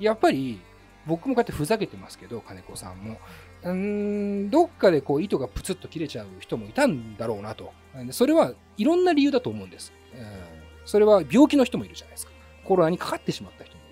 [0.00, 0.60] やっぱり
[1.06, 3.18] 僕もこうやってふざけてますけど、金子さんも。
[3.62, 7.72] うんどっかでこう糸がプツッと切れちゃう人もいたんだろうなと。
[8.10, 9.92] それはいろんな理由だと思うんです。
[10.14, 12.32] うんそれは病気の人もいるじゃないですか。
[12.64, 13.82] コロナにかかってしまった人も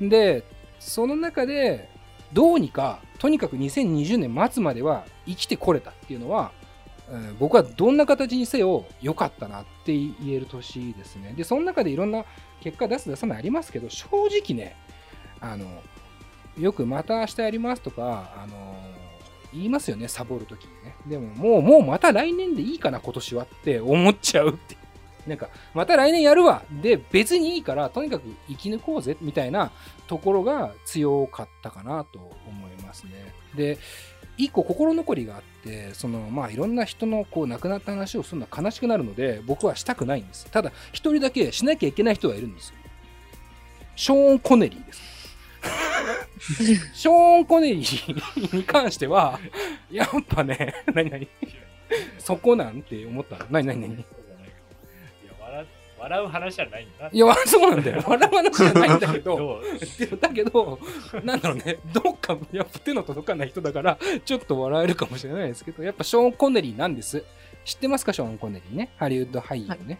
[0.00, 0.08] いる。
[0.08, 0.44] で、
[0.80, 1.88] その中で、
[2.32, 6.52] どうにか、とにかく2020年末までは生きてこれたっていうのは、
[7.08, 11.34] うん僕はどんな形にせよ良かったなって言える年ですね。
[11.36, 12.24] で、その中でいろんな
[12.60, 14.76] 結果出す出さないありますけど、正直ね、
[15.40, 15.66] あの、
[16.58, 18.76] よくまた明日やりますとか、あの、
[19.52, 20.94] 言いますよね、サボるときにね。
[21.06, 24.76] でももう、もうまた来年でいいかな、今年はって思っちゃうって。
[25.26, 26.62] なんか、また来年やるわ。
[26.82, 29.70] で、別にいいから、とにかく生き抜こうぜ、みたいな
[30.06, 33.12] ところが強かったかなと思いますね。
[33.54, 33.78] で、
[34.36, 40.46] 一個心残りがあって、その、まあ、いろんな人のこう亡くなった話をするのは悲しくなるので、僕はしたくないんです。
[40.50, 42.74] ただ、一人だけしなきゃいけない人がいるんですよ。
[43.96, 45.19] ショーン・コネリーです。
[46.94, 49.38] ショーン・コネリーに関しては、
[49.90, 51.28] やっぱね、何何
[52.18, 54.04] そこなんて思ったの何何何いや
[55.40, 55.66] 笑
[55.98, 58.02] 笑う話じゃないんだいや、そうなんだよ。
[58.06, 59.60] 笑う話じゃないんだけどど、
[59.98, 60.78] でもだけど、
[61.24, 67.22] なんだろうね、どっか、やっぱ手の届かない人だから、ちょっと笑えるかもしれないですけど、やっぱショーン・コネリーなんです。
[67.64, 68.90] 知ってますか、ショーン・コネリーね。
[68.96, 69.98] ハリウッド俳優ね。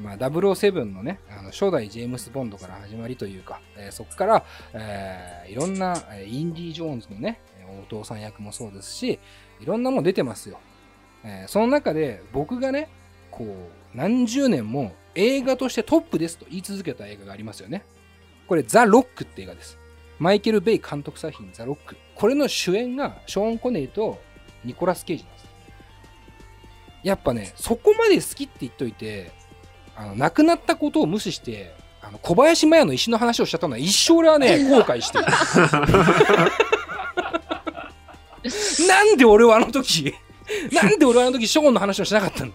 [0.00, 5.94] まあ、007のね、あの初代ジェームス・ボンドから始まりというか、えーそこから、えーいろんな、
[6.26, 7.40] インディ・ジョーンズのね、
[7.82, 9.18] お父さん役もそうですし、
[9.60, 10.58] いろんなもの出てますよ。
[11.24, 12.88] えーその中で僕がね、
[13.30, 17.84] こう、何十年も映画としてトップですと言い続けた映画がありますよね。
[18.48, 19.78] これ、ザ・ロックって映画です。
[20.18, 21.96] マイケル・ベイ監督作品、ザ・ロック。
[22.14, 24.18] これの主演がショーン・コネリーと
[24.64, 25.46] ニコラス・ケイジなんです。
[27.02, 29.32] やっぱね、そこまで好きって言っといて、
[30.00, 35.26] あの亡くなったことを無視して、あの小林麻也の石の話をしちゃったのは一生俺はね、後悔してる。
[38.88, 40.14] なんで俺はあの時、
[40.72, 42.52] なんで俺はあの時ショーンの話をしなかったの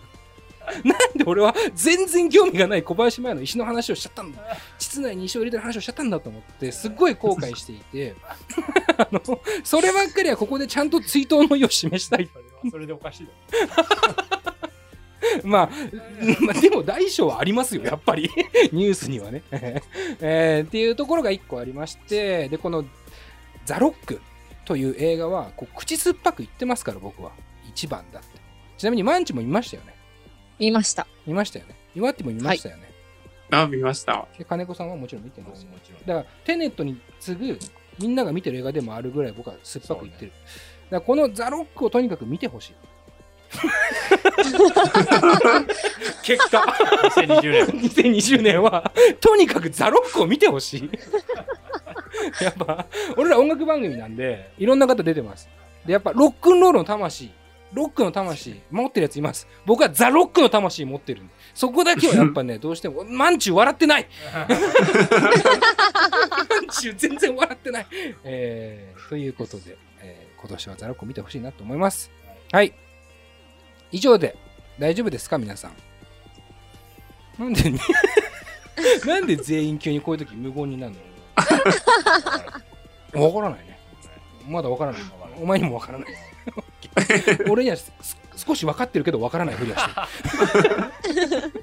[0.83, 4.41] なんで俺は全然興味がない小林麻也の石の話をしちゃったんだ？
[4.79, 8.15] 膣内に石を入れてる話をしちゃったんだと思ってすっごい後悔していて。
[8.97, 9.21] あの
[9.63, 12.27] そればっかりはここでちゃんと追悼の意を示したい。
[12.71, 13.29] それでおかしいよ
[15.43, 15.69] まあ、
[16.41, 18.29] まあでも大小はありますよ、やっぱり。
[18.71, 19.43] ニュースにはね。
[20.21, 22.85] えーっていうところが一個ありまして、で、この
[23.65, 24.21] ザ・ロック
[24.65, 27.31] という映画は、こう口酸っぱく言ってますから、僕は。
[27.69, 28.29] 一番だって。
[28.77, 29.93] ちなみに、マンチも見ましたよね。
[30.59, 31.07] 見ました。
[31.25, 31.75] 見ましたよね。
[31.95, 32.91] 岩手も見ましたよね。
[33.51, 34.27] あ、見ました。
[34.37, 35.63] で金子さんはもちろん見てます？
[35.63, 35.69] よ。
[36.05, 37.59] だから、テネットに次ぐ、
[37.99, 40.31] みんなが見てる映画でもあるぐらい僕は酸っぱく言ってる。
[40.31, 40.45] だか
[40.91, 42.75] らこのザ・ロックをとにかく見てほしい。
[46.23, 46.59] 結果。
[47.15, 47.65] 2020年。
[47.67, 50.89] 2020年はとにかくザ・ロックを見てほしい。
[52.41, 52.87] やっぱ
[53.17, 55.49] 俺ら音楽番組なんでいろんな方出てます。
[55.85, 57.31] でやっぱロックンロールの魂。
[57.73, 59.47] ロックの魂持ってるやついます。
[59.65, 61.33] 僕はザ・ロックの魂持ってるんで。
[61.53, 64.07] そこだけはやっぱね どうしてもマンチュ笑ってない。
[64.33, 64.47] マン
[66.69, 67.87] チュ全然笑ってない、
[68.23, 72.11] えー、ということで、えー今年はザ・ロックを見てほしいなと思います。
[72.51, 72.73] はい
[73.95, 74.35] 以上で。
[74.77, 75.37] 大丈夫ですか？
[75.37, 75.73] 皆さん。
[77.39, 77.71] なんで
[79.07, 80.93] なんで全員急にこういう時無言になる
[83.13, 83.23] の？
[83.27, 83.79] わからないね。
[84.47, 85.01] まだわからない。
[85.41, 86.07] お前にもわからない。
[87.49, 87.77] 俺には
[88.35, 90.07] 少し分かってるけどわからないふりは
[90.51, 91.53] してる。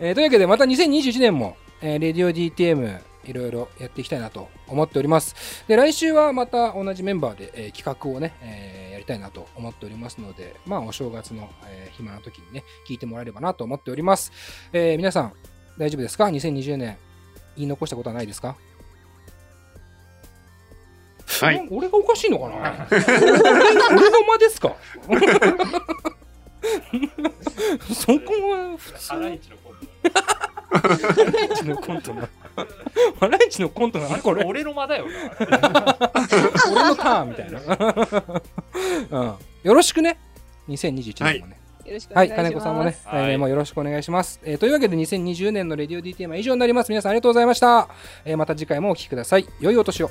[0.00, 5.64] えーというわけでまた2021年も、えー、レディオ DTM いろいろやっていきたいなと思っております。
[5.68, 14.32] で来週はまた同じメンバーで、えー企画をね、えーやりたいなと思っておりますのでまあお正月の、えー暇な時にね聞いてもらえればなと思っております、
[14.72, 15.32] えー皆さん
[15.78, 16.96] 大丈夫ですか？2020年
[17.56, 18.56] 言い残したことはないですか？
[21.40, 21.66] はい。
[21.70, 22.86] 俺がおかしいのかな？
[22.90, 24.74] 俺 俺の間ですか？
[27.92, 29.08] そこは普通。
[29.08, 29.74] ハライチのコン
[30.80, 30.88] ハ
[31.24, 32.28] ライチのコントな
[33.20, 34.16] ハライチのコントなの？
[34.18, 35.10] これ俺の間だよな
[36.72, 37.60] 俺のターンみたいな、
[39.20, 40.18] うん、よろしくね
[40.68, 42.36] 2021年もね、よろしくおはい、願いします。
[42.36, 44.40] 金子さんもね、はい来年もよろしくお願いします。
[44.44, 46.88] えーというわけで2020年のレディオ DTM は以上になります。
[46.90, 47.88] 皆さんありがとうございました。
[48.24, 49.46] えーまた次回もお聴きください。
[49.60, 50.10] 良いお年を。